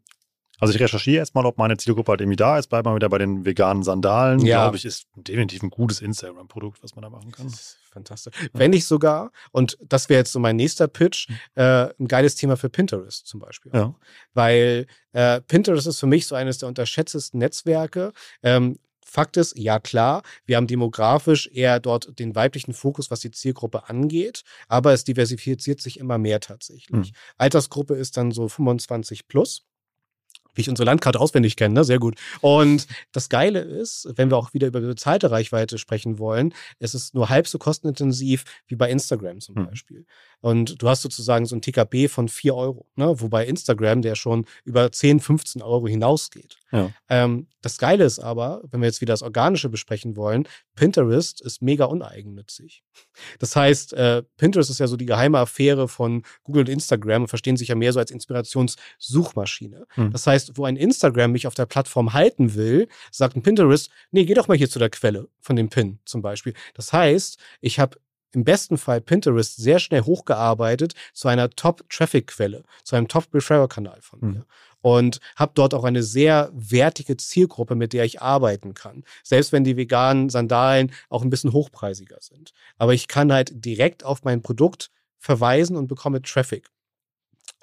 also 0.60 0.74
ich 0.74 0.80
recherchiere 0.80 1.18
erstmal, 1.18 1.46
ob 1.46 1.58
meine 1.58 1.76
Zielgruppe 1.76 2.10
halt 2.10 2.20
irgendwie 2.20 2.36
da 2.36 2.58
ist, 2.58 2.68
bleibe 2.68 2.88
mal 2.88 2.96
wieder 2.96 3.08
bei 3.08 3.18
den 3.18 3.44
veganen 3.44 3.82
Sandalen. 3.82 4.40
Ja. 4.40 4.64
Glaube 4.64 4.76
ich, 4.76 4.84
ist 4.84 5.06
definitiv 5.16 5.62
ein 5.62 5.70
gutes 5.70 6.00
Instagram-Produkt, 6.00 6.82
was 6.82 6.94
man 6.94 7.02
da 7.02 7.10
machen 7.10 7.32
kann. 7.32 7.52
Fantastisch. 7.90 8.34
Wenn 8.52 8.70
nicht 8.70 8.84
sogar, 8.84 9.32
und 9.50 9.76
das 9.82 10.08
wäre 10.08 10.20
jetzt 10.20 10.32
so 10.32 10.38
mein 10.38 10.56
nächster 10.56 10.86
Pitch, 10.86 11.28
hm. 11.28 11.36
äh, 11.54 11.88
ein 11.98 12.08
geiles 12.08 12.36
Thema 12.36 12.56
für 12.56 12.68
Pinterest 12.68 13.26
zum 13.26 13.40
Beispiel. 13.40 13.72
Ja. 13.74 13.94
Weil 14.34 14.86
äh, 15.12 15.40
Pinterest 15.40 15.86
ist 15.86 15.98
für 15.98 16.06
mich 16.06 16.26
so 16.26 16.34
eines 16.34 16.58
der 16.58 16.68
unterschätztesten 16.68 17.38
Netzwerke. 17.38 18.12
Ähm, 18.42 18.78
Fakt 19.10 19.36
ist, 19.36 19.58
ja 19.58 19.80
klar, 19.80 20.22
wir 20.46 20.56
haben 20.56 20.68
demografisch 20.68 21.48
eher 21.52 21.80
dort 21.80 22.16
den 22.20 22.36
weiblichen 22.36 22.72
Fokus, 22.72 23.10
was 23.10 23.18
die 23.18 23.32
Zielgruppe 23.32 23.88
angeht, 23.88 24.42
aber 24.68 24.92
es 24.92 25.02
diversifiziert 25.02 25.80
sich 25.80 25.98
immer 25.98 26.16
mehr 26.16 26.38
tatsächlich. 26.38 27.08
Mhm. 27.08 27.12
Altersgruppe 27.36 27.94
ist 27.94 28.16
dann 28.16 28.30
so 28.30 28.46
25 28.46 29.26
plus 29.26 29.66
wie 30.54 30.62
ich 30.62 30.68
unsere 30.68 30.86
Landkarte 30.86 31.20
auswendig 31.20 31.56
kenne, 31.56 31.74
ne? 31.74 31.84
sehr 31.84 31.98
gut. 31.98 32.16
Und 32.40 32.86
das 33.12 33.28
Geile 33.28 33.60
ist, 33.60 34.08
wenn 34.16 34.30
wir 34.30 34.36
auch 34.36 34.54
wieder 34.54 34.66
über 34.66 34.80
bezahlte 34.80 35.30
Reichweite 35.30 35.78
sprechen 35.78 36.18
wollen, 36.18 36.54
es 36.78 36.94
ist 36.94 37.14
nur 37.14 37.28
halb 37.28 37.46
so 37.46 37.58
kostenintensiv 37.58 38.44
wie 38.66 38.76
bei 38.76 38.90
Instagram 38.90 39.40
zum 39.40 39.56
hm. 39.56 39.66
Beispiel. 39.66 40.06
Und 40.40 40.80
du 40.80 40.88
hast 40.88 41.02
sozusagen 41.02 41.44
so 41.46 41.54
ein 41.54 41.62
TKB 41.62 42.08
von 42.08 42.28
4 42.28 42.54
Euro, 42.54 42.86
ne? 42.96 43.20
wobei 43.20 43.46
Instagram, 43.46 44.02
der 44.02 44.14
schon 44.14 44.46
über 44.64 44.90
10, 44.90 45.20
15 45.20 45.62
Euro 45.62 45.86
hinausgeht. 45.86 46.56
Ja. 46.72 46.90
Ähm, 47.08 47.48
das 47.62 47.76
Geile 47.78 48.04
ist 48.04 48.20
aber, 48.20 48.62
wenn 48.70 48.80
wir 48.80 48.86
jetzt 48.86 49.00
wieder 49.00 49.12
das 49.12 49.22
Organische 49.22 49.68
besprechen 49.68 50.16
wollen, 50.16 50.48
Pinterest 50.80 51.42
ist 51.42 51.60
mega 51.60 51.84
uneigennützig. 51.84 52.82
Das 53.38 53.54
heißt, 53.54 53.92
äh, 53.92 54.22
Pinterest 54.38 54.70
ist 54.70 54.80
ja 54.80 54.86
so 54.86 54.96
die 54.96 55.04
geheime 55.04 55.38
Affäre 55.38 55.88
von 55.88 56.22
Google 56.42 56.62
und 56.62 56.70
Instagram 56.70 57.24
und 57.24 57.28
verstehen 57.28 57.58
sich 57.58 57.68
ja 57.68 57.74
mehr 57.74 57.92
so 57.92 57.98
als 57.98 58.10
Inspirationssuchmaschine. 58.10 59.86
Hm. 59.90 60.10
Das 60.10 60.26
heißt, 60.26 60.56
wo 60.56 60.64
ein 60.64 60.76
Instagram 60.76 61.32
mich 61.32 61.46
auf 61.46 61.52
der 61.52 61.66
Plattform 61.66 62.14
halten 62.14 62.54
will, 62.54 62.88
sagt 63.12 63.36
ein 63.36 63.42
Pinterest, 63.42 63.90
nee, 64.10 64.24
geh 64.24 64.32
doch 64.32 64.48
mal 64.48 64.56
hier 64.56 64.70
zu 64.70 64.78
der 64.78 64.88
Quelle 64.88 65.28
von 65.42 65.54
dem 65.54 65.68
Pin 65.68 65.98
zum 66.06 66.22
Beispiel. 66.22 66.54
Das 66.72 66.94
heißt, 66.94 67.36
ich 67.60 67.78
habe 67.78 67.98
im 68.32 68.44
besten 68.44 68.78
Fall 68.78 69.02
Pinterest 69.02 69.56
sehr 69.56 69.80
schnell 69.80 70.00
hochgearbeitet 70.02 70.94
zu 71.12 71.28
einer 71.28 71.50
Top-Traffic-Quelle, 71.50 72.64
zu 72.84 72.96
einem 72.96 73.06
Top-Referral-Kanal 73.06 74.00
von 74.00 74.20
mir. 74.20 74.26
Mhm. 74.26 74.44
Und 74.82 75.20
habe 75.36 75.52
dort 75.54 75.74
auch 75.74 75.84
eine 75.84 76.02
sehr 76.02 76.50
wertige 76.52 77.16
Zielgruppe, 77.16 77.74
mit 77.74 77.92
der 77.92 78.04
ich 78.04 78.22
arbeiten 78.22 78.74
kann. 78.74 79.04
Selbst 79.22 79.52
wenn 79.52 79.64
die 79.64 79.76
veganen 79.76 80.30
Sandalen 80.30 80.92
auch 81.08 81.22
ein 81.22 81.30
bisschen 81.30 81.52
hochpreisiger 81.52 82.18
sind. 82.20 82.52
Aber 82.78 82.94
ich 82.94 83.08
kann 83.08 83.32
halt 83.32 83.64
direkt 83.64 84.04
auf 84.04 84.24
mein 84.24 84.42
Produkt 84.42 84.90
verweisen 85.18 85.76
und 85.76 85.86
bekomme 85.86 86.22
Traffic. 86.22 86.68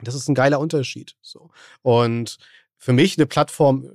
Das 0.01 0.13
ist 0.13 0.27
ein 0.27 0.35
geiler 0.35 0.59
Unterschied. 0.59 1.15
So. 1.21 1.49
Und 1.81 2.37
für 2.77 2.93
mich 2.93 3.17
eine 3.17 3.25
Plattform 3.25 3.89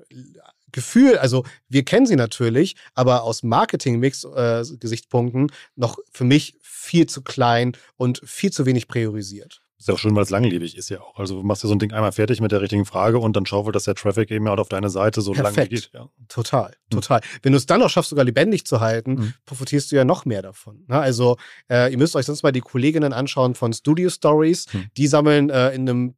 Gefühl, 0.73 1.19
also 1.19 1.45
wir 1.69 1.85
kennen 1.85 2.07
sie 2.07 2.17
natürlich, 2.17 2.75
aber 2.95 3.23
aus 3.23 3.43
Marketing-Mix-Gesichtspunkten 3.43 5.49
äh, 5.49 5.53
noch 5.77 5.99
für 6.11 6.25
mich 6.25 6.57
viel 6.63 7.07
zu 7.07 7.21
klein 7.23 7.77
und 7.97 8.23
viel 8.25 8.51
zu 8.51 8.67
wenig 8.67 8.89
priorisiert. 8.89 9.63
Ist 9.83 9.89
ja 9.89 9.95
auch 9.95 9.99
schön, 9.99 10.15
weil 10.15 10.23
es 10.23 10.31
langlebig 10.31 10.77
ist 10.77 10.91
ja 10.91 11.01
auch. 11.01 11.19
Also 11.19 11.41
du 11.41 11.43
machst 11.43 11.65
ja 11.65 11.69
so 11.69 11.75
ein 11.75 11.81
Ding 11.81 11.93
einmal 11.93 12.13
fertig 12.13 12.41
mit 12.41 12.53
der 12.53 12.61
richtigen 12.61 12.85
Frage 12.85 13.19
und 13.19 13.35
dann 13.35 13.47
schaufelt 13.47 13.75
das 13.75 13.83
der 13.83 13.97
Traffic 13.97 14.31
eben 14.31 14.49
halt 14.49 14.61
auf 14.61 14.69
deine 14.69 14.91
Seite 14.91 15.23
so 15.23 15.33
Perfekt. 15.33 15.57
lange 15.57 15.69
geht. 15.71 15.91
Ja. 15.93 16.09
Total, 16.29 16.69
hm. 16.69 17.01
total. 17.01 17.19
Mhm. 17.19 17.39
Wenn 17.43 17.53
du 17.53 17.59
es 17.59 17.67
dann 17.67 17.81
noch 17.81 17.91
schaffst, 17.91 18.11
sogar 18.11 18.25
lebendig 18.25 18.65
zu 18.65 18.79
halten, 18.81 19.15
mhm. 19.15 19.35
profitierst 19.45 19.91
du 19.91 19.97
ja 19.97 20.05
noch 20.05 20.25
mehr 20.25 20.41
davon. 20.41 20.85
Ne? 20.87 21.01
Also 21.01 21.37
äh, 21.69 21.91
ihr 21.91 21.99
müsst 21.99 22.15
euch 22.15 22.27
sonst 22.27 22.45
mal 22.45 22.53
die 22.53 22.61
Kolleginnen 22.61 23.13
anschauen 23.13 23.57
von 23.57 23.73
Studio 23.73 24.09
Stories. 24.09 24.73
Mhm. 24.73 24.87
Die 24.97 25.09
sammeln 25.09 25.51
äh, 25.51 25.75
in 25.75 25.89
einem 25.89 26.15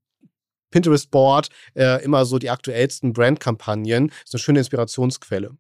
Pinterest-Board 0.71 1.49
äh, 1.75 2.05
immer 2.05 2.27
so 2.27 2.39
die 2.39 2.51
aktuellsten 2.51 3.15
Brandkampagnen. 3.15 4.09
Das 4.09 4.19
ist 4.25 4.35
eine 4.35 4.41
schöne 4.41 4.59
Inspirationsquelle. 4.59 5.57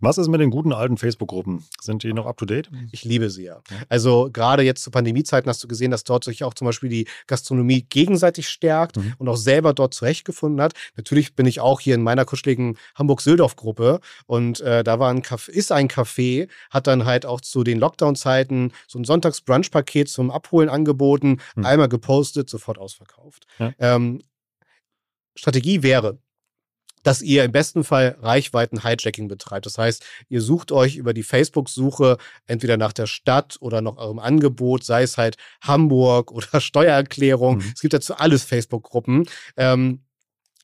Was 0.00 0.18
ist 0.18 0.28
mit 0.28 0.40
den 0.40 0.50
guten 0.50 0.72
alten 0.72 0.96
Facebook-Gruppen? 0.96 1.64
Sind 1.80 2.02
die 2.02 2.12
noch 2.12 2.26
up 2.26 2.36
to 2.38 2.46
date? 2.46 2.70
Ich 2.92 3.04
liebe 3.04 3.30
sie 3.30 3.44
ja. 3.44 3.62
Also 3.88 4.30
gerade 4.32 4.62
jetzt 4.62 4.82
zu 4.82 4.90
Pandemiezeiten 4.90 5.48
hast 5.48 5.62
du 5.62 5.68
gesehen, 5.68 5.90
dass 5.90 6.04
dort 6.04 6.24
sich 6.24 6.44
auch 6.44 6.54
zum 6.54 6.66
Beispiel 6.66 6.88
die 6.88 7.06
Gastronomie 7.26 7.82
gegenseitig 7.82 8.48
stärkt 8.48 8.96
mhm. 8.96 9.14
und 9.18 9.28
auch 9.28 9.36
selber 9.36 9.74
dort 9.74 9.94
zurechtgefunden 9.94 10.60
hat. 10.60 10.74
Natürlich 10.96 11.34
bin 11.34 11.46
ich 11.46 11.60
auch 11.60 11.80
hier 11.80 11.94
in 11.94 12.02
meiner 12.02 12.24
kuscheligen 12.24 12.78
Hamburg-Söldorf-Gruppe 12.94 14.00
und 14.26 14.60
äh, 14.60 14.82
da 14.82 14.98
war 14.98 15.10
ein 15.10 15.22
Café, 15.22 15.50
ist 15.50 15.72
ein 15.72 15.88
Café, 15.88 16.48
hat 16.70 16.86
dann 16.86 17.04
halt 17.04 17.26
auch 17.26 17.40
zu 17.40 17.64
den 17.64 17.78
Lockdown-Zeiten 17.78 18.72
so 18.88 18.98
ein 18.98 19.04
Sonntags-Brunch-Paket 19.04 20.08
zum 20.08 20.30
Abholen 20.30 20.68
angeboten, 20.68 21.38
mhm. 21.54 21.66
einmal 21.66 21.88
gepostet, 21.88 22.48
sofort 22.48 22.78
ausverkauft. 22.78 23.46
Ja. 23.58 23.72
Ähm, 23.78 24.22
Strategie 25.34 25.82
wäre, 25.82 26.18
dass 27.02 27.22
ihr 27.22 27.44
im 27.44 27.52
besten 27.52 27.84
Fall 27.84 28.16
Reichweiten-Hijacking 28.20 29.28
betreibt. 29.28 29.66
Das 29.66 29.78
heißt, 29.78 30.04
ihr 30.28 30.42
sucht 30.42 30.72
euch 30.72 30.96
über 30.96 31.14
die 31.14 31.22
Facebook-Suche 31.22 32.18
entweder 32.46 32.76
nach 32.76 32.92
der 32.92 33.06
Stadt 33.06 33.56
oder 33.60 33.80
nach 33.80 33.96
eurem 33.96 34.18
Angebot, 34.18 34.84
sei 34.84 35.02
es 35.02 35.18
halt 35.18 35.36
Hamburg 35.62 36.32
oder 36.32 36.60
Steuererklärung. 36.60 37.56
Mhm. 37.56 37.72
Es 37.74 37.80
gibt 37.80 37.94
dazu 37.94 38.14
alles 38.14 38.44
Facebook-Gruppen. 38.44 39.26
Ähm, 39.56 40.00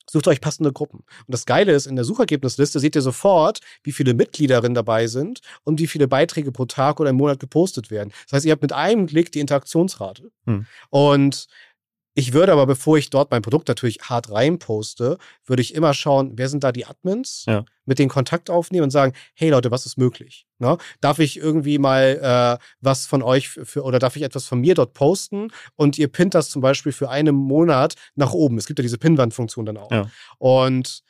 sucht 0.09 0.29
euch 0.29 0.41
passende 0.41 0.73
Gruppen. 0.73 0.99
Und 0.99 1.33
das 1.33 1.47
Geile 1.47 1.73
ist, 1.73 1.87
in 1.87 1.97
der 1.97 2.05
Suchergebnisliste 2.05 2.81
seht 2.81 2.95
ihr 2.95 3.03
sofort, 3.03 3.61
wie 3.83 3.93
viele 3.93 4.15
Mitgliederinnen 4.15 4.75
dabei 4.75 5.09
sind 5.09 5.41
und 5.65 5.81
wie 5.81 5.87
viele 5.87 6.09
Beiträge 6.09 6.53
pro 6.53 6.65
Tag 6.65 7.01
oder 7.01 7.11
im 7.11 7.17
Monat 7.17 7.41
gepostet 7.41 7.91
werden. 7.91 8.13
Das 8.25 8.37
heißt, 8.37 8.47
ihr 8.47 8.53
habt 8.53 8.63
mit 8.63 8.73
einem 8.73 9.07
Klick 9.07 9.33
die 9.33 9.41
Interaktionsrate. 9.41 10.31
Hm. 10.45 10.67
Und 10.91 11.47
ich 12.19 12.33
würde 12.33 12.51
aber, 12.51 12.67
bevor 12.67 12.97
ich 12.97 13.11
dort 13.11 13.31
mein 13.31 13.43
Produkt 13.43 13.69
natürlich 13.69 13.99
hart 14.01 14.33
reinposte, 14.33 15.19
würde 15.45 15.61
ich 15.61 15.75
immer 15.75 15.93
schauen, 15.93 16.33
wer 16.37 16.49
sind 16.49 16.65
da 16.65 16.73
die 16.73 16.87
Admins, 16.87 17.45
ja. 17.47 17.67
mit 17.85 17.99
denen 17.99 18.09
Kontakt 18.09 18.49
aufnehmen 18.49 18.85
und 18.85 18.91
sagen, 18.91 19.13
hey 19.35 19.51
Leute, 19.51 19.71
was 19.71 19.85
ist 19.85 19.99
möglich? 19.99 20.47
Ne? 20.59 20.79
Darf 21.03 21.19
ich 21.19 21.37
irgendwie 21.37 21.77
mal 21.77 22.59
äh, 22.59 22.65
was 22.81 23.05
von 23.05 23.23
euch 23.23 23.51
für, 23.51 23.85
oder 23.85 23.99
darf 23.99 24.17
ich 24.17 24.23
etwas 24.23 24.47
von 24.47 24.63
mir 24.63 24.75
dort 24.75 24.95
posten 24.95 25.49
und 25.75 25.99
ihr 25.99 26.09
pinnt 26.09 26.35
das 26.35 26.49
zum 26.49 26.63
Beispiel 26.63 26.93
für 26.93 27.11
einen 27.11 27.35
Monat 27.35 27.97
nach 28.15 28.33
oben. 28.33 28.57
Es 28.57 28.67
gibt 28.67 28.79
ja 28.79 28.83
diese 28.83 28.97
Pinwandfunktion 28.97 29.67
dann 29.67 29.77
auch. 29.77 29.91
Ja. 29.93 30.11
Und 30.39 31.03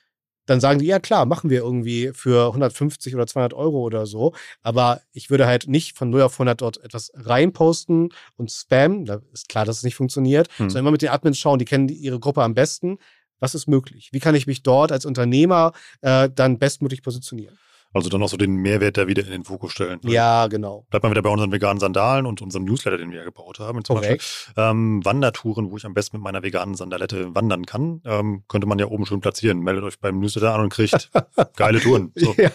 dann 0.46 0.60
sagen 0.60 0.78
die, 0.78 0.86
ja 0.86 0.98
klar, 1.00 1.26
machen 1.26 1.50
wir 1.50 1.58
irgendwie 1.58 2.12
für 2.14 2.46
150 2.46 3.14
oder 3.14 3.26
200 3.26 3.52
Euro 3.54 3.80
oder 3.80 4.06
so. 4.06 4.32
Aber 4.62 5.00
ich 5.12 5.28
würde 5.28 5.46
halt 5.46 5.68
nicht 5.68 5.96
von 5.96 6.10
0 6.10 6.22
auf 6.22 6.34
100 6.34 6.60
dort 6.60 6.82
etwas 6.82 7.12
reinposten 7.14 8.12
und 8.36 8.50
spam. 8.50 9.04
Da 9.04 9.20
ist 9.32 9.48
klar, 9.48 9.64
dass 9.64 9.78
es 9.78 9.82
nicht 9.82 9.96
funktioniert. 9.96 10.48
Hm. 10.56 10.70
Sondern 10.70 10.84
immer 10.84 10.92
mit 10.92 11.02
den 11.02 11.10
Admins 11.10 11.38
schauen, 11.38 11.58
die 11.58 11.64
kennen 11.64 11.88
ihre 11.88 12.20
Gruppe 12.20 12.42
am 12.42 12.54
besten. 12.54 12.98
Was 13.38 13.54
ist 13.54 13.68
möglich? 13.68 14.10
Wie 14.12 14.20
kann 14.20 14.34
ich 14.34 14.46
mich 14.46 14.62
dort 14.62 14.92
als 14.92 15.04
Unternehmer 15.04 15.72
äh, 16.00 16.30
dann 16.34 16.58
bestmöglich 16.58 17.02
positionieren? 17.02 17.58
Also 17.96 18.10
dann 18.10 18.22
auch 18.22 18.28
so 18.28 18.36
den 18.36 18.56
Mehrwert 18.56 18.96
da 18.96 19.06
wieder 19.06 19.24
in 19.24 19.30
den 19.30 19.44
Fokus 19.44 19.72
stellen. 19.72 20.00
Ja, 20.04 20.46
genau. 20.46 20.86
Bleibt 20.90 21.02
man 21.02 21.10
wieder 21.12 21.22
bei 21.22 21.30
unseren 21.30 21.50
veganen 21.50 21.80
Sandalen 21.80 22.26
und 22.26 22.42
unserem 22.42 22.64
Newsletter, 22.64 22.98
den 22.98 23.10
wir 23.10 23.18
ja 23.18 23.24
gebaut 23.24 23.58
haben. 23.58 23.84
Zum 23.84 23.96
Korrekt. 23.96 24.22
Beispiel 24.22 24.64
ähm, 24.64 25.04
Wandertouren, 25.04 25.70
wo 25.70 25.76
ich 25.76 25.84
am 25.86 25.94
besten 25.94 26.18
mit 26.18 26.24
meiner 26.24 26.42
veganen 26.42 26.74
Sandalette 26.74 27.34
wandern 27.34 27.66
kann, 27.66 28.02
ähm, 28.04 28.44
könnte 28.48 28.66
man 28.66 28.78
ja 28.78 28.86
oben 28.86 29.06
schon 29.06 29.20
platzieren. 29.20 29.60
Meldet 29.60 29.84
euch 29.84 29.98
beim 29.98 30.20
Newsletter 30.20 30.54
an 30.54 30.60
und 30.60 30.68
kriegt 30.68 31.10
geile 31.56 31.80
Touren. 31.80 32.12
So. 32.14 32.34
Ja, 32.36 32.50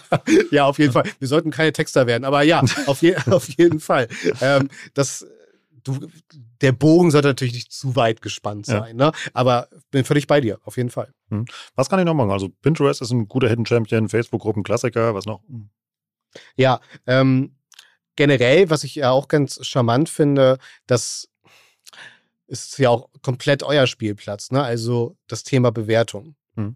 ja, 0.51 0.65
auf 0.65 0.80
jeden 0.80 0.93
Fall. 0.93 1.04
Wir 1.19 1.27
sollten 1.27 1.51
keine 1.51 1.73
Texter 1.73 2.08
werden, 2.08 2.23
aber 2.23 2.43
ja, 2.43 2.62
auf, 2.86 3.01
je 3.01 3.15
auf 3.30 3.49
jeden 3.49 3.80
Fall. 3.80 4.08
Ähm, 4.41 4.69
das 4.93 5.25
du, 5.84 6.08
der 6.62 6.72
Bogen 6.72 7.12
sollte 7.12 7.30
natürlich 7.30 7.54
nicht 7.54 7.72
zu 7.72 7.96
weit 7.96 8.22
gespannt 8.22 8.65
sein, 8.65 8.98
ja. 9.00 9.08
ne? 9.08 9.12
aber 9.34 9.67
bin 9.91 10.06
völlig 10.06 10.28
bei 10.28 10.41
dir, 10.41 10.60
auf 10.63 10.78
jeden 10.78 10.89
Fall. 10.89 11.13
Hm. 11.30 11.46
Was 11.76 11.89
kann 11.89 12.00
ich 12.00 12.06
noch 12.06 12.13
machen? 12.13 12.32
Also 12.32 12.50
Pinterest 12.50 13.02
ist 13.02 13.12
ein 13.12 13.28
guter 13.28 13.50
Hidden 13.50 13.65
Champion, 13.65 14.10
Facebook-Gruppen, 14.10 14.63
Klassiker, 14.63 15.15
was 15.15 15.26
noch? 15.26 15.41
Hm. 15.48 15.70
Ja, 16.56 16.80
ähm, 17.08 17.56
generell, 18.15 18.70
was 18.70 18.84
ich 18.84 18.96
ja 18.96 19.12
auch 19.12 19.28
ganz 19.28 19.65
charmant 19.65 20.10
finde, 20.10 20.58
das 20.88 21.30
ist 22.48 22.78
ja 22.80 22.89
auch 22.89 23.10
komplett 23.22 23.63
euer 23.63 23.88
Spielplatz, 23.88 24.52
ne? 24.52 24.62
also 24.62 25.17
das 25.28 25.44
Thema 25.44 25.72
Bewertung. 25.72 26.36
Hm. 26.56 26.76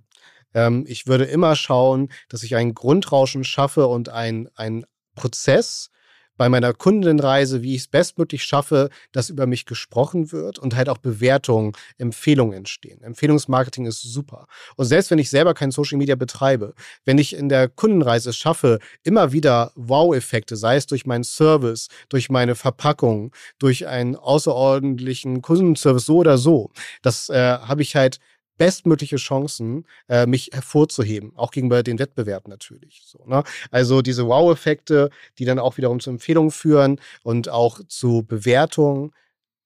Ähm, 0.54 0.86
ich 0.88 1.06
würde 1.06 1.26
immer 1.26 1.56
schauen, 1.56 2.10
dass 2.30 2.44
ich 2.44 2.56
ein 2.56 2.74
Grundrauschen 2.74 3.44
schaffe 3.44 3.88
und 3.88 4.10
ein, 4.10 4.50
ein 4.56 4.86
Prozess, 5.15 5.89
bei 6.38 6.50
meiner 6.50 6.74
Kundenreise, 6.74 7.62
wie 7.62 7.76
ich 7.76 7.82
es 7.82 7.88
bestmöglich 7.88 8.43
schaffe, 8.43 8.89
dass 9.12 9.30
über 9.30 9.48
mich 9.48 9.65
gesprochen 9.65 10.32
wird 10.32 10.60
und 10.60 10.76
halt 10.76 10.89
auch 10.89 10.98
Bewertungen, 10.98 11.74
Empfehlungen 11.98 12.54
entstehen. 12.54 13.02
Empfehlungsmarketing 13.02 13.86
ist 13.86 14.02
super. 14.02 14.48
Und 14.76 14.86
selbst 14.86 15.12
wenn 15.12 15.19
ich 15.19 15.30
selber 15.30 15.54
kein 15.54 15.71
Social 15.71 15.98
Media 15.98 16.15
betreibe, 16.15 16.74
wenn 17.06 17.17
ich 17.17 17.36
in 17.36 17.50
der 17.50 17.69
Kundenreise 17.69 18.30
es 18.30 18.38
schaffe, 18.38 18.80
immer 19.04 19.32
wieder 19.32 19.71
Wow-Effekte, 19.76 20.56
sei 20.56 20.76
es 20.76 20.88
durch 20.88 21.06
meinen 21.06 21.24
Service, 21.24 21.88
durch 22.10 22.30
meine 22.30 22.56
Verpackung, 22.56 23.32
durch 23.60 23.88
einen 23.88 24.15
außerordentlichen 24.15 25.41
Kundenservice, 25.41 26.06
so 26.06 26.17
oder 26.17 26.38
so, 26.38 26.71
das 27.02 27.30
äh, 27.30 27.58
habe 27.60 27.82
ich 27.82 27.95
halt 27.95 28.19
bestmögliche 28.58 29.18
Chancen, 29.18 29.86
äh, 30.08 30.26
mich 30.26 30.50
hervorzuheben, 30.54 31.34
auch 31.36 31.52
gegenüber 31.52 31.84
den 31.84 32.00
Wettbewerben 32.00 32.50
natürlich. 32.50 33.02
So, 33.06 33.24
ne? 33.26 33.44
Also 33.72 34.02
diese 34.02 34.28
Wow-Effekte, 34.28 35.10
die 35.38 35.46
dann 35.46 35.60
auch 35.60 35.78
wiederum 35.78 36.00
zu 36.00 36.10
Empfehlungen 36.10 36.52
führen 36.52 37.00
und 37.24 37.50
auch 37.50 37.80
zu 37.88 38.24
Bewertungen, 38.24 39.12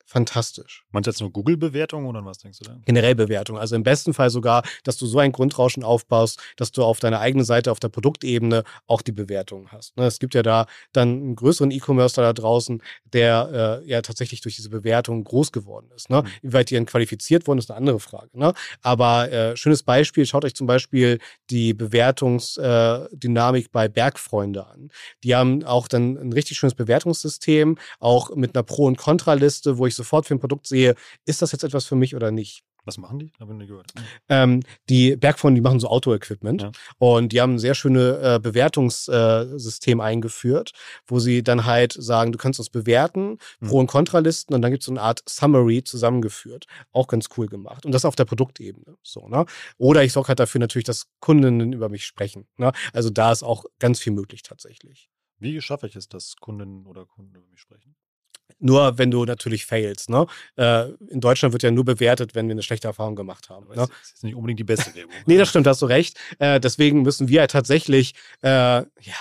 fantastisch. 0.09 0.85
Meinst 0.91 1.05
du 1.05 1.11
jetzt 1.11 1.21
nur 1.21 1.31
Google-Bewertung 1.31 2.07
oder 2.07 2.25
was 2.25 2.39
denkst 2.39 2.57
du 2.57 2.65
da? 2.65 2.77
Generell 2.83 3.13
Bewertung. 3.13 3.59
Also 3.59 3.75
im 3.75 3.83
besten 3.83 4.15
Fall 4.15 4.31
sogar, 4.31 4.63
dass 4.83 4.97
du 4.97 5.05
so 5.05 5.19
ein 5.19 5.31
Grundrauschen 5.31 5.83
aufbaust, 5.83 6.41
dass 6.57 6.71
du 6.71 6.83
auf 6.83 6.99
deiner 6.99 7.19
eigenen 7.19 7.45
Seite, 7.45 7.71
auf 7.71 7.79
der 7.79 7.89
Produktebene 7.89 8.63
auch 8.87 9.03
die 9.03 9.11
Bewertung 9.11 9.71
hast. 9.71 9.95
Ne? 9.97 10.05
Es 10.05 10.17
gibt 10.17 10.33
ja 10.33 10.41
da 10.41 10.65
dann 10.93 11.09
einen 11.09 11.35
größeren 11.35 11.69
E-Commercer 11.69 12.23
da 12.23 12.33
draußen, 12.33 12.81
der 13.13 13.81
äh, 13.83 13.87
ja 13.87 14.01
tatsächlich 14.01 14.41
durch 14.41 14.55
diese 14.55 14.71
Bewertung 14.71 15.23
groß 15.23 15.51
geworden 15.51 15.91
ist. 15.95 16.09
Ne? 16.09 16.23
Mhm. 16.23 16.27
Wie 16.41 16.53
weit 16.53 16.71
die 16.71 16.73
dann 16.73 16.87
qualifiziert 16.87 17.45
wurden, 17.45 17.59
ist 17.59 17.69
eine 17.69 17.77
andere 17.77 17.99
Frage. 17.99 18.31
Ne? 18.33 18.55
Aber 18.81 19.31
äh, 19.31 19.55
schönes 19.57 19.83
Beispiel, 19.83 20.25
schaut 20.25 20.43
euch 20.43 20.55
zum 20.55 20.65
Beispiel 20.65 21.19
die 21.51 21.75
Bewertungsdynamik 21.75 23.65
äh, 23.65 23.69
bei 23.71 23.87
Bergfreunde 23.87 24.65
an. 24.65 24.89
Die 25.23 25.35
haben 25.35 25.63
auch 25.63 25.87
dann 25.87 26.17
ein 26.17 26.33
richtig 26.33 26.57
schönes 26.57 26.73
Bewertungssystem, 26.73 27.77
auch 27.99 28.35
mit 28.35 28.55
einer 28.55 28.63
Pro- 28.63 28.87
und 28.87 28.97
Kontraliste, 28.97 29.77
wo 29.77 29.85
ich 29.85 29.98
sofort 29.99 30.25
für 30.25 30.35
ein 30.35 30.39
Produkt 30.39 30.67
sehe, 30.67 30.95
ist 31.25 31.41
das 31.41 31.51
jetzt 31.51 31.63
etwas 31.63 31.85
für 31.85 31.95
mich 31.95 32.15
oder 32.15 32.31
nicht. 32.31 32.63
Was 32.85 32.97
machen 32.97 33.19
die? 33.19 33.31
Habe 33.39 33.51
ich 33.53 33.57
nicht 33.59 33.67
gehört. 33.67 33.91
Ähm, 34.29 34.61
die 34.89 35.15
Bergfreunde, 35.15 35.59
die 35.59 35.61
machen 35.61 35.79
so 35.79 35.89
Auto-Equipment 35.89 36.61
ja. 36.61 36.71
und 36.97 37.33
die 37.33 37.41
haben 37.41 37.55
ein 37.55 37.59
sehr 37.59 37.75
schönes 37.75 38.17
äh, 38.17 38.39
Bewertungssystem 38.41 39.99
äh, 39.99 40.03
eingeführt, 40.03 40.71
wo 41.05 41.19
sie 41.19 41.43
dann 41.43 41.65
halt 41.65 41.93
sagen, 41.93 42.31
du 42.31 42.37
kannst 42.37 42.59
uns 42.59 42.69
bewerten, 42.69 43.37
mhm. 43.59 43.67
Pro- 43.67 43.79
und 43.79 43.87
Kontralisten 43.87 44.55
und 44.55 44.61
dann 44.61 44.71
gibt 44.71 44.81
es 44.81 44.85
so 44.85 44.91
eine 44.91 45.01
Art 45.01 45.21
Summary 45.27 45.83
zusammengeführt. 45.83 46.65
Auch 46.91 47.07
ganz 47.07 47.27
cool 47.37 47.47
gemacht. 47.47 47.85
Und 47.85 47.91
das 47.91 48.05
auf 48.05 48.15
der 48.15 48.25
Produktebene. 48.25 48.97
So, 49.03 49.27
ne? 49.27 49.45
Oder 49.77 50.03
ich 50.03 50.13
sorge 50.13 50.29
halt 50.29 50.39
dafür 50.39 50.59
natürlich, 50.59 50.85
dass 50.85 51.07
Kundinnen 51.19 51.73
über 51.73 51.89
mich 51.89 52.05
sprechen. 52.05 52.47
Ne? 52.57 52.71
Also 52.93 53.09
da 53.09 53.31
ist 53.31 53.43
auch 53.43 53.65
ganz 53.79 53.99
viel 53.99 54.13
möglich 54.13 54.41
tatsächlich. 54.41 55.09
Wie 55.37 55.61
schaffe 55.61 55.87
ich 55.87 55.95
es, 55.95 56.09
dass 56.09 56.35
Kundinnen 56.37 56.85
oder 56.85 57.05
Kunden 57.05 57.35
über 57.35 57.47
mich 57.47 57.59
sprechen? 57.59 57.95
Nur 58.59 58.97
wenn 58.97 59.11
du 59.11 59.25
natürlich 59.25 59.65
failst. 59.65 60.09
Ne? 60.09 60.25
Äh, 60.57 60.89
in 61.09 61.21
Deutschland 61.21 61.53
wird 61.53 61.63
ja 61.63 61.71
nur 61.71 61.85
bewertet, 61.85 62.35
wenn 62.35 62.47
wir 62.47 62.53
eine 62.53 62.63
schlechte 62.63 62.87
Erfahrung 62.87 63.15
gemacht 63.15 63.49
haben. 63.49 63.67
Ne? 63.67 63.75
Das 63.75 63.89
ist 64.13 64.23
nicht 64.23 64.35
unbedingt 64.35 64.59
die 64.59 64.65
beste 64.65 64.93
Werbung. 64.95 65.13
nee, 65.25 65.37
das 65.37 65.49
stimmt, 65.49 65.67
hast 65.67 65.81
du 65.81 65.85
recht. 65.85 66.17
Äh, 66.39 66.59
deswegen 66.59 67.03
müssen 67.03 67.29
wir 67.29 67.41
halt 67.41 67.51
tatsächlich, 67.51 68.15
äh, 68.41 68.49
ja, 68.49 69.15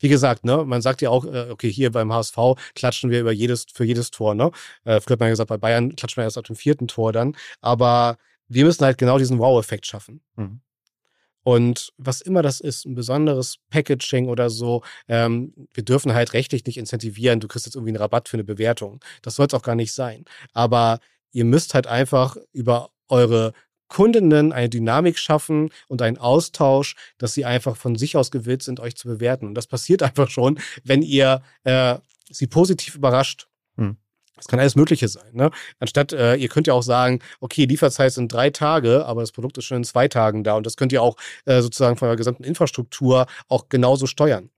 wie 0.00 0.08
gesagt, 0.08 0.44
ne, 0.44 0.64
man 0.64 0.82
sagt 0.82 1.02
ja 1.02 1.10
auch, 1.10 1.24
äh, 1.24 1.50
okay, 1.50 1.70
hier 1.70 1.90
beim 1.90 2.12
HSV 2.12 2.36
klatschen 2.74 3.10
wir 3.10 3.20
über 3.20 3.32
jedes, 3.32 3.66
für 3.72 3.84
jedes 3.84 4.10
Tor, 4.10 4.34
ne? 4.34 4.50
Äh, 4.84 5.00
früher 5.00 5.14
hat 5.14 5.20
man 5.20 5.30
gesagt, 5.30 5.48
bei 5.48 5.56
Bayern 5.56 5.94
klatschen 5.96 6.20
wir 6.20 6.24
erst 6.24 6.36
ab 6.36 6.44
dem 6.44 6.56
vierten 6.56 6.88
Tor 6.88 7.12
dann. 7.12 7.36
Aber 7.60 8.18
wir 8.48 8.64
müssen 8.64 8.84
halt 8.84 8.98
genau 8.98 9.18
diesen 9.18 9.38
Wow-Effekt 9.38 9.86
schaffen. 9.86 10.20
Mhm. 10.36 10.60
Und 11.44 11.92
was 11.98 12.20
immer 12.22 12.42
das 12.42 12.60
ist, 12.60 12.86
ein 12.86 12.94
besonderes 12.94 13.58
Packaging 13.70 14.28
oder 14.28 14.50
so, 14.50 14.82
ähm, 15.08 15.54
wir 15.72 15.84
dürfen 15.84 16.14
halt 16.14 16.32
rechtlich 16.32 16.64
nicht 16.66 16.78
incentivieren, 16.78 17.38
du 17.38 17.48
kriegst 17.48 17.66
jetzt 17.66 17.76
irgendwie 17.76 17.90
einen 17.90 18.02
Rabatt 18.02 18.28
für 18.28 18.36
eine 18.36 18.44
Bewertung. 18.44 19.00
Das 19.22 19.36
soll 19.36 19.46
es 19.46 19.54
auch 19.54 19.62
gar 19.62 19.76
nicht 19.76 19.92
sein. 19.92 20.24
Aber 20.54 20.98
ihr 21.32 21.44
müsst 21.44 21.74
halt 21.74 21.86
einfach 21.86 22.36
über 22.52 22.90
eure 23.08 23.52
Kundinnen 23.88 24.52
eine 24.52 24.70
Dynamik 24.70 25.18
schaffen 25.18 25.70
und 25.88 26.02
einen 26.02 26.16
Austausch, 26.16 26.96
dass 27.18 27.34
sie 27.34 27.44
einfach 27.44 27.76
von 27.76 27.96
sich 27.96 28.16
aus 28.16 28.30
gewillt 28.30 28.62
sind, 28.62 28.80
euch 28.80 28.96
zu 28.96 29.06
bewerten. 29.06 29.46
Und 29.46 29.54
das 29.54 29.66
passiert 29.66 30.02
einfach 30.02 30.30
schon, 30.30 30.58
wenn 30.82 31.02
ihr 31.02 31.42
äh, 31.64 31.96
sie 32.30 32.46
positiv 32.46 32.94
überrascht. 32.94 33.48
Hm. 33.76 33.96
Das 34.36 34.48
kann 34.48 34.58
alles 34.58 34.74
Mögliche 34.74 35.08
sein. 35.08 35.32
Ne? 35.32 35.50
Anstatt, 35.78 36.12
äh, 36.12 36.34
ihr 36.34 36.48
könnt 36.48 36.66
ja 36.66 36.74
auch 36.74 36.82
sagen, 36.82 37.20
okay, 37.40 37.66
Lieferzeit 37.66 38.12
sind 38.12 38.32
drei 38.32 38.50
Tage, 38.50 39.06
aber 39.06 39.20
das 39.20 39.32
Produkt 39.32 39.58
ist 39.58 39.64
schon 39.64 39.78
in 39.78 39.84
zwei 39.84 40.08
Tagen 40.08 40.42
da. 40.44 40.54
Und 40.54 40.66
das 40.66 40.76
könnt 40.76 40.92
ihr 40.92 41.02
auch 41.02 41.16
äh, 41.44 41.62
sozusagen 41.62 41.96
von 41.96 42.08
der 42.08 42.16
gesamten 42.16 42.44
Infrastruktur 42.44 43.26
auch 43.48 43.68
genauso 43.68 44.06
steuern. 44.06 44.50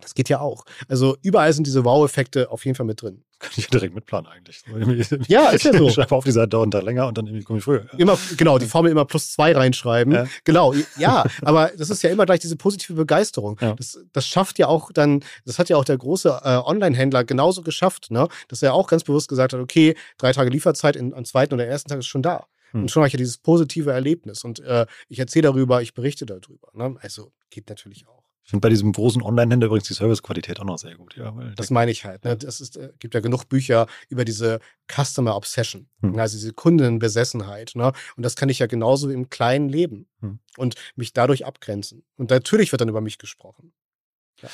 Das 0.00 0.14
geht 0.14 0.28
ja 0.28 0.40
auch. 0.40 0.64
Also 0.88 1.16
überall 1.22 1.52
sind 1.52 1.66
diese 1.66 1.84
Wow-Effekte 1.84 2.50
auf 2.50 2.64
jeden 2.64 2.76
Fall 2.76 2.86
mit 2.86 3.02
drin. 3.02 3.24
Kann 3.40 3.52
ich 3.56 3.68
direkt 3.68 3.94
mitplanen 3.94 4.30
eigentlich. 4.30 4.62
Ja, 5.26 5.48
ist 5.50 5.64
ja 5.64 5.72
so. 5.72 5.88
Ich 5.88 5.94
schreibe 5.94 6.14
auf 6.14 6.24
die 6.24 6.30
Seite 6.30 6.48
dauernd 6.48 6.74
länger 6.74 7.08
und 7.08 7.16
dann 7.16 7.26
irgendwie 7.26 7.42
komme 7.42 7.58
ich 7.58 7.64
früher. 7.64 7.86
Immer, 7.96 8.18
genau, 8.36 8.58
die 8.58 8.66
Formel 8.66 8.92
immer 8.92 9.06
plus 9.06 9.32
zwei 9.32 9.52
reinschreiben. 9.52 10.12
Ja. 10.12 10.26
Genau, 10.44 10.74
ja, 10.98 11.24
aber 11.40 11.72
das 11.76 11.88
ist 11.88 12.02
ja 12.02 12.10
immer 12.10 12.26
gleich 12.26 12.40
diese 12.40 12.56
positive 12.56 12.92
Begeisterung. 12.92 13.56
Ja. 13.62 13.74
Das, 13.74 13.98
das 14.12 14.26
schafft 14.26 14.58
ja 14.58 14.68
auch 14.68 14.92
dann, 14.92 15.24
das 15.46 15.58
hat 15.58 15.70
ja 15.70 15.78
auch 15.78 15.86
der 15.86 15.96
große 15.96 16.28
äh, 16.44 16.56
Online-Händler 16.58 17.24
genauso 17.24 17.62
geschafft, 17.62 18.10
ne? 18.10 18.28
dass 18.48 18.60
er 18.62 18.74
auch 18.74 18.88
ganz 18.88 19.04
bewusst 19.04 19.28
gesagt 19.28 19.54
hat, 19.54 19.60
okay, 19.60 19.96
drei 20.18 20.32
Tage 20.32 20.50
Lieferzeit 20.50 20.94
in, 20.94 21.14
am 21.14 21.24
zweiten 21.24 21.54
oder 21.54 21.66
ersten 21.66 21.88
Tag 21.88 22.00
ist 22.00 22.06
schon 22.06 22.22
da. 22.22 22.46
Hm. 22.72 22.82
Und 22.82 22.90
schon 22.90 23.00
habe 23.00 23.08
ich 23.08 23.14
ja 23.14 23.18
dieses 23.18 23.38
positive 23.38 23.90
Erlebnis. 23.90 24.44
Und 24.44 24.60
äh, 24.60 24.84
ich 25.08 25.18
erzähle 25.18 25.44
darüber, 25.44 25.80
ich 25.80 25.94
berichte 25.94 26.26
darüber. 26.26 26.68
Ne? 26.74 26.94
Also 27.00 27.32
geht 27.48 27.70
natürlich 27.70 28.06
auch. 28.06 28.19
Ich 28.42 28.50
finde 28.50 28.62
bei 28.62 28.68
diesem 28.68 28.92
großen 28.92 29.22
Online-Händler 29.22 29.66
übrigens 29.66 29.86
die 29.86 29.94
Servicequalität 29.94 30.58
auch 30.60 30.64
noch 30.64 30.78
sehr 30.78 30.96
gut. 30.96 31.16
Ja, 31.16 31.32
das 31.56 31.70
meine 31.70 31.90
ich 31.90 32.04
halt. 32.04 32.24
Ne? 32.24 32.36
Es 32.44 32.60
ist, 32.60 32.76
äh, 32.76 32.92
gibt 32.98 33.14
ja 33.14 33.20
genug 33.20 33.44
Bücher 33.44 33.86
über 34.08 34.24
diese 34.24 34.60
Customer 34.90 35.36
Obsession, 35.36 35.88
hm. 36.00 36.18
also 36.18 36.36
diese 36.36 36.52
Kundenbesessenheit. 36.52 37.72
Ne? 37.74 37.92
Und 38.16 38.22
das 38.24 38.36
kann 38.36 38.48
ich 38.48 38.58
ja 38.58 38.66
genauso 38.66 39.08
im 39.10 39.30
kleinen 39.30 39.68
Leben 39.68 40.08
hm. 40.20 40.40
und 40.56 40.74
mich 40.96 41.12
dadurch 41.12 41.46
abgrenzen. 41.46 42.02
Und 42.16 42.30
natürlich 42.30 42.72
wird 42.72 42.80
dann 42.80 42.88
über 42.88 43.00
mich 43.00 43.18
gesprochen. 43.18 43.72
Ja. 44.42 44.48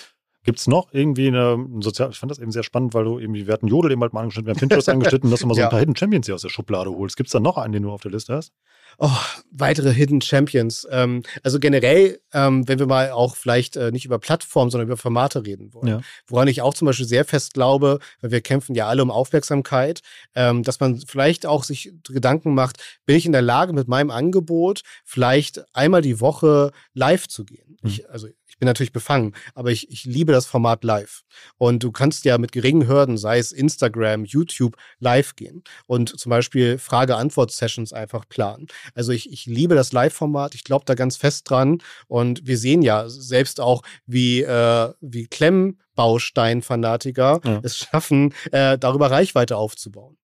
Gibt 0.47 0.61
es 0.61 0.69
noch 0.69 0.89
irgendwie 0.93 1.27
eine 1.27 1.59
sozial, 1.81 2.11
ich 2.11 2.19
fand 2.19 2.31
das 2.31 2.39
eben 2.39 2.53
sehr 2.53 2.63
spannend, 2.63 2.95
weil 2.95 3.05
du 3.05 3.19
irgendwie, 3.19 3.47
wir 3.47 3.53
hatten 3.53 3.67
Jodel 3.67 3.91
eben 3.91 4.01
halt 4.01 4.13
mal 4.13 4.21
angeschnitten, 4.21 4.47
wir 4.47 4.55
haben 4.55 4.61
Pinterest 4.61 4.89
angeschnitten, 4.89 5.31
dass 5.31 5.41
du 5.41 5.47
mal 5.49 5.55
so 5.55 5.61
ja. 5.61 5.67
ein 5.67 5.71
paar 5.71 5.81
Hidden 5.81 5.97
Champions 5.97 6.27
hier 6.27 6.37
aus 6.37 6.43
der 6.43 6.51
Schublade 6.51 6.91
holst. 6.91 7.17
Gibt 7.17 7.27
es 7.27 7.33
da 7.33 7.41
noch 7.41 7.59
einen, 7.59 7.73
den 7.73 7.83
du 7.83 7.91
auf 7.91 8.01
der 8.01 8.13
Liste 8.13 8.35
hast? 8.35 8.53
Oh, 8.99 9.11
weitere 9.51 9.93
Hidden 9.93 10.23
Champions. 10.23 10.87
Ähm, 10.91 11.23
also 11.43 11.59
generell, 11.59 12.21
ähm, 12.33 12.67
wenn 12.67 12.79
wir 12.79 12.87
mal 12.87 13.11
auch 13.11 13.37
vielleicht 13.37 13.77
äh, 13.77 13.91
nicht 13.91 14.07
über 14.07 14.19
Plattformen, 14.19 14.71
sondern 14.71 14.87
über 14.89 14.97
Formate 14.97 15.45
reden 15.45 15.75
wollen. 15.75 15.89
Ja. 15.89 16.01
Woran 16.27 16.49
ich 16.49 16.63
auch 16.63 16.73
zum 16.73 16.87
Beispiel 16.87 17.07
sehr 17.07 17.25
fest 17.25 17.55
glaube, 17.55 17.99
weil 18.21 18.31
wir 18.31 18.41
kämpfen 18.41 18.75
ja 18.75 18.87
alle 18.87 19.03
um 19.03 19.11
Aufmerksamkeit, 19.11 20.01
ähm, 20.35 20.63
dass 20.63 20.81
man 20.81 21.01
vielleicht 21.01 21.45
auch 21.45 21.65
sich 21.65 21.93
Gedanken 22.05 22.55
macht, 22.55 22.79
bin 23.05 23.17
ich 23.17 23.27
in 23.27 23.33
der 23.33 23.43
Lage, 23.43 23.73
mit 23.73 23.89
meinem 23.89 24.11
Angebot 24.11 24.83
vielleicht 25.05 25.65
einmal 25.75 26.03
die 26.03 26.21
Woche 26.21 26.71
live 26.95 27.29
zu 27.29 27.45
gehen? 27.45 27.77
Mhm. 27.83 27.89
Ich, 27.89 28.09
also 28.09 28.29
ich 28.57 28.61
bin 28.61 28.69
natürlich 28.69 28.93
befangen, 28.93 29.35
aber 29.55 29.71
ich, 29.71 29.91
ich 29.91 30.07
liebe 30.07 30.33
das 30.33 30.47
Format 30.47 30.83
live. 30.83 31.25
Und 31.59 31.83
du 31.83 31.93
kannst 31.93 32.25
ja 32.25 32.39
mit 32.39 32.53
geringen 32.53 32.89
Hürden, 32.89 33.19
sei 33.19 33.39
es 33.39 33.53
Instagram, 33.53 34.25
YouTube, 34.25 34.79
live 34.99 35.37
gehen 35.37 35.63
und 35.87 36.19
zum 36.19 36.31
Beispiel 36.31 36.79
Frage-Antwort-Sessions 36.79 37.93
einfach 37.93 38.27
planen. 38.27 38.69
Also 38.95 39.13
ich, 39.13 39.31
ich 39.31 39.45
liebe 39.45 39.75
das 39.75 39.93
Live-Format, 39.93 40.55
ich 40.55 40.65
glaube 40.65 40.87
da 40.87 40.95
ganz 40.95 41.19
fest 41.19 41.51
dran. 41.51 41.83
Und 42.09 42.47
wir 42.47 42.57
sehen 42.57 42.81
ja 42.81 43.11
selbst 43.11 43.61
auch, 43.61 43.83
wie, 44.07 44.41
äh, 44.41 44.95
wie 45.03 45.27
Klemmbaustein-Fanatiker 45.27 47.41
ja. 47.45 47.61
es 47.63 47.77
schaffen, 47.77 48.33
äh, 48.53 48.79
darüber 48.79 49.11
Reichweite 49.11 49.59
aufzubauen. 49.59 50.17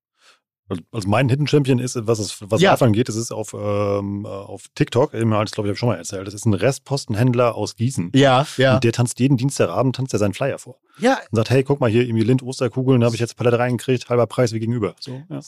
Also 0.68 1.08
mein 1.08 1.28
Hidden 1.28 1.46
Champion 1.46 1.78
ist, 1.78 1.98
was 2.06 2.18
es 2.18 2.36
was 2.40 2.60
ja. 2.60 2.70
davon 2.70 2.92
geht, 2.92 3.08
es 3.08 3.16
ist 3.16 3.32
auf, 3.32 3.54
ähm, 3.54 4.24
auf 4.24 4.66
TikTok, 4.74 5.12
eben 5.12 5.34
halt, 5.34 5.52
glaube 5.52 5.66
ich, 5.66 5.70
habe 5.70 5.74
ich 5.74 5.78
schon 5.78 5.88
mal 5.88 5.96
erzählt. 5.96 6.26
Das 6.26 6.34
ist 6.34 6.46
ein 6.46 6.54
Restpostenhändler 6.54 7.54
aus 7.54 7.76
Gießen. 7.76 8.12
Ja, 8.14 8.46
ja. 8.56 8.76
Und 8.76 8.84
der 8.84 8.92
tanzt 8.92 9.20
jeden 9.20 9.36
Dienstagabend, 9.36 9.96
tanzt 9.96 10.14
er 10.14 10.18
seinen 10.18 10.34
Flyer 10.34 10.58
vor. 10.58 10.78
Ja. 10.98 11.18
Und 11.30 11.36
sagt, 11.36 11.50
hey, 11.50 11.62
guck 11.62 11.80
mal 11.80 11.90
hier, 11.90 12.02
irgendwie 12.02 12.24
Lind 12.24 12.42
Osterkugeln, 12.42 13.00
da 13.00 13.06
habe 13.06 13.16
ich 13.16 13.20
jetzt 13.20 13.36
Palette 13.36 13.58
reingekriegt, 13.58 14.08
halber 14.08 14.26
Preis 14.26 14.52
wie 14.52 14.60
gegenüber. 14.60 14.94
So, 15.00 15.22
ja. 15.28 15.40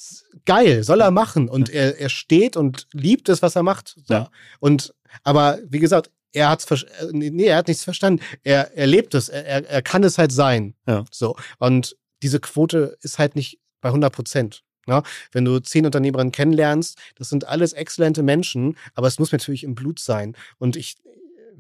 Geil, 0.45 0.83
soll 0.85 1.01
er 1.01 1.11
machen. 1.11 1.49
Und 1.49 1.69
ja. 1.69 1.75
er, 1.75 2.01
er 2.01 2.09
steht 2.09 2.57
und 2.57 2.87
liebt 2.93 3.29
es, 3.29 3.41
was 3.41 3.57
er 3.57 3.63
macht. 3.63 3.97
So. 4.05 4.15
Ja. 4.15 4.31
Und, 4.61 4.95
aber 5.23 5.59
wie 5.69 5.79
gesagt, 5.79 6.11
er 6.33 6.51
hat's 6.51 6.69
äh, 6.71 6.85
nee, 7.13 7.45
er 7.45 7.59
hat 7.59 7.69
nichts 7.69 7.85
verstanden. 7.85 8.23
Er, 8.43 8.77
er 8.77 8.87
lebt 8.87 9.15
es, 9.15 9.29
er, 9.29 9.69
er 9.69 9.83
kann 9.83 10.03
es 10.03 10.19
halt 10.19 10.33
sein. 10.33 10.75
Ja. 10.87 11.05
So. 11.11 11.37
Und 11.59 11.97
diese 12.23 12.41
Quote 12.41 12.97
ist 13.01 13.19
halt 13.19 13.37
nicht 13.37 13.61
bei 13.81 13.89
100 13.89 14.13
Prozent. 14.13 14.64
Ja, 14.87 15.03
wenn 15.33 15.45
du 15.45 15.59
zehn 15.61 15.87
Unternehmerinnen 15.87 16.33
kennenlernst, 16.33 16.99
das 17.17 17.29
sind 17.29 17.47
alles 17.47 17.73
exzellente 17.73 18.23
Menschen, 18.23 18.77
aber 18.95 19.07
es 19.07 19.19
muss 19.19 19.33
natürlich 19.33 19.65
im 19.65 19.75
Blut 19.75 19.99
sein. 19.99 20.37
Und 20.59 20.77
ich, 20.77 20.97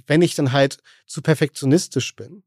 wenn 0.06 0.22
ich 0.22 0.34
dann 0.34 0.52
halt 0.52 0.78
zu 1.06 1.22
perfektionistisch 1.22 2.14
bin, 2.16 2.42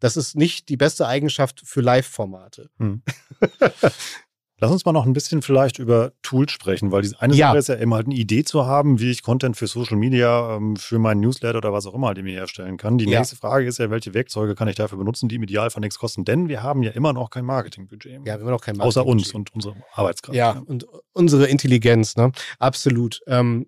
das 0.00 0.16
ist 0.16 0.36
nicht 0.36 0.68
die 0.68 0.76
beste 0.76 1.06
Eigenschaft 1.06 1.62
für 1.64 1.80
Live-Formate. 1.80 2.70
Hm. 2.78 3.02
Lass 4.60 4.72
uns 4.72 4.84
mal 4.84 4.92
noch 4.92 5.06
ein 5.06 5.12
bisschen 5.12 5.40
vielleicht 5.40 5.78
über 5.78 6.12
Tools 6.22 6.50
sprechen, 6.50 6.90
weil 6.90 7.08
eine 7.20 7.34
ja. 7.34 7.48
Sache 7.48 7.58
ist 7.58 7.68
ja 7.68 7.74
immer 7.76 7.96
halt 7.96 8.06
eine 8.06 8.16
Idee 8.16 8.42
zu 8.42 8.66
haben, 8.66 8.98
wie 8.98 9.10
ich 9.10 9.22
Content 9.22 9.56
für 9.56 9.68
Social 9.68 9.96
Media, 9.96 10.56
ähm, 10.56 10.76
für 10.76 10.98
meinen 10.98 11.20
Newsletter 11.20 11.58
oder 11.58 11.72
was 11.72 11.86
auch 11.86 11.94
immer 11.94 12.08
halt 12.08 12.22
mir 12.22 12.32
herstellen 12.32 12.76
kann. 12.76 12.98
Die 12.98 13.04
ja. 13.04 13.18
nächste 13.18 13.36
Frage 13.36 13.66
ist 13.66 13.78
ja, 13.78 13.88
welche 13.90 14.14
Werkzeuge 14.14 14.56
kann 14.56 14.66
ich 14.66 14.74
dafür 14.74 14.98
benutzen, 14.98 15.28
die 15.28 15.36
im 15.36 15.44
Idealfall 15.44 15.80
nichts 15.80 15.98
kosten? 15.98 16.24
Denn 16.24 16.48
wir 16.48 16.62
haben 16.62 16.82
ja 16.82 16.90
immer 16.90 17.12
noch 17.12 17.30
kein 17.30 17.44
Marketingbudget. 17.44 18.12
Ja, 18.12 18.24
wir 18.24 18.32
haben 18.32 18.50
noch 18.50 18.60
kein 18.60 18.76
Marketingbudget. 18.76 18.86
Außer 18.86 19.06
uns 19.06 19.32
und 19.32 19.54
unsere 19.54 19.76
Arbeitskraft. 19.92 20.36
Ja, 20.36 20.54
ja, 20.54 20.62
und 20.66 20.86
unsere 21.12 21.46
Intelligenz, 21.46 22.16
ne? 22.16 22.32
Absolut. 22.58 23.20
Ähm, 23.28 23.66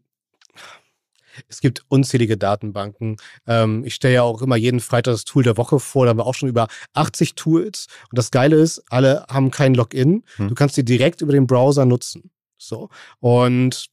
es 1.49 1.61
gibt 1.61 1.85
unzählige 1.89 2.37
Datenbanken. 2.37 3.17
Ähm, 3.47 3.85
ich 3.85 3.95
stelle 3.95 4.15
ja 4.15 4.23
auch 4.23 4.43
immer 4.43 4.57
jeden 4.57 4.81
Freitag 4.81 5.13
das 5.13 5.25
Tool 5.25 5.43
der 5.43 5.57
Woche 5.57 5.81
vor. 5.81 6.05
Da 6.05 6.11
haben 6.11 6.19
wir 6.19 6.27
auch 6.27 6.35
schon 6.35 6.49
über 6.49 6.69
80 6.95 7.35
Tools. 7.35 7.87
Und 8.11 8.19
das 8.19 8.31
Geile 8.31 8.57
ist, 8.57 8.83
alle 8.89 9.25
haben 9.29 9.51
kein 9.51 9.75
Login. 9.75 10.25
Hm. 10.37 10.49
Du 10.49 10.55
kannst 10.55 10.77
die 10.77 10.85
direkt 10.85 11.21
über 11.21 11.33
den 11.33 11.47
Browser 11.47 11.85
nutzen. 11.85 12.31
So. 12.59 12.89
Und 13.21 13.87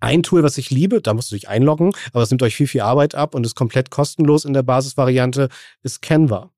ein 0.00 0.22
Tool, 0.22 0.42
was 0.42 0.58
ich 0.58 0.70
liebe, 0.70 1.02
da 1.02 1.14
musst 1.14 1.30
du 1.30 1.36
dich 1.36 1.48
einloggen, 1.48 1.92
aber 2.12 2.22
es 2.22 2.30
nimmt 2.30 2.42
euch 2.42 2.56
viel, 2.56 2.66
viel 2.66 2.80
Arbeit 2.80 3.14
ab 3.14 3.34
und 3.34 3.44
ist 3.44 3.54
komplett 3.54 3.90
kostenlos 3.90 4.46
in 4.46 4.54
der 4.54 4.62
Basisvariante, 4.62 5.50
ist 5.82 6.00
Canva. 6.00 6.50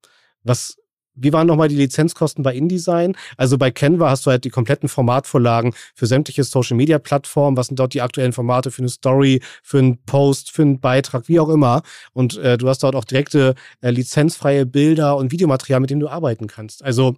Was 0.43 0.77
wie 1.15 1.33
waren 1.33 1.47
nochmal 1.47 1.67
die 1.67 1.75
Lizenzkosten 1.75 2.43
bei 2.43 2.55
InDesign? 2.55 3.15
Also 3.37 3.57
bei 3.57 3.71
Canva 3.71 4.09
hast 4.09 4.25
du 4.25 4.31
halt 4.31 4.43
die 4.45 4.49
kompletten 4.49 4.89
Formatvorlagen 4.89 5.73
für 5.93 6.07
sämtliche 6.07 6.43
Social 6.43 6.75
Media 6.75 6.99
Plattformen. 6.99 7.57
Was 7.57 7.67
sind 7.67 7.79
dort 7.79 7.93
die 7.93 8.01
aktuellen 8.01 8.33
Formate 8.33 8.71
für 8.71 8.81
eine 8.81 8.89
Story, 8.89 9.41
für 9.61 9.79
einen 9.79 10.03
Post, 10.03 10.51
für 10.51 10.63
einen 10.63 10.79
Beitrag, 10.79 11.27
wie 11.27 11.39
auch 11.39 11.49
immer. 11.49 11.83
Und 12.13 12.37
äh, 12.37 12.57
du 12.57 12.67
hast 12.67 12.83
dort 12.83 12.95
auch 12.95 13.05
direkte 13.05 13.55
äh, 13.81 13.91
lizenzfreie 13.91 14.65
Bilder 14.65 15.17
und 15.17 15.31
Videomaterial, 15.31 15.79
mit 15.79 15.89
dem 15.89 15.99
du 15.99 16.07
arbeiten 16.07 16.47
kannst. 16.47 16.83
Also 16.83 17.15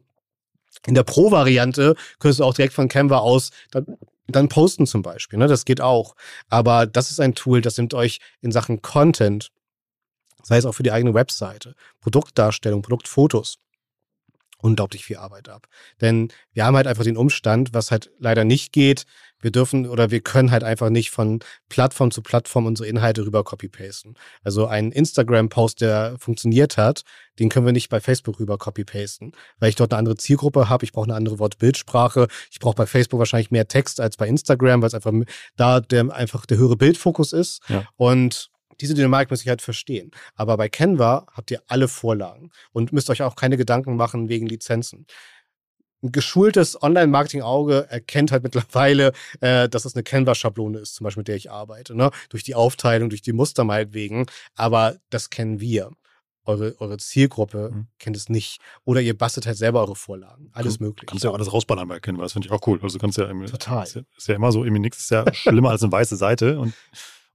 in 0.85 0.93
der 0.93 1.03
Pro-Variante 1.03 1.95
könntest 2.19 2.39
du 2.39 2.43
auch 2.43 2.53
direkt 2.53 2.73
von 2.73 2.89
Canva 2.89 3.19
aus 3.19 3.51
dann, 3.71 3.97
dann 4.27 4.49
posten 4.49 4.85
zum 4.85 5.01
Beispiel. 5.01 5.39
Ne? 5.39 5.47
Das 5.47 5.65
geht 5.65 5.81
auch. 5.81 6.15
Aber 6.49 6.85
das 6.85 7.11
ist 7.11 7.19
ein 7.19 7.35
Tool, 7.35 7.61
das 7.61 7.77
nimmt 7.77 7.93
euch 7.93 8.19
in 8.41 8.51
Sachen 8.51 8.81
Content, 8.81 9.51
sei 10.43 10.57
es 10.57 10.65
auch 10.65 10.73
für 10.73 10.83
die 10.83 10.91
eigene 10.91 11.13
Webseite, 11.13 11.75
Produktdarstellung, 12.01 12.81
Produktfotos, 12.81 13.57
unglaublich 14.65 15.05
viel 15.05 15.17
Arbeit 15.17 15.47
ab. 15.47 15.67
Denn 16.01 16.29
wir 16.53 16.65
haben 16.65 16.75
halt 16.75 16.87
einfach 16.87 17.03
den 17.03 17.17
Umstand, 17.17 17.73
was 17.73 17.91
halt 17.91 18.11
leider 18.19 18.43
nicht 18.43 18.73
geht, 18.73 19.05
wir 19.41 19.51
dürfen 19.51 19.87
oder 19.87 20.09
wir 20.09 20.21
können 20.21 20.49
halt 20.49 20.63
einfach 20.63 20.89
nicht 20.89 21.11
von 21.11 21.39
Plattform 21.69 22.09
zu 22.09 22.23
Plattform 22.23 22.65
unsere 22.65 22.89
Inhalte 22.89 23.25
rüber 23.25 23.43
copy-pasten. 23.43 24.15
Also 24.43 24.65
ein 24.65 24.91
Instagram-Post, 24.91 25.81
der 25.81 26.15
funktioniert 26.17 26.77
hat, 26.77 27.03
den 27.37 27.49
können 27.49 27.65
wir 27.67 27.73
nicht 27.73 27.89
bei 27.89 27.99
Facebook 27.99 28.39
rüber 28.39 28.57
copy-pasten, 28.57 29.33
weil 29.59 29.69
ich 29.69 29.75
dort 29.75 29.93
eine 29.93 29.99
andere 29.99 30.15
Zielgruppe 30.15 30.67
habe, 30.67 30.83
ich 30.83 30.93
brauche 30.93 31.05
eine 31.05 31.15
andere 31.15 31.37
Wort-Bildsprache, 31.37 32.27
ich 32.49 32.59
brauche 32.59 32.75
bei 32.75 32.87
Facebook 32.87 33.19
wahrscheinlich 33.19 33.51
mehr 33.51 33.67
Text 33.67 33.99
als 34.01 34.17
bei 34.17 34.27
Instagram, 34.27 34.81
weil 34.81 34.87
es 34.87 34.95
einfach 34.95 35.13
da 35.57 35.79
der, 35.79 36.11
einfach 36.11 36.47
der 36.47 36.57
höhere 36.57 36.75
Bildfokus 36.77 37.31
ist. 37.31 37.61
Ja. 37.67 37.83
Und 37.97 38.49
diese 38.81 38.93
Dynamik 38.93 39.29
muss 39.29 39.41
ich 39.41 39.49
halt 39.49 39.61
verstehen. 39.61 40.11
Aber 40.35 40.57
bei 40.57 40.69
Canva 40.69 41.27
habt 41.33 41.51
ihr 41.51 41.61
alle 41.67 41.87
Vorlagen 41.87 42.51
und 42.71 42.93
müsst 42.93 43.09
euch 43.09 43.21
auch 43.21 43.35
keine 43.35 43.57
Gedanken 43.57 43.95
machen 43.95 44.29
wegen 44.29 44.47
Lizenzen. 44.47 45.05
Ein 46.03 46.11
geschultes 46.11 46.81
Online-Marketing-Auge 46.81 47.87
erkennt 47.89 48.31
halt 48.31 48.43
mittlerweile, 48.43 49.11
äh, 49.41 49.67
dass 49.67 49.85
es 49.85 49.95
eine 49.95 50.03
Canva-Schablone 50.03 50.79
ist, 50.79 50.95
zum 50.95 51.05
Beispiel 51.05 51.21
mit 51.21 51.27
der 51.27 51.35
ich 51.35 51.51
arbeite. 51.51 51.95
Ne? 51.95 52.11
Durch 52.29 52.43
die 52.43 52.55
Aufteilung, 52.55 53.09
durch 53.09 53.21
die 53.21 53.33
Muster 53.33 53.63
meinetwegen. 53.63 54.25
Aber 54.55 54.97
das 55.09 55.29
kennen 55.29 55.59
wir. 55.59 55.91
Eure, 56.47 56.75
eure 56.79 56.97
Zielgruppe 56.97 57.71
mhm. 57.73 57.87
kennt 57.97 58.15
es 58.15 58.29
nicht. 58.29 58.61
Oder 58.83 59.01
ihr 59.01 59.17
bastelt 59.17 59.47
halt 59.47 59.57
selber 59.57 59.81
eure 59.81 59.95
Vorlagen. 59.95 60.51
Alles 60.53 60.77
du, 60.77 60.83
möglich. 60.83 61.07
Kannst 61.07 61.23
ja 61.23 61.31
auch 61.31 61.33
alles 61.33 61.51
rausballern 61.51 61.87
bei 61.87 61.99
Canva, 61.99 62.21
das 62.21 62.33
finde 62.33 62.47
ich 62.47 62.51
auch 62.51 62.67
cool. 62.67 62.79
Also 62.83 62.99
kannst 62.99 63.17
ja 63.17 63.25
Total. 63.25 63.83
Ist 63.83 63.95
ja, 63.95 64.01
ist 64.15 64.27
ja 64.27 64.35
immer 64.35 64.51
so, 64.51 64.63
irgendwie 64.63 64.81
nichts 64.81 64.99
ist 64.99 65.09
ja 65.09 65.25
schlimmer 65.33 65.71
als 65.71 65.81
eine 65.81 65.91
weiße 65.91 66.17
Seite. 66.17 66.59
Und 66.59 66.75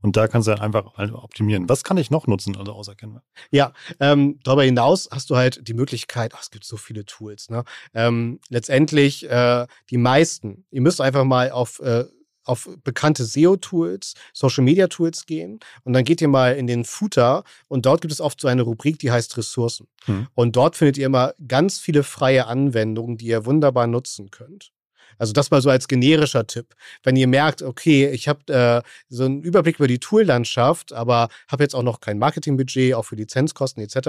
und 0.03 0.17
da 0.17 0.29
kannst 0.29 0.49
du 0.49 0.53
dann 0.53 0.61
einfach 0.61 0.99
optimieren. 1.15 1.69
Was 1.69 1.85
kann 1.85 1.97
ich 1.97 2.11
noch 2.11 2.27
nutzen, 2.27 2.57
also 2.57 2.73
außer 2.73 2.95
Canva? 2.95 3.23
Ja, 3.51 3.73
ähm, 3.99 4.39
darüber 4.45 4.65
hinaus 4.65 5.09
hast 5.11 5.31
du 5.31 5.37
halt 5.37 5.67
die 5.67 5.75
Möglichkeit, 5.75 6.33
ach, 6.35 6.43
es 6.43 6.51
gibt 6.51 6.65
so 6.65 6.77
viele 6.77 7.05
Tools, 7.05 7.51
ne? 7.51 7.65
Ähm, 7.95 8.41
letztendlich 8.49 9.29
äh, 9.29 9.67
die 9.91 9.99
meisten, 9.99 10.65
ihr 10.71 10.81
müsst 10.81 11.01
einfach 11.01 11.25
mal 11.25 11.51
auf 11.51 11.81
äh, 11.81 12.05
auf 12.45 12.69
bekannte 12.83 13.25
SEO-Tools, 13.25 14.15
Social-Media-Tools 14.33 15.27
gehen 15.27 15.61
und 15.85 15.93
dann 15.93 16.05
geht 16.05 16.21
ihr 16.21 16.29
mal 16.29 16.57
in 16.57 16.67
den 16.67 16.85
Footer 16.85 17.45
und 17.69 17.87
dort 17.87 18.01
gibt 18.01 18.13
es 18.13 18.21
oft 18.21 18.41
so 18.41 18.49
eine 18.49 18.63
Rubrik, 18.63 18.99
die 18.99 19.13
heißt 19.13 19.37
Ressourcen. 19.37 19.87
Hm. 20.07 20.27
Und 20.35 20.57
dort 20.57 20.77
findet 20.77 20.99
ihr 20.99 21.07
immer 21.07 21.35
ganz 21.47 21.79
viele 21.79 22.03
freie 22.03 22.47
Anwendungen, 22.47 23.19
die 23.19 23.27
ihr 23.27 23.47
wunderbar 23.47 23.87
nutzen 23.87 24.31
könnt. 24.31 24.73
Also 25.21 25.35
das 25.35 25.51
mal 25.51 25.61
so 25.61 25.69
als 25.69 25.87
generischer 25.87 26.47
Tipp. 26.47 26.75
Wenn 27.03 27.15
ihr 27.15 27.29
merkt, 27.29 27.63
okay, 27.63 28.09
ich 28.09 28.27
habe 28.27 28.53
äh, 28.53 28.83
so 29.11 29.25
einen 29.25 29.43
Überblick 29.43 29.77
über 29.77 29.87
die 29.87 29.99
Toollandschaft, 29.99 30.95
aber 30.95 31.29
habe 31.47 31.63
jetzt 31.63 31.75
auch 31.75 31.83
noch 31.83 32.01
kein 32.01 32.19
Marketingbudget, 32.19 32.95
auch 32.95 33.05
für 33.05 33.17
Lizenzkosten 33.17 33.83
etc., 33.83 34.01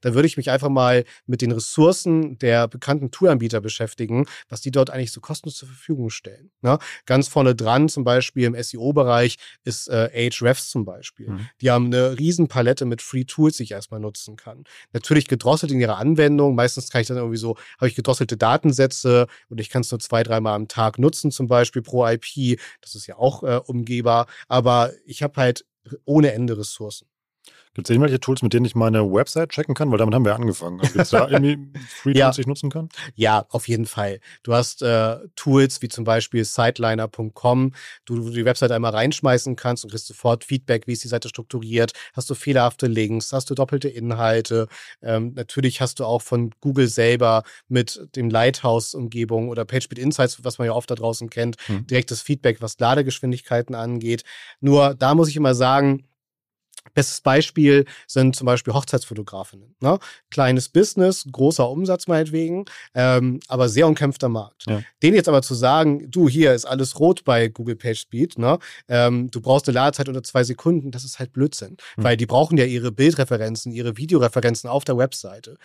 dann 0.00 0.14
würde 0.14 0.26
ich 0.26 0.36
mich 0.36 0.50
einfach 0.50 0.68
mal 0.68 1.04
mit 1.26 1.42
den 1.42 1.50
Ressourcen 1.50 2.38
der 2.38 2.68
bekannten 2.68 3.10
Toolanbieter 3.10 3.60
beschäftigen, 3.60 4.26
was 4.48 4.60
die 4.60 4.70
dort 4.70 4.90
eigentlich 4.90 5.10
so 5.10 5.20
kostenlos 5.20 5.56
zur 5.56 5.66
Verfügung 5.66 6.10
stellen. 6.10 6.52
Ne? 6.60 6.78
Ganz 7.06 7.26
vorne 7.26 7.56
dran 7.56 7.88
zum 7.88 8.04
Beispiel 8.04 8.44
im 8.44 8.54
SEO-Bereich 8.54 9.38
ist 9.64 9.88
äh, 9.88 10.10
Ahrefs 10.14 10.70
zum 10.70 10.84
Beispiel. 10.84 11.30
Mhm. 11.30 11.48
Die 11.60 11.70
haben 11.72 11.86
eine 11.86 12.16
Riesenpalette 12.16 12.84
mit 12.84 13.02
Free 13.02 13.24
Tools, 13.24 13.56
die 13.56 13.64
ich 13.64 13.72
erstmal 13.72 13.98
nutzen 13.98 14.36
kann. 14.36 14.62
Natürlich 14.92 15.26
gedrosselt 15.26 15.72
in 15.72 15.80
ihrer 15.80 15.98
Anwendung. 15.98 16.54
Meistens 16.54 16.90
kann 16.90 17.00
ich 17.00 17.08
dann 17.08 17.16
irgendwie 17.16 17.36
so, 17.36 17.56
habe 17.78 17.88
ich 17.88 17.96
gedrosselte 17.96 18.36
Datensätze 18.36 19.26
und 19.48 19.60
ich 19.60 19.68
kann 19.68 19.82
es 19.82 19.90
nur 19.90 19.98
zwei, 19.98 20.22
dreimal 20.22 20.51
am 20.52 20.68
Tag 20.68 20.98
nutzen, 20.98 21.30
zum 21.30 21.46
Beispiel 21.48 21.82
pro 21.82 22.06
IP. 22.06 22.60
Das 22.80 22.94
ist 22.94 23.06
ja 23.06 23.16
auch 23.16 23.42
äh, 23.42 23.60
umgehbar. 23.64 24.26
Aber 24.48 24.92
ich 25.04 25.22
habe 25.22 25.40
halt 25.40 25.64
ohne 26.04 26.32
Ende 26.32 26.56
Ressourcen. 26.58 27.11
Gibt 27.74 27.88
es 27.88 27.90
irgendwelche 27.94 28.20
Tools, 28.20 28.42
mit 28.42 28.52
denen 28.52 28.66
ich 28.66 28.74
meine 28.74 29.10
Website 29.10 29.48
checken 29.50 29.74
kann? 29.74 29.90
Weil 29.90 29.98
damit 29.98 30.14
haben 30.14 30.24
wir 30.26 30.34
angefangen. 30.34 30.78
Gibt 30.78 30.96
es 30.96 31.10
da 31.10 31.26
irgendwie 31.30 31.56
Free 31.88 32.12
Tools, 32.12 32.18
Ja. 32.18 32.30
die 32.32 32.40
ich 32.42 32.46
nutzen 32.46 32.68
kann? 32.70 32.88
Ja, 33.14 33.46
auf 33.48 33.66
jeden 33.66 33.86
Fall. 33.86 34.20
Du 34.42 34.52
hast 34.52 34.82
äh, 34.82 35.16
Tools 35.36 35.80
wie 35.80 35.88
zum 35.88 36.04
Beispiel 36.04 36.44
Sideliner.com, 36.44 37.72
du, 38.04 38.16
du 38.16 38.30
die 38.30 38.44
Website 38.44 38.72
einmal 38.72 38.92
reinschmeißen 38.92 39.56
kannst 39.56 39.84
und 39.84 39.90
kriegst 39.90 40.06
sofort 40.06 40.44
Feedback, 40.44 40.86
wie 40.86 40.92
ist 40.92 41.04
die 41.04 41.08
Seite 41.08 41.28
strukturiert. 41.28 41.92
Hast 42.12 42.28
du 42.28 42.34
fehlerhafte 42.34 42.86
Links, 42.86 43.32
hast 43.32 43.48
du 43.50 43.54
doppelte 43.54 43.88
Inhalte. 43.88 44.68
Ähm, 45.02 45.32
natürlich 45.34 45.80
hast 45.80 46.00
du 46.00 46.04
auch 46.04 46.22
von 46.22 46.50
Google 46.60 46.88
selber 46.88 47.42
mit 47.68 48.06
dem 48.16 48.28
Lighthouse-Umgebung 48.30 49.48
oder 49.48 49.64
PageSpeed 49.64 49.98
Insights, 49.98 50.44
was 50.44 50.58
man 50.58 50.66
ja 50.66 50.72
oft 50.72 50.90
da 50.90 50.94
draußen 50.94 51.30
kennt, 51.30 51.56
Hm. 51.66 51.86
direktes 51.86 52.22
Feedback, 52.22 52.60
was 52.60 52.78
Ladegeschwindigkeiten 52.78 53.74
angeht. 53.74 54.24
Nur 54.60 54.94
da 54.94 55.14
muss 55.14 55.28
ich 55.28 55.36
immer 55.36 55.54
sagen, 55.54 56.04
Bestes 56.94 57.20
Beispiel 57.20 57.86
sind 58.06 58.36
zum 58.36 58.46
Beispiel 58.46 58.74
Hochzeitsfotografinnen. 58.74 59.74
Ne? 59.80 59.98
Kleines 60.30 60.68
Business, 60.68 61.24
großer 61.30 61.68
Umsatz 61.68 62.06
meinetwegen, 62.06 62.66
ähm, 62.94 63.40
aber 63.48 63.68
sehr 63.68 63.86
umkämpfter 63.86 64.28
Markt. 64.28 64.64
Ja. 64.66 64.82
Denen 65.02 65.16
jetzt 65.16 65.28
aber 65.28 65.42
zu 65.42 65.54
sagen, 65.54 66.10
du, 66.10 66.28
hier 66.28 66.52
ist 66.52 66.64
alles 66.64 66.98
rot 66.98 67.24
bei 67.24 67.48
Google 67.48 67.76
PageSpeed, 67.76 68.38
ne? 68.38 68.58
ähm, 68.88 69.30
du 69.30 69.40
brauchst 69.40 69.68
eine 69.68 69.74
Ladezeit 69.74 70.08
unter 70.08 70.22
zwei 70.22 70.44
Sekunden, 70.44 70.90
das 70.90 71.04
ist 71.04 71.18
halt 71.18 71.32
Blödsinn. 71.32 71.76
Hm. 71.94 72.04
Weil 72.04 72.16
die 72.16 72.26
brauchen 72.26 72.58
ja 72.58 72.64
ihre 72.64 72.92
Bildreferenzen, 72.92 73.72
ihre 73.72 73.96
Videoreferenzen 73.96 74.68
auf 74.68 74.84
der 74.84 74.98
Webseite. 74.98 75.56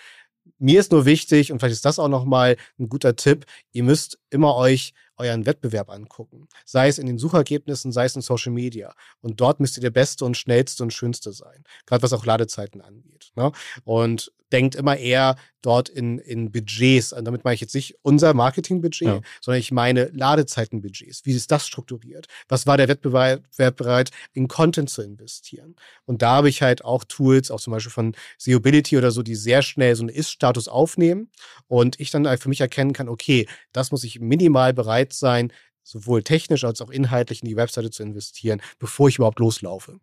Mir 0.60 0.80
ist 0.80 0.92
nur 0.92 1.06
wichtig, 1.06 1.52
und 1.52 1.60
vielleicht 1.60 1.74
ist 1.74 1.86
das 1.86 2.00
auch 2.00 2.08
nochmal 2.08 2.56
ein 2.80 2.88
guter 2.88 3.16
Tipp, 3.16 3.46
ihr 3.74 3.84
müsst 3.84 4.18
immer 4.30 4.56
euch 4.56 4.94
euren 5.18 5.46
Wettbewerb 5.46 5.90
angucken. 5.90 6.48
Sei 6.66 6.88
es 6.88 6.98
in 6.98 7.08
den 7.08 7.18
Suchergebnissen, 7.18 7.92
sei 7.92 8.06
es 8.06 8.16
in 8.16 8.22
Social 8.22 8.52
Media. 8.54 8.94
Und 9.22 9.40
dort 9.42 9.60
müsst 9.60 9.78
ihr 9.78 9.82
der 9.82 9.90
Beste 9.90 10.26
und 10.26 10.38
Schnellste 10.38 10.84
und 10.84 10.94
Schönste 10.94 11.32
sein. 11.34 11.64
Gerade 11.86 12.04
was 12.04 12.14
auch 12.14 12.26
Ladezeiten 12.26 12.82
angeht. 12.82 13.32
Ne? 13.36 13.52
Und 13.84 14.32
denkt 14.52 14.76
immer 14.76 14.98
eher 14.98 15.36
dort 15.62 15.90
in, 15.90 16.20
in 16.20 16.52
Budgets. 16.52 17.12
Und 17.12 17.26
damit 17.26 17.44
meine 17.44 17.56
ich 17.56 17.62
jetzt 17.62 17.76
nicht 17.76 17.96
unser 18.02 18.34
Marketingbudget, 18.34 19.08
Ja. 19.08 19.22
sondern 19.42 19.60
ich 19.60 19.72
meine 19.72 20.06
Ladezeitenbudgets. 20.14 21.26
Wie 21.26 21.34
ist 21.34 21.52
das 21.52 21.68
strukturiert? 21.68 22.28
Was 22.48 22.66
war 22.66 22.78
der 22.78 22.88
Wettbewerb 22.88 23.76
bereit, 23.76 24.12
in 24.34 24.48
Content 24.48 24.90
zu 24.90 25.02
investieren? 25.02 25.76
Und 26.06 26.22
da 26.22 26.36
habe 26.38 26.48
ich 26.50 26.62
halt 26.62 26.86
auch 26.86 27.04
Tools, 27.04 27.52
auch 27.52 27.60
zum 27.60 27.72
Beispiel 27.74 27.92
von 27.92 28.16
Seeability 28.38 28.98
oder 28.98 29.12
so, 29.12 29.24
die 29.24 29.36
sehr 29.36 29.62
schnell 29.62 29.96
so 29.96 30.04
einen 30.04 30.10
Ist-Status 30.10 30.70
aufnehmen 30.70 31.30
und 31.68 32.00
ich 32.00 32.12
dann 32.12 32.28
halt 32.28 32.42
für 32.42 32.50
mich 32.50 32.62
erkennen 32.62 32.94
kann, 32.94 33.10
okay, 33.10 33.48
das 33.74 33.92
muss 33.92 34.06
ich 34.06 34.22
minimal 34.22 34.74
bereit 34.74 35.07
sein, 35.14 35.52
sowohl 35.88 36.22
technisch 36.22 36.66
als 36.66 36.82
auch 36.82 36.90
inhaltlich 36.90 37.42
in 37.42 37.48
die 37.48 37.56
Webseite 37.56 37.90
zu 37.90 38.04
investieren, 38.04 38.62
bevor 38.78 39.08
ich 39.08 39.20
überhaupt 39.20 39.40
loslaufe. 39.40 39.98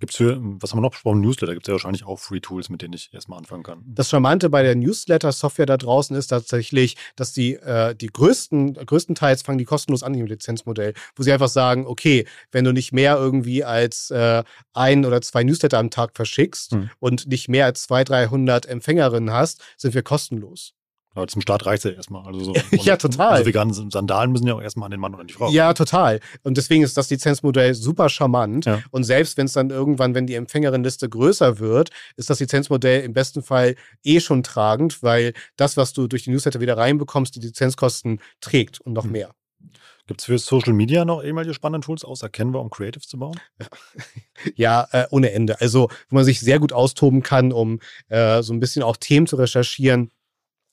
Gibt 0.00 0.10
es 0.10 0.16
für, 0.16 0.36
was 0.40 0.72
haben 0.72 0.78
wir 0.78 0.82
noch 0.82 0.90
besprochen? 0.90 1.20
Newsletter 1.20 1.52
gibt 1.52 1.66
es 1.66 1.68
ja 1.68 1.74
wahrscheinlich 1.74 2.04
auch 2.04 2.18
Free 2.18 2.40
Tools, 2.40 2.68
mit 2.68 2.82
denen 2.82 2.94
ich 2.94 3.14
erstmal 3.14 3.38
anfangen 3.38 3.62
kann. 3.62 3.84
Das 3.86 4.10
Charmante 4.10 4.50
bei 4.50 4.64
der 4.64 4.74
Newsletter-Software 4.74 5.66
da 5.66 5.76
draußen 5.76 6.16
ist 6.16 6.26
tatsächlich, 6.26 6.96
dass 7.14 7.32
die, 7.32 7.54
äh, 7.54 7.94
die 7.94 8.08
größten, 8.08 8.74
größtenteils 8.74 9.42
fangen 9.42 9.58
die 9.58 9.64
kostenlos 9.64 10.02
an 10.02 10.14
im 10.14 10.26
Lizenzmodell, 10.26 10.94
wo 11.14 11.22
sie 11.22 11.32
einfach 11.32 11.48
sagen, 11.48 11.86
okay, 11.86 12.26
wenn 12.50 12.64
du 12.64 12.72
nicht 12.72 12.90
mehr 12.90 13.14
irgendwie 13.16 13.62
als 13.62 14.10
äh, 14.10 14.42
ein 14.72 15.04
oder 15.04 15.22
zwei 15.22 15.44
Newsletter 15.44 15.78
am 15.78 15.90
Tag 15.90 16.16
verschickst 16.16 16.72
Hm. 16.72 16.90
und 16.98 17.28
nicht 17.28 17.48
mehr 17.48 17.66
als 17.66 17.84
200, 17.84 18.08
300 18.08 18.66
Empfängerinnen 18.66 19.32
hast, 19.32 19.62
sind 19.76 19.94
wir 19.94 20.02
kostenlos. 20.02 20.74
Aber 21.14 21.26
zum 21.26 21.42
Start 21.42 21.66
reicht 21.66 21.84
es 21.84 21.90
ja 21.90 21.96
erstmal. 21.96 22.24
Also 22.24 22.44
so, 22.44 22.54
Ja, 22.70 22.96
total. 22.96 23.30
Also 23.32 23.46
vegane 23.46 23.74
Sandalen 23.74 24.30
müssen 24.30 24.46
ja 24.46 24.54
auch 24.54 24.62
erstmal 24.62 24.86
an 24.86 24.90
den 24.92 25.00
Mann 25.00 25.12
oder 25.12 25.22
an 25.22 25.26
die 25.26 25.34
Frau. 25.34 25.50
Ja, 25.50 25.74
total. 25.74 26.20
Und 26.44 26.56
deswegen 26.56 26.84
ist 26.84 26.96
das 26.96 27.10
Lizenzmodell 27.10 27.74
super 27.74 28.08
charmant. 28.08 28.66
Ja. 28.66 28.80
Und 28.92 29.02
selbst 29.02 29.36
wenn 29.36 29.46
es 29.46 29.52
dann 29.54 29.70
irgendwann, 29.70 30.14
wenn 30.14 30.26
die 30.28 30.34
Empfängerinliste 30.34 31.08
größer 31.08 31.58
wird, 31.58 31.90
ist 32.16 32.30
das 32.30 32.38
Lizenzmodell 32.38 33.02
im 33.02 33.12
besten 33.12 33.42
Fall 33.42 33.74
eh 34.04 34.20
schon 34.20 34.44
tragend, 34.44 35.02
weil 35.02 35.32
das, 35.56 35.76
was 35.76 35.92
du 35.92 36.06
durch 36.06 36.22
die 36.24 36.30
Newsletter 36.30 36.60
wieder 36.60 36.76
reinbekommst, 36.76 37.34
die 37.34 37.40
Lizenzkosten 37.40 38.20
trägt 38.40 38.80
und 38.80 38.92
noch 38.92 39.04
Hm. 39.04 39.12
mehr. 39.12 39.30
Gibt 40.06 40.20
es 40.22 40.26
für 40.26 40.38
Social 40.38 40.72
Media 40.72 41.04
noch 41.04 41.22
irgendwelche 41.22 41.54
spannenden 41.54 41.82
Tools, 41.82 42.04
außer 42.04 42.28
Canva, 42.28 42.58
um 42.58 42.70
Creatives 42.70 43.08
zu 43.08 43.18
bauen? 43.18 43.38
Ja, 44.54 44.88
äh, 44.92 45.06
ohne 45.10 45.32
Ende. 45.32 45.60
Also, 45.60 45.88
wo 46.08 46.16
man 46.16 46.24
sich 46.24 46.40
sehr 46.40 46.58
gut 46.58 46.72
austoben 46.72 47.22
kann, 47.22 47.52
um 47.52 47.78
äh, 48.08 48.42
so 48.42 48.52
ein 48.54 48.60
bisschen 48.60 48.82
auch 48.82 48.96
Themen 48.96 49.26
zu 49.26 49.36
recherchieren. 49.36 50.10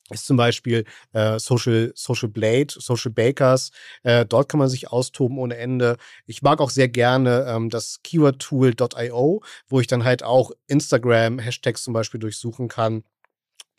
Ist 0.10 0.26
zum 0.26 0.38
Beispiel 0.38 0.86
äh, 1.14 1.38
Social, 1.39 1.91
Social 1.95 2.30
Blade, 2.30 2.68
Social 2.70 3.12
Bakers. 3.12 3.72
Äh, 4.03 4.26
dort 4.26 4.49
kann 4.49 4.60
man 4.60 4.70
sich 4.70 4.89
austoben 4.89 5.38
ohne 5.38 5.58
Ende. 5.58 5.97
Ich 6.26 6.41
mag 6.41 6.62
auch 6.62 6.70
sehr 6.70 6.88
gerne 6.88 7.45
ähm, 7.47 7.70
das 7.70 7.99
Keywordtool.io, 8.03 9.41
wo 9.68 9.80
ich 9.80 9.88
dann 9.88 10.03
halt 10.03 10.24
auch 10.24 10.51
Instagram-Hashtags 10.68 11.84
zum 11.84 11.93
Beispiel 11.93 12.20
durchsuchen 12.20 12.68
kann. 12.68 13.03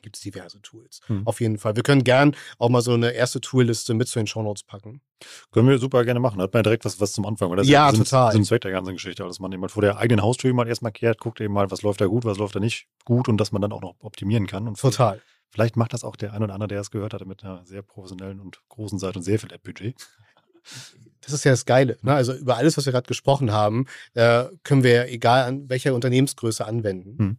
Gibt 0.02 0.16
es 0.16 0.22
diverse 0.22 0.62
Tools. 0.62 1.00
Hm. 1.06 1.26
Auf 1.26 1.40
jeden 1.40 1.58
Fall. 1.58 1.74
Wir 1.74 1.82
können 1.82 2.04
gern 2.04 2.36
auch 2.58 2.68
mal 2.68 2.82
so 2.82 2.92
eine 2.92 3.10
erste 3.10 3.40
Toolliste 3.40 3.94
mit 3.94 4.06
zu 4.06 4.20
den 4.20 4.28
Shownotes 4.28 4.62
packen. 4.62 5.00
Können 5.50 5.68
wir 5.68 5.78
super 5.78 6.04
gerne 6.04 6.20
machen. 6.20 6.38
Da 6.38 6.44
hat 6.44 6.52
man 6.52 6.60
ja 6.60 6.62
direkt 6.62 6.84
was, 6.84 7.00
was 7.00 7.12
zum 7.12 7.26
Anfang. 7.26 7.52
Ist 7.58 7.68
Ja, 7.68 7.90
Sinn, 7.90 8.04
total. 8.04 8.30
Sinn 8.30 8.42
und 8.42 8.44
Zweck 8.44 8.60
der 8.60 8.70
ganzen 8.70 8.92
Geschichte. 8.92 9.24
Dass 9.24 9.40
man 9.40 9.50
eben 9.50 9.60
mal 9.60 9.68
vor 9.68 9.82
der 9.82 9.98
eigenen 9.98 10.22
Haustür 10.22 10.54
mal 10.54 10.68
erstmal 10.68 10.92
kehrt, 10.92 11.18
guckt 11.18 11.40
eben 11.40 11.52
mal, 11.52 11.70
was 11.72 11.82
läuft 11.82 12.00
da 12.00 12.06
gut, 12.06 12.24
was 12.24 12.38
läuft 12.38 12.54
da 12.54 12.60
nicht 12.60 12.86
gut 13.04 13.28
und 13.28 13.38
dass 13.38 13.50
man 13.50 13.60
dann 13.60 13.72
auch 13.72 13.80
noch 13.80 13.96
optimieren 13.98 14.46
kann. 14.46 14.68
Und 14.68 14.78
Total. 14.78 15.20
Vielleicht 15.50 15.76
macht 15.76 15.92
das 15.92 16.04
auch 16.04 16.16
der 16.16 16.32
ein 16.34 16.42
oder 16.42 16.54
andere, 16.54 16.68
der 16.68 16.80
es 16.80 16.90
gehört 16.90 17.14
hatte, 17.14 17.24
mit 17.24 17.42
einer 17.42 17.64
sehr 17.64 17.82
professionellen 17.82 18.40
und 18.40 18.60
großen 18.68 18.98
Seite 18.98 19.18
und 19.18 19.22
sehr 19.22 19.38
viel 19.38 19.52
App-Budget. 19.52 19.94
Das 21.22 21.32
ist 21.32 21.44
ja 21.44 21.52
das 21.52 21.64
Geile. 21.64 21.96
Ne? 22.02 22.12
Also 22.14 22.34
über 22.34 22.56
alles, 22.56 22.76
was 22.76 22.84
wir 22.84 22.92
gerade 22.92 23.06
gesprochen 23.08 23.52
haben, 23.52 23.86
äh, 24.14 24.44
können 24.62 24.82
wir 24.82 25.08
egal 25.08 25.44
an 25.44 25.68
welcher 25.68 25.94
Unternehmensgröße 25.94 26.66
anwenden. 26.66 27.18
Hm. 27.18 27.38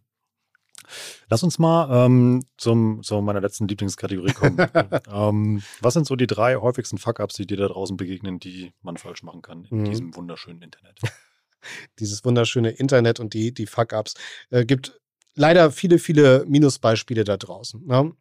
Lass 1.28 1.44
uns 1.44 1.58
mal 1.60 2.06
ähm, 2.06 2.44
zum, 2.56 3.02
zu 3.04 3.20
meiner 3.22 3.40
letzten 3.40 3.68
Lieblingskategorie 3.68 4.32
kommen. 4.32 4.58
ähm, 5.12 5.62
was 5.80 5.94
sind 5.94 6.06
so 6.06 6.16
die 6.16 6.26
drei 6.26 6.56
häufigsten 6.56 6.98
Fuck-Ups, 6.98 7.34
die 7.36 7.46
dir 7.46 7.56
da 7.56 7.68
draußen 7.68 7.96
begegnen, 7.96 8.40
die 8.40 8.72
man 8.82 8.96
falsch 8.96 9.22
machen 9.22 9.42
kann 9.42 9.64
in 9.66 9.78
Mhm. 9.82 9.84
diesem 9.84 10.16
wunderschönen 10.16 10.62
Internet? 10.62 10.98
Dieses 12.00 12.24
wunderschöne 12.24 12.70
Internet 12.70 13.20
und 13.20 13.34
die, 13.34 13.52
die 13.54 13.66
Fuck-Ups. 13.66 14.14
Äh, 14.50 14.64
gibt 14.64 14.98
leider 15.34 15.70
viele, 15.70 15.98
viele 15.98 16.44
Minusbeispiele 16.46 17.24
da 17.24 17.36
draußen. 17.36 17.86
Ne? 17.86 18.12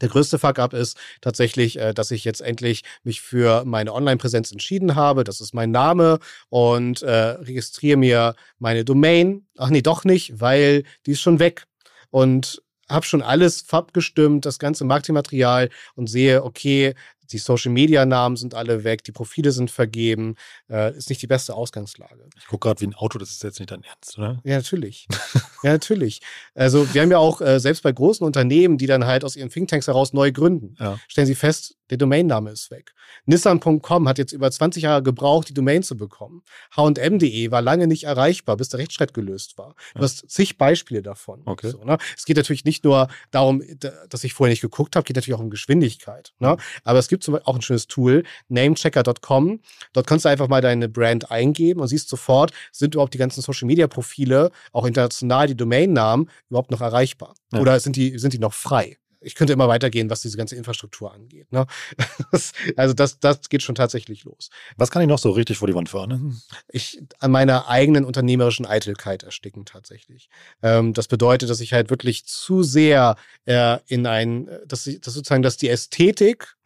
Der 0.00 0.08
größte 0.08 0.38
Fuck-up 0.38 0.74
ist 0.74 0.98
tatsächlich, 1.20 1.78
äh, 1.78 1.94
dass 1.94 2.10
ich 2.10 2.24
jetzt 2.24 2.40
endlich 2.40 2.82
mich 3.04 3.20
für 3.20 3.64
meine 3.64 3.92
Online-Präsenz 3.92 4.50
entschieden 4.50 4.96
habe. 4.96 5.24
Das 5.24 5.40
ist 5.40 5.54
mein 5.54 5.70
Name 5.70 6.18
und 6.48 7.02
äh, 7.02 7.10
registriere 7.10 7.96
mir 7.96 8.34
meine 8.58 8.84
Domain. 8.84 9.46
Ach 9.56 9.70
nee, 9.70 9.82
doch 9.82 10.04
nicht, 10.04 10.40
weil 10.40 10.84
die 11.06 11.12
ist 11.12 11.20
schon 11.20 11.38
weg. 11.38 11.66
Und 12.10 12.62
habe 12.88 13.06
schon 13.06 13.22
alles 13.22 13.64
abgestimmt, 13.70 14.44
das 14.44 14.58
ganze 14.58 14.84
Marketingmaterial 14.84 15.70
und 15.94 16.08
sehe, 16.08 16.44
okay, 16.44 16.94
die 17.32 17.38
Social-Media-Namen 17.38 18.36
sind 18.36 18.54
alle 18.54 18.84
weg, 18.84 19.04
die 19.04 19.12
Profile 19.12 19.52
sind 19.52 19.70
vergeben, 19.70 20.36
äh, 20.70 20.96
ist 20.96 21.08
nicht 21.08 21.22
die 21.22 21.26
beste 21.26 21.54
Ausgangslage. 21.54 22.28
Ich 22.38 22.46
gucke 22.46 22.68
gerade 22.68 22.80
wie 22.80 22.86
ein 22.86 22.94
Auto, 22.94 23.18
das 23.18 23.30
ist 23.30 23.42
jetzt 23.42 23.58
nicht 23.58 23.70
dein 23.70 23.82
Ernst, 23.82 24.18
oder? 24.18 24.40
Ja, 24.44 24.56
natürlich. 24.56 25.06
ja, 25.62 25.72
natürlich. 25.72 26.20
Also 26.54 26.92
wir 26.94 27.02
haben 27.02 27.10
ja 27.10 27.18
auch 27.18 27.40
äh, 27.40 27.58
selbst 27.60 27.82
bei 27.82 27.92
großen 27.92 28.24
Unternehmen, 28.26 28.78
die 28.78 28.86
dann 28.86 29.06
halt 29.06 29.24
aus 29.24 29.36
ihren 29.36 29.50
Thinktanks 29.50 29.86
heraus 29.86 30.12
neu 30.12 30.32
gründen, 30.32 30.76
Ja. 30.78 30.98
stellen 31.08 31.26
sie 31.26 31.34
fest, 31.34 31.76
der 31.92 31.98
Domainname 31.98 32.50
ist 32.50 32.70
weg. 32.70 32.94
Nissan.com 33.26 34.08
hat 34.08 34.16
jetzt 34.16 34.32
über 34.32 34.50
20 34.50 34.84
Jahre 34.84 35.02
gebraucht, 35.02 35.50
die 35.50 35.52
Domain 35.52 35.82
zu 35.82 35.94
bekommen. 35.94 36.42
H&M.de 36.74 37.50
war 37.50 37.60
lange 37.60 37.86
nicht 37.86 38.04
erreichbar, 38.04 38.56
bis 38.56 38.70
der 38.70 38.80
Rechtsstreit 38.80 39.12
gelöst 39.12 39.58
war. 39.58 39.74
Du 39.92 39.98
Ja. 39.98 40.04
hast 40.04 40.30
zig 40.30 40.56
Beispiele 40.56 41.02
davon. 41.02 41.42
Okay. 41.44 41.68
So, 41.68 41.84
ne? 41.84 41.98
Es 42.16 42.24
geht 42.24 42.38
natürlich 42.38 42.64
nicht 42.64 42.82
nur 42.82 43.08
darum, 43.30 43.62
dass 44.08 44.24
ich 44.24 44.32
vorher 44.32 44.50
nicht 44.50 44.62
geguckt 44.62 44.96
habe, 44.96 45.04
geht 45.04 45.16
natürlich 45.16 45.36
auch 45.36 45.42
um 45.44 45.50
Geschwindigkeit. 45.50 46.32
Ne? 46.38 46.56
Aber 46.82 46.98
es 46.98 47.08
gibt 47.08 47.24
zum 47.24 47.32
Beispiel 47.32 47.50
auch 47.50 47.56
ein 47.56 47.62
schönes 47.62 47.88
Tool, 47.88 48.22
namechecker.com. 48.48 49.60
Dort 49.92 50.06
kannst 50.06 50.24
du 50.24 50.30
einfach 50.30 50.48
mal 50.48 50.62
deine 50.62 50.88
Brand 50.88 51.30
eingeben 51.30 51.80
und 51.80 51.88
siehst 51.88 52.08
sofort, 52.08 52.52
sind 52.72 52.94
überhaupt 52.94 53.12
die 53.12 53.18
ganzen 53.18 53.42
Social-Media-Profile, 53.42 54.50
auch 54.72 54.86
international 54.86 55.46
die 55.46 55.56
Domainnamen, 55.58 56.30
überhaupt 56.48 56.70
noch 56.70 56.80
erreichbar? 56.80 57.34
Ja. 57.52 57.60
Oder 57.60 57.78
sind 57.80 57.96
die, 57.96 58.18
sind 58.18 58.32
die 58.32 58.38
noch 58.38 58.54
frei? 58.54 58.96
Ich 59.22 59.34
könnte 59.34 59.52
immer 59.52 59.68
weitergehen, 59.68 60.10
was 60.10 60.22
diese 60.22 60.36
ganze 60.36 60.56
Infrastruktur 60.56 61.12
angeht. 61.12 61.50
Ne? 61.52 61.66
Das, 62.32 62.52
also 62.76 62.94
das, 62.94 63.20
das 63.20 63.48
geht 63.48 63.62
schon 63.62 63.74
tatsächlich 63.74 64.24
los. 64.24 64.48
Was 64.76 64.90
kann 64.90 65.02
ich 65.02 65.08
noch 65.08 65.18
so 65.18 65.30
richtig 65.30 65.58
vor 65.58 65.68
die 65.68 65.74
Wand 65.74 65.90
fahren? 65.90 66.40
Ich 66.68 67.02
an 67.18 67.30
meiner 67.30 67.68
eigenen 67.68 68.04
unternehmerischen 68.04 68.64
Eitelkeit 68.64 69.22
ersticken 69.22 69.66
tatsächlich. 69.66 70.28
Ähm, 70.62 70.94
das 70.94 71.08
bedeutet, 71.08 71.50
dass 71.50 71.60
ich 71.60 71.72
halt 71.72 71.90
wirklich 71.90 72.24
zu 72.24 72.62
sehr 72.62 73.16
äh, 73.44 73.78
in 73.86 74.06
ein, 74.06 74.48
dass, 74.66 74.86
ich, 74.86 75.00
dass 75.00 75.14
sozusagen, 75.14 75.42
dass 75.42 75.58
die 75.58 75.68
Ästhetik 75.68 76.56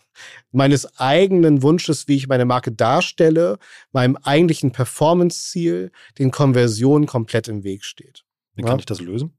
meines 0.52 0.98
eigenen 0.98 1.62
Wunsches, 1.62 2.06
wie 2.08 2.16
ich 2.16 2.28
meine 2.28 2.44
Marke 2.44 2.70
darstelle, 2.72 3.58
meinem 3.92 4.16
eigentlichen 4.16 4.72
Performance-Ziel, 4.72 5.90
den 6.18 6.30
Konversionen 6.30 7.06
komplett 7.06 7.48
im 7.48 7.64
Weg 7.64 7.84
steht. 7.84 8.24
Wie 8.54 8.62
Ja. 8.62 8.68
kann 8.68 8.78
ich 8.78 8.86
das 8.86 9.00
lösen? 9.00 9.36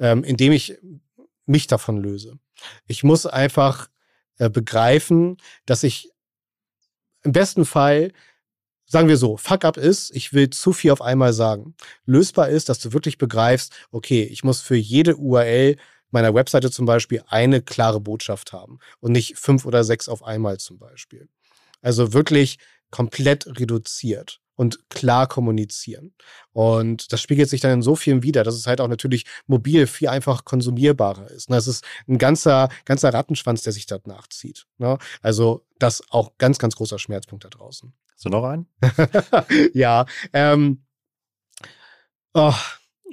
ähm, 0.00 0.24
indem 0.24 0.52
ich 0.52 0.78
mich 1.48 1.66
davon 1.66 1.98
löse. 1.98 2.38
Ich 2.86 3.04
muss 3.04 3.26
einfach 3.26 3.88
äh, 4.38 4.50
begreifen, 4.50 5.36
dass 5.66 5.82
ich 5.82 6.10
im 7.22 7.32
besten 7.32 7.64
Fall 7.64 8.12
sagen 8.86 9.08
wir 9.08 9.16
so, 9.16 9.36
Fuck 9.36 9.64
up 9.64 9.76
ist, 9.76 10.10
ich 10.14 10.32
will 10.32 10.50
zu 10.50 10.72
viel 10.72 10.90
auf 10.90 11.02
einmal 11.02 11.32
sagen. 11.32 11.74
Lösbar 12.06 12.48
ist, 12.48 12.68
dass 12.68 12.78
du 12.78 12.92
wirklich 12.92 13.18
begreifst, 13.18 13.74
okay, 13.90 14.24
ich 14.24 14.44
muss 14.44 14.60
für 14.60 14.76
jede 14.76 15.16
URL 15.16 15.76
meiner 16.10 16.34
Webseite 16.34 16.70
zum 16.70 16.86
Beispiel 16.86 17.22
eine 17.28 17.60
klare 17.60 18.00
Botschaft 18.00 18.52
haben 18.52 18.78
und 19.00 19.12
nicht 19.12 19.36
fünf 19.36 19.66
oder 19.66 19.84
sechs 19.84 20.08
auf 20.08 20.22
einmal 20.22 20.58
zum 20.58 20.78
Beispiel. 20.78 21.28
Also 21.82 22.14
wirklich 22.14 22.58
komplett 22.90 23.46
reduziert 23.46 24.40
und 24.58 24.90
klar 24.90 25.28
kommunizieren. 25.28 26.12
Und 26.52 27.12
das 27.12 27.22
spiegelt 27.22 27.48
sich 27.48 27.60
dann 27.60 27.74
in 27.74 27.82
so 27.82 27.94
vielen 27.94 28.24
wieder, 28.24 28.42
dass 28.42 28.56
es 28.56 28.66
halt 28.66 28.80
auch 28.80 28.88
natürlich 28.88 29.24
mobil 29.46 29.86
viel 29.86 30.08
einfach 30.08 30.44
konsumierbarer 30.44 31.30
ist. 31.30 31.48
Das 31.48 31.68
ist 31.68 31.84
ein 32.08 32.18
ganzer, 32.18 32.68
ganzer 32.84 33.14
Rattenschwanz, 33.14 33.62
der 33.62 33.72
sich 33.72 33.86
dort 33.86 34.08
nachzieht. 34.08 34.66
Ne? 34.78 34.98
Also 35.22 35.64
das 35.78 36.02
auch 36.10 36.32
ganz, 36.38 36.58
ganz 36.58 36.74
großer 36.74 36.98
Schmerzpunkt 36.98 37.44
da 37.44 37.50
draußen. 37.50 37.92
Hast 38.12 38.24
du 38.24 38.30
noch 38.30 38.42
einen? 38.42 38.66
ja. 39.74 40.06
Ähm, 40.32 40.84
oh, 42.34 42.54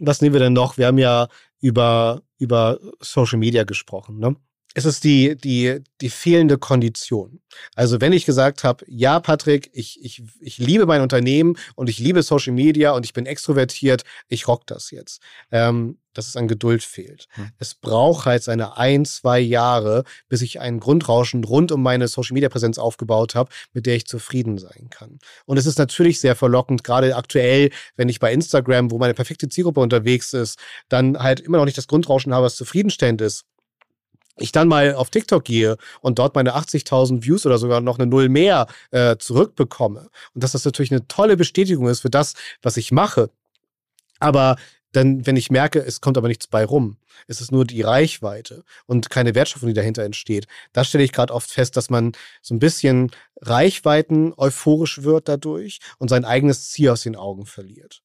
was 0.01 0.21
nehmen 0.21 0.33
wir 0.33 0.39
denn 0.39 0.53
noch? 0.53 0.79
Wir 0.79 0.87
haben 0.87 0.97
ja 0.97 1.27
über, 1.61 2.23
über 2.39 2.79
Social 3.01 3.37
Media 3.37 3.65
gesprochen. 3.65 4.17
Ne? 4.17 4.35
Es 4.75 4.83
ist 4.83 5.05
die, 5.05 5.35
die, 5.37 5.81
die 6.01 6.09
fehlende 6.09 6.57
Kondition. 6.57 7.39
Also 7.75 8.01
wenn 8.01 8.11
ich 8.11 8.25
gesagt 8.25 8.65
habe, 8.65 8.85
ja, 8.89 9.21
Patrick, 9.21 9.69
ich, 9.71 10.03
ich, 10.03 10.21
ich 10.41 10.57
liebe 10.57 10.85
mein 10.85 11.01
Unternehmen 11.01 11.57
und 11.75 11.89
ich 11.89 11.97
liebe 11.97 12.21
Social 12.21 12.51
Media 12.51 12.91
und 12.91 13.05
ich 13.05 13.13
bin 13.13 13.25
extrovertiert, 13.25 14.03
ich 14.27 14.49
rock 14.49 14.67
das 14.67 14.91
jetzt. 14.91 15.21
Ähm, 15.49 15.97
dass 16.13 16.27
es 16.29 16.37
an 16.37 16.47
Geduld 16.47 16.81
fehlt. 16.81 17.27
Hm. 17.31 17.51
Es 17.59 17.75
braucht 17.75 18.25
halt 18.25 18.41
seine 18.41 18.77
ein, 18.77 19.03
zwei 19.03 19.39
Jahre, 19.39 20.05
bis 20.29 20.41
ich 20.41 20.61
ein 20.61 20.79
Grundrauschen 20.79 21.43
rund 21.43 21.73
um 21.73 21.83
meine 21.83 22.07
Social-Media-Präsenz 22.07 22.77
aufgebaut 22.77 23.35
habe, 23.35 23.49
mit 23.73 23.85
der 23.85 23.95
ich 23.95 24.07
zufrieden 24.07 24.57
sein 24.57 24.87
kann. 24.89 25.19
Und 25.45 25.57
es 25.57 25.65
ist 25.65 25.77
natürlich 25.77 26.21
sehr 26.21 26.37
verlockend, 26.37 26.85
gerade 26.85 27.17
aktuell, 27.17 27.69
wenn 27.97 28.07
ich 28.07 28.21
bei 28.21 28.31
Instagram, 28.31 28.91
wo 28.91 28.97
meine 28.97 29.13
perfekte 29.13 29.49
Zielgruppe 29.49 29.81
unterwegs 29.81 30.31
ist, 30.31 30.57
dann 30.87 31.19
halt 31.19 31.41
immer 31.41 31.57
noch 31.57 31.65
nicht 31.65 31.77
das 31.77 31.87
Grundrauschen 31.87 32.33
habe, 32.33 32.45
was 32.45 32.55
zufriedenstellend 32.55 33.19
ist 33.19 33.43
ich 34.37 34.51
dann 34.51 34.67
mal 34.67 34.95
auf 34.95 35.09
TikTok 35.09 35.43
gehe 35.43 35.77
und 36.01 36.19
dort 36.19 36.35
meine 36.35 36.55
80.000 36.55 37.23
Views 37.23 37.45
oder 37.45 37.57
sogar 37.57 37.81
noch 37.81 37.97
eine 37.97 38.07
Null 38.07 38.29
mehr 38.29 38.67
äh, 38.91 39.17
zurückbekomme 39.17 40.09
und 40.33 40.43
dass 40.43 40.51
das 40.51 40.65
natürlich 40.65 40.91
eine 40.91 41.07
tolle 41.07 41.37
Bestätigung 41.37 41.87
ist 41.87 42.01
für 42.01 42.09
das, 42.09 42.33
was 42.61 42.77
ich 42.77 42.91
mache. 42.91 43.29
Aber 44.19 44.57
dann, 44.91 45.25
wenn 45.25 45.35
ich 45.35 45.51
merke, 45.51 45.79
es 45.79 45.99
kommt 45.99 46.17
aber 46.17 46.29
nichts 46.29 46.47
bei 46.47 46.63
rum, 46.63 46.97
es 47.27 47.41
ist 47.41 47.51
nur 47.51 47.65
die 47.65 47.81
Reichweite 47.81 48.63
und 48.85 49.09
keine 49.09 49.35
Wertschöpfung, 49.35 49.67
die 49.67 49.73
dahinter 49.73 50.03
entsteht, 50.03 50.47
da 50.73 50.83
stelle 50.83 51.03
ich 51.03 51.11
gerade 51.11 51.33
oft 51.33 51.49
fest, 51.49 51.75
dass 51.75 51.89
man 51.89 52.13
so 52.41 52.55
ein 52.55 52.59
bisschen 52.59 53.11
Reichweiten 53.41 54.33
euphorisch 54.37 55.03
wird 55.03 55.27
dadurch 55.27 55.79
und 55.97 56.09
sein 56.09 56.23
eigenes 56.23 56.69
Ziel 56.69 56.89
aus 56.89 57.03
den 57.03 57.15
Augen 57.15 57.45
verliert. 57.45 58.04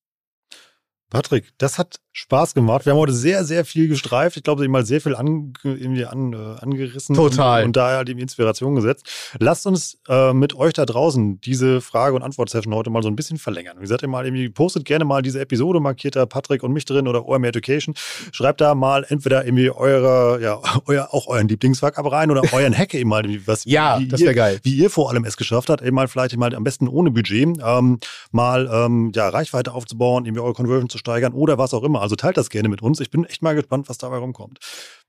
Patrick, 1.10 1.52
das 1.58 1.76
hat 1.76 2.00
Spaß 2.12 2.54
gemacht. 2.54 2.86
Wir 2.86 2.92
haben 2.92 2.98
heute 2.98 3.12
sehr, 3.12 3.44
sehr 3.44 3.64
viel 3.64 3.88
gestreift. 3.88 4.36
Ich 4.36 4.42
glaube, 4.42 4.68
mal 4.68 4.84
sehr 4.84 5.00
viel 5.00 5.14
an, 5.14 5.52
irgendwie 5.62 6.04
an, 6.04 6.32
äh, 6.32 6.60
angerissen. 6.60 7.14
Total. 7.14 7.62
Und, 7.62 7.68
und 7.68 7.76
daher 7.76 8.04
die 8.04 8.12
Inspiration 8.12 8.74
gesetzt. 8.74 9.08
Lasst 9.38 9.66
uns 9.66 9.98
äh, 10.08 10.32
mit 10.32 10.54
euch 10.54 10.72
da 10.72 10.86
draußen 10.86 11.40
diese 11.40 11.80
Frage- 11.80 12.14
und 12.14 12.22
Antwort-Session 12.22 12.74
heute 12.74 12.90
mal 12.90 13.02
so 13.02 13.08
ein 13.08 13.16
bisschen 13.16 13.38
verlängern. 13.38 13.76
Wie 13.78 13.82
gesagt, 13.82 14.02
ihr 14.02 14.08
mal 14.08 14.24
irgendwie 14.24 14.48
postet 14.48 14.84
gerne 14.84 15.04
mal 15.04 15.22
diese 15.22 15.40
Episode, 15.40 15.80
markiert 15.80 16.16
da 16.16 16.26
Patrick 16.26 16.62
und 16.62 16.72
mich 16.72 16.84
drin 16.84 17.08
oder 17.08 17.26
OMR 17.26 17.48
Education. 17.48 17.94
Schreibt 18.32 18.60
da 18.60 18.74
mal 18.74 19.04
entweder 19.08 19.44
irgendwie 19.44 19.70
eure, 19.70 20.40
ja, 20.40 20.60
euer, 20.86 21.08
auch 21.12 21.26
euren 21.26 21.48
Lieblingsfuck 21.48 21.98
ab 21.98 22.10
rein 22.10 22.30
oder 22.30 22.42
euren 22.52 22.76
Hack 22.76 22.94
eben 22.94 23.10
mal, 23.10 23.24
was, 23.46 23.64
ja, 23.64 24.00
das 24.00 24.20
wäre 24.20 24.34
geil. 24.34 24.60
Wie 24.62 24.74
ihr 24.74 24.90
vor 24.90 25.10
allem 25.10 25.24
es 25.24 25.36
geschafft 25.36 25.70
habt, 25.70 25.82
eben 25.82 25.94
mal 25.94 26.08
vielleicht 26.08 26.36
mal 26.36 26.54
am 26.54 26.64
besten 26.64 26.88
ohne 26.88 27.10
Budget, 27.10 27.58
ähm, 27.64 27.98
mal, 28.30 28.68
ähm, 28.72 29.12
ja, 29.14 29.28
Reichweite 29.28 29.72
aufzubauen, 29.72 30.24
irgendwie 30.24 30.42
eure 30.42 30.54
Conversion 30.54 30.88
zu 30.88 30.98
steigern 31.00 31.32
oder 31.32 31.58
was 31.58 31.74
auch 31.74 31.82
immer. 31.82 32.00
Also 32.00 32.14
teilt 32.14 32.36
das 32.36 32.50
gerne 32.50 32.68
mit 32.68 32.82
uns. 32.82 33.00
Ich 33.00 33.10
bin 33.10 33.24
echt 33.24 33.42
mal 33.42 33.54
gespannt, 33.54 33.88
was 33.88 33.98
dabei 33.98 34.18
rumkommt. 34.18 34.58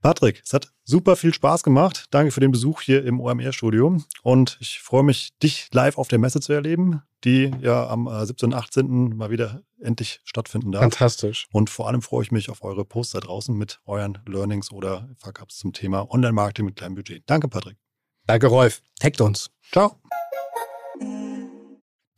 Patrick, 0.02 0.42
es 0.44 0.54
hat 0.54 0.72
super 0.84 1.16
viel 1.16 1.34
Spaß 1.34 1.62
gemacht. 1.62 2.06
Danke 2.10 2.32
für 2.32 2.40
den 2.40 2.52
Besuch 2.52 2.82
hier 2.82 3.06
im 3.06 3.20
OMR-Studio. 3.20 3.98
Und 4.24 4.58
ich 4.60 4.80
freue 4.80 5.04
mich, 5.04 5.38
dich 5.40 5.70
live 5.72 5.98
auf 5.98 6.08
der 6.08 6.18
Messe 6.18 6.40
zu 6.40 6.54
erleben, 6.54 7.04
die 7.24 7.52
ja 7.62 7.88
am 7.88 8.10
17. 8.26 8.48
und 8.48 8.56
18. 8.56 9.16
mal 9.16 9.30
wieder 9.30 9.62
endlich 9.80 10.22
stattfinden 10.24 10.72
darf. 10.72 10.82
Fantastisch. 10.82 11.48
Und 11.52 11.70
vor 11.70 11.88
allem 11.88 12.02
freue 12.02 12.24
ich 12.24 12.32
mich 12.32 12.50
auf 12.50 12.64
eure 12.64 12.86
Posts 12.86 13.14
da 13.14 13.20
draußen 13.20 13.56
mit 13.56 13.80
euren 13.86 14.18
Learnings 14.26 14.72
oder 14.72 15.10
Fuck-Ups 15.20 15.60
zum 15.60 15.74
Thema 15.74 16.10
Online-Marketing 16.12 16.66
mit 16.66 16.76
kleinem 16.76 16.96
Budget. 16.96 17.24
Danke, 17.28 17.48
Patrick. 17.48 17.78
Danke, 18.26 18.48
Rolf. 18.48 18.82
Taggt 19.00 19.22
uns. 19.22 19.50
Ciao. 19.72 20.00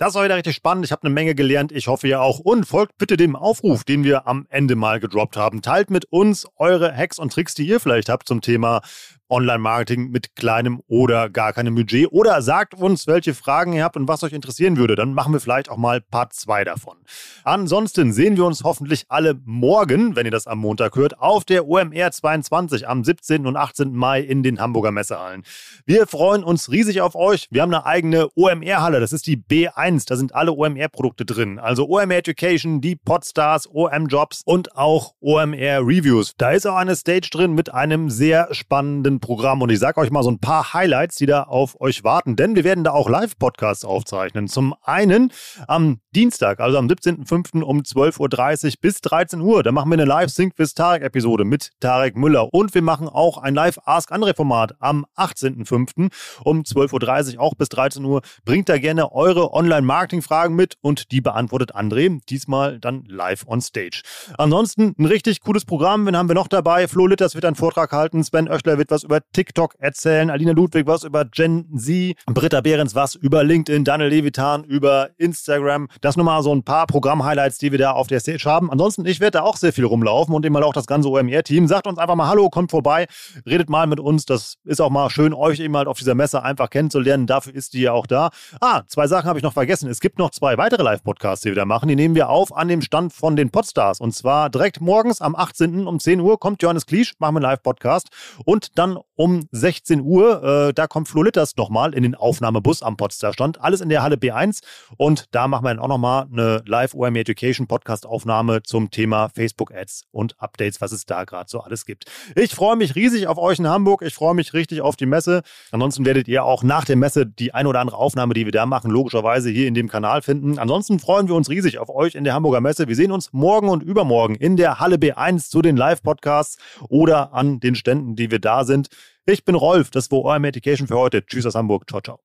Das 0.04 0.16
war 0.16 0.26
wieder 0.26 0.36
richtig 0.36 0.58
spannend. 0.58 0.84
Ich 0.84 0.91
habe 0.91 1.04
eine 1.04 1.14
Menge 1.14 1.34
gelernt. 1.34 1.72
Ich 1.72 1.88
hoffe 1.88 2.10
ihr 2.10 2.20
auch. 2.20 2.39
Und 2.39 2.66
folgt 2.66 2.97
bitte 2.97 3.16
dem 3.16 3.38
Aufruf, 3.38 3.86
den 3.86 4.04
wir 4.04 4.28
am 4.28 4.45
Ende 4.49 4.76
mal 4.76 4.99
gedroppt 4.99 5.38
haben. 5.38 5.62
Teilt 5.62 5.89
mit 5.89 6.04
uns 6.12 6.45
eure 6.58 6.93
Hacks 6.93 7.20
und 7.20 7.32
Tricks, 7.32 7.56
die 7.56 7.66
ihr 7.66 7.80
vielleicht 7.80 8.10
habt 8.10 8.28
zum 8.28 8.41
Thema 8.41 8.82
Online-Marketing 9.30 10.09
mit 10.11 10.36
kleinem 10.36 10.82
oder 10.88 11.30
gar 11.30 11.53
keinem 11.53 11.76
Budget. 11.76 12.11
Oder 12.11 12.41
sagt 12.41 12.74
uns, 12.74 13.07
welche 13.07 13.34
Fragen 13.34 13.74
ihr 13.74 13.84
habt 13.84 13.97
und 13.97 14.07
was 14.07 14.24
euch 14.24 14.34
interessieren 14.34 14.78
würde. 14.78 14.95
Dann 14.95 15.13
machen 15.13 15.34
wir 15.34 15.39
vielleicht 15.39 15.69
auch 15.69 15.78
mal 15.78 16.01
Part 16.01 16.34
2 16.34 16.63
davon. 16.63 16.97
Ansonsten 17.43 18.13
sehen 18.13 18.38
wir 18.38 18.45
uns 18.45 18.63
hoffentlich 18.63 19.05
alle 19.09 19.39
morgen, 19.45 20.15
wenn 20.15 20.26
ihr 20.26 20.32
das 20.32 20.47
am 20.47 20.59
Montag 20.59 20.95
hört, 20.95 21.19
auf 21.19 21.45
der 21.45 21.67
OMR 21.67 22.11
22 22.11 22.88
am 22.88 23.03
17. 23.03 23.47
und 23.47 23.55
18. 23.55 23.93
Mai 23.93 24.21
in 24.21 24.43
den 24.43 24.59
Hamburger 24.59 24.91
Messehallen. 24.91 25.43
Wir 25.86 26.07
freuen 26.07 26.43
uns 26.43 26.71
riesig 26.71 27.01
auf 27.01 27.15
euch. 27.15 27.47
Wir 27.51 27.61
haben 27.61 27.74
eine 27.74 27.86
eigene 27.86 28.30
OMR-Halle. 28.36 28.99
Das 28.99 29.13
ist 29.13 29.28
die 29.28 29.38
B1. 29.38 30.07
Da 30.07 30.15
sind 30.15 30.36
alle 30.36 30.51
OMR-Produkte 30.51 31.26
drin. 31.26 31.59
Also 31.59 31.88
OMR 31.88 32.17
Education, 32.17 32.82
die 32.82 32.95
Podstars, 32.95 33.67
OM 33.74 34.07
Jobs 34.07 34.41
und 34.45 34.76
auch 34.76 35.13
OMR 35.19 35.80
Reviews. 35.80 36.34
Da 36.38 36.51
ist 36.51 36.65
auch 36.65 36.76
eine 36.76 36.95
Stage 36.95 37.30
drin 37.32 37.53
mit 37.53 37.74
einem 37.74 38.09
sehr 38.09 38.53
spannenden 38.53 39.12
Programm 39.20 39.61
und 39.61 39.70
ich 39.70 39.80
sage 39.80 39.99
euch 39.99 40.11
mal 40.11 40.24
so 40.24 40.32
ein 40.32 40.39
paar 40.39 40.74
Highlights, 40.74 41.16
die 41.16 41.26
da 41.26 41.43
auf 41.43 41.80
euch 41.82 42.03
warten, 42.03 42.36
denn 42.36 42.55
wir 42.55 42.64
werden 42.64 42.84
da 42.84 42.91
auch 42.91 43.09
Live-Podcasts 43.09 43.86
aufzeichnen. 43.86 44.47
Zum 44.47 44.74
einen 44.82 45.32
am 45.68 45.99
Dienstag, 46.16 46.59
also 46.59 46.78
am 46.78 46.88
17.05. 46.88 47.61
um 47.61 47.80
12.30 47.80 48.66
Uhr 48.66 48.72
bis 48.82 49.01
13 49.01 49.41
Uhr. 49.41 49.64
Da 49.64 49.72
machen 49.72 49.89
wir 49.89 49.95
eine 49.95 50.05
Live-Sync 50.05 50.53
with 50.57 50.74
Tarek-Episode 50.74 51.43
mit 51.45 51.72
Tarek 51.80 52.16
Müller 52.16 52.53
und 52.53 52.74
wir 52.74 52.82
machen 52.82 53.09
auch 53.09 53.38
ein 53.38 53.55
Live-Ask-Andre-Format 53.55 54.76
am 54.80 55.05
18.05. 55.18 56.11
um 56.43 56.61
12.30 56.61 57.36
Uhr, 57.36 57.41
auch 57.41 57.55
bis 57.55 57.70
13 57.70 58.03
Uhr. 58.05 58.22
Bringt 58.45 58.70
da 58.70 58.78
gerne 58.78 59.11
eure 59.11 59.53
Online-Marketing-Fragen 59.53 60.55
mit 60.55 60.78
und 60.82 61.11
die 61.11 61.22
beantwortet 61.22 61.76
André, 61.76 62.22
diesmal 62.30 62.80
dann 62.80 63.05
live 63.05 63.45
on 63.47 63.61
stage. 63.61 64.01
Ansonsten 64.38 64.95
ein 64.97 65.05
richtig 65.05 65.41
cooles 65.41 65.66
Programm. 65.66 66.05
Wen 66.05 66.18
haben 66.18 66.30
wir 66.30 66.36
noch 66.36 66.47
dabei? 66.47 66.88
Flo 66.88 67.07
Litters 67.07 67.36
wird 67.36 67.45
einen 67.45 67.55
Vortrag 67.55 67.91
halten, 67.91 68.24
Sven 68.24 68.49
Oechler 68.49 68.78
wird 68.78 68.91
was 68.91 69.03
über 69.04 69.22
TikTok 69.34 69.76
erzählen, 69.80 70.30
Alina 70.30 70.51
Ludwig 70.51 70.88
was 70.88 71.04
über 71.04 71.26
Gen 71.26 71.68
Z, 71.78 72.16
Britta 72.26 72.62
Behrens 72.62 72.95
was 72.95 73.16
über 73.16 73.43
LinkedIn, 73.43 73.84
Daniel 73.84 74.10
Levitan 74.10 74.64
über 74.64 75.10
Instagram. 75.18 75.88
Das 76.01 76.16
nur 76.16 76.26
mal 76.26 76.41
so 76.43 76.54
ein 76.54 76.64
paar 76.64 76.88
Programm-Highlights, 76.88 77.58
die 77.58 77.72
wir 77.72 77.80
da 77.80 77.91
auf 77.91 78.08
der 78.08 78.20
Stage 78.20 78.43
haben. 78.45 78.72
Ansonsten, 78.72 79.06
ich 79.06 79.20
werde 79.20 79.39
da 79.39 79.43
auch 79.43 79.58
sehr 79.58 79.74
viel 79.74 79.86
rumlaufen 79.86 80.34
und 80.34 80.45
eben 80.45 80.54
mal 80.54 80.64
auch 80.64 80.74
das 80.74 80.88
ganze 80.88 81.10
OMR-Team. 81.10 81.68
Sagt 81.68 81.88
uns 81.88 81.97
einfach 81.97 82.16
mal 82.16 82.28
Hallo, 82.28 82.49
kommt 82.49 82.72
vorbei, 82.72 83.08
redet 83.45 83.70
mal 83.70 83.88
mit 83.88 83.99
uns. 83.99 84.26
Das 84.26 84.56
ist 84.64 84.82
auch 84.82 84.89
mal 84.89 85.10
schön, 85.10 85.34
euch 85.34 85.60
eben 85.60 85.76
halt 85.76 85.88
auf 85.88 85.97
dieser 85.97 86.16
Messe 86.16 86.43
einfach 86.43 86.70
kennenzulernen. 86.70 87.28
Dafür 87.28 87.54
ist 87.54 87.74
die 87.74 87.82
ja 87.82 87.93
auch 87.93 88.08
da. 88.08 88.30
Ah, 88.62 88.84
zwei 88.88 89.08
Sachen 89.08 89.28
habe 89.28 89.39
ich 89.39 89.43
noch 89.43 89.54
vergessen. 89.54 89.89
Es 89.89 89.99
gibt 89.99 90.20
noch 90.20 90.32
zwei 90.32 90.58
weitere 90.58 90.84
Live-Podcasts, 90.84 91.43
die 91.43 91.49
wir 91.49 91.56
da 91.56 91.66
machen. 91.66 91.89
Die 91.89 91.95
nehmen 91.95 92.16
wir 92.16 92.30
auf 92.30 92.56
an 92.56 92.68
dem 92.68 92.82
Stand 92.82 93.14
von 93.14 93.36
den 93.36 93.49
Podstars. 93.49 93.99
Und 93.99 94.14
zwar 94.14 94.49
direkt 94.49 94.82
morgens 94.82 95.22
am 95.22 95.36
18. 95.36 95.88
um 95.88 95.99
10 95.99 96.20
Uhr 96.20 96.39
kommt 96.39 96.62
Johannes 96.62 96.86
Kliesch, 96.86 97.14
machen 97.20 97.36
wir 97.36 97.39
einen 97.39 97.43
Live-Podcast. 97.43 98.10
Und 98.45 98.78
dann 98.78 98.93
um 99.16 99.48
16 99.52 100.02
Uhr. 100.02 100.44
Äh, 100.70 100.74
da 100.74 100.88
kommt 100.88 101.08
Flo 101.08 101.24
Litters 101.24 101.56
nochmal 101.56 101.94
in 101.94 102.04
den 102.04 102.16
Aufnahmebus 102.16 102.82
am 102.84 102.98
Potsdam 102.98 103.34
Stand. 103.34 103.62
Alles 103.62 103.82
in 103.82 103.89
der 103.89 104.04
Halle 104.04 104.16
B1. 104.16 104.62
Und 104.98 105.26
da 105.32 105.48
machen 105.48 105.66
wir 105.66 105.70
dann 105.70 105.80
auch 105.80 105.88
nochmal 105.88 106.28
eine 106.32 106.62
Live-OME 106.66 107.20
Education 107.20 107.68
Podcast-Aufnahme 107.68 108.64
zum 108.64 108.91
Thema 108.91 109.30
Facebook-Ads 109.30 110.06
und 110.12 110.39
Updates, 110.39 110.82
was 110.82 110.91
es 110.91 111.06
da 111.06 111.24
gerade 111.24 111.50
so 111.50 111.60
alles 111.60 111.86
gibt. 111.86 112.06
Ich 112.36 112.54
freue 112.54 112.76
mich 112.76 112.96
riesig 112.96 113.28
auf 113.28 113.38
euch 113.38 113.60
in 113.60 113.68
Hamburg. 113.68 114.02
Ich 114.02 114.14
freue 114.14 114.34
mich 114.34 114.54
richtig 114.54 114.82
auf 114.82 114.96
die 114.96 115.06
Messe. 115.06 115.41
Ansonsten 115.72 116.06
werdet 116.06 116.28
ihr 116.28 116.44
auch 116.46 116.64
nach 116.64 116.86
der 116.86 116.96
Messe 116.96 117.26
die 117.26 117.54
ein 117.54 117.68
oder 117.68 117.80
andere 117.80 117.98
Aufnahme, 117.98 118.34
die 118.34 118.46
wir 118.46 118.52
da 118.52 118.66
machen, 118.66 118.91
logischerweise 118.91 119.50
hier 119.50 119.68
in 119.68 119.74
dem 119.74 119.89
Kanal 119.89 120.22
finden. 120.22 120.60
Ansonsten 120.60 121.00
freuen 121.00 121.28
wir 121.28 121.36
uns 121.36 121.50
riesig 121.50 121.80
auf 121.80 121.89
euch 121.89 122.16
in 122.16 122.24
der 122.24 122.34
Hamburger 122.34 122.62
Messe. 122.62 122.88
Wir 122.88 122.96
sehen 122.96 123.12
uns 123.12 123.34
morgen 123.34 123.70
und 123.70 123.84
übermorgen 123.84 124.36
in 124.36 124.58
der 124.58 124.80
Halle 124.80 124.96
B1 124.96 125.50
zu 125.50 125.62
den 125.62 125.78
Live-Podcasts 125.78 126.58
oder 126.89 127.34
an 127.34 127.60
den 127.60 127.76
Ständen, 127.76 128.16
die 128.16 128.32
wir 128.32 128.39
da 128.39 128.66
sind. 128.66 128.82
Ich 129.25 129.45
bin 129.45 129.55
Rolf, 129.55 129.91
das 129.91 130.11
war 130.11 130.25
OM 130.25 130.43
Education 130.43 130.88
für 130.88 130.97
heute. 130.97 131.25
Tschüss 131.25 131.45
aus 131.45 131.55
Hamburg. 131.55 131.89
Ciao, 131.89 132.01
ciao. 132.01 132.19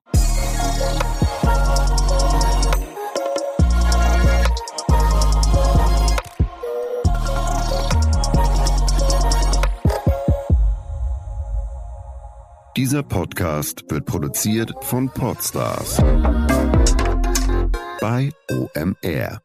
Dieser 12.79 13.03
Podcast 13.03 13.83
wird 13.89 14.05
produziert 14.05 14.71
von 14.83 15.09
Podstars 15.09 15.97
bei 17.99 18.31
OMR. 18.49 19.41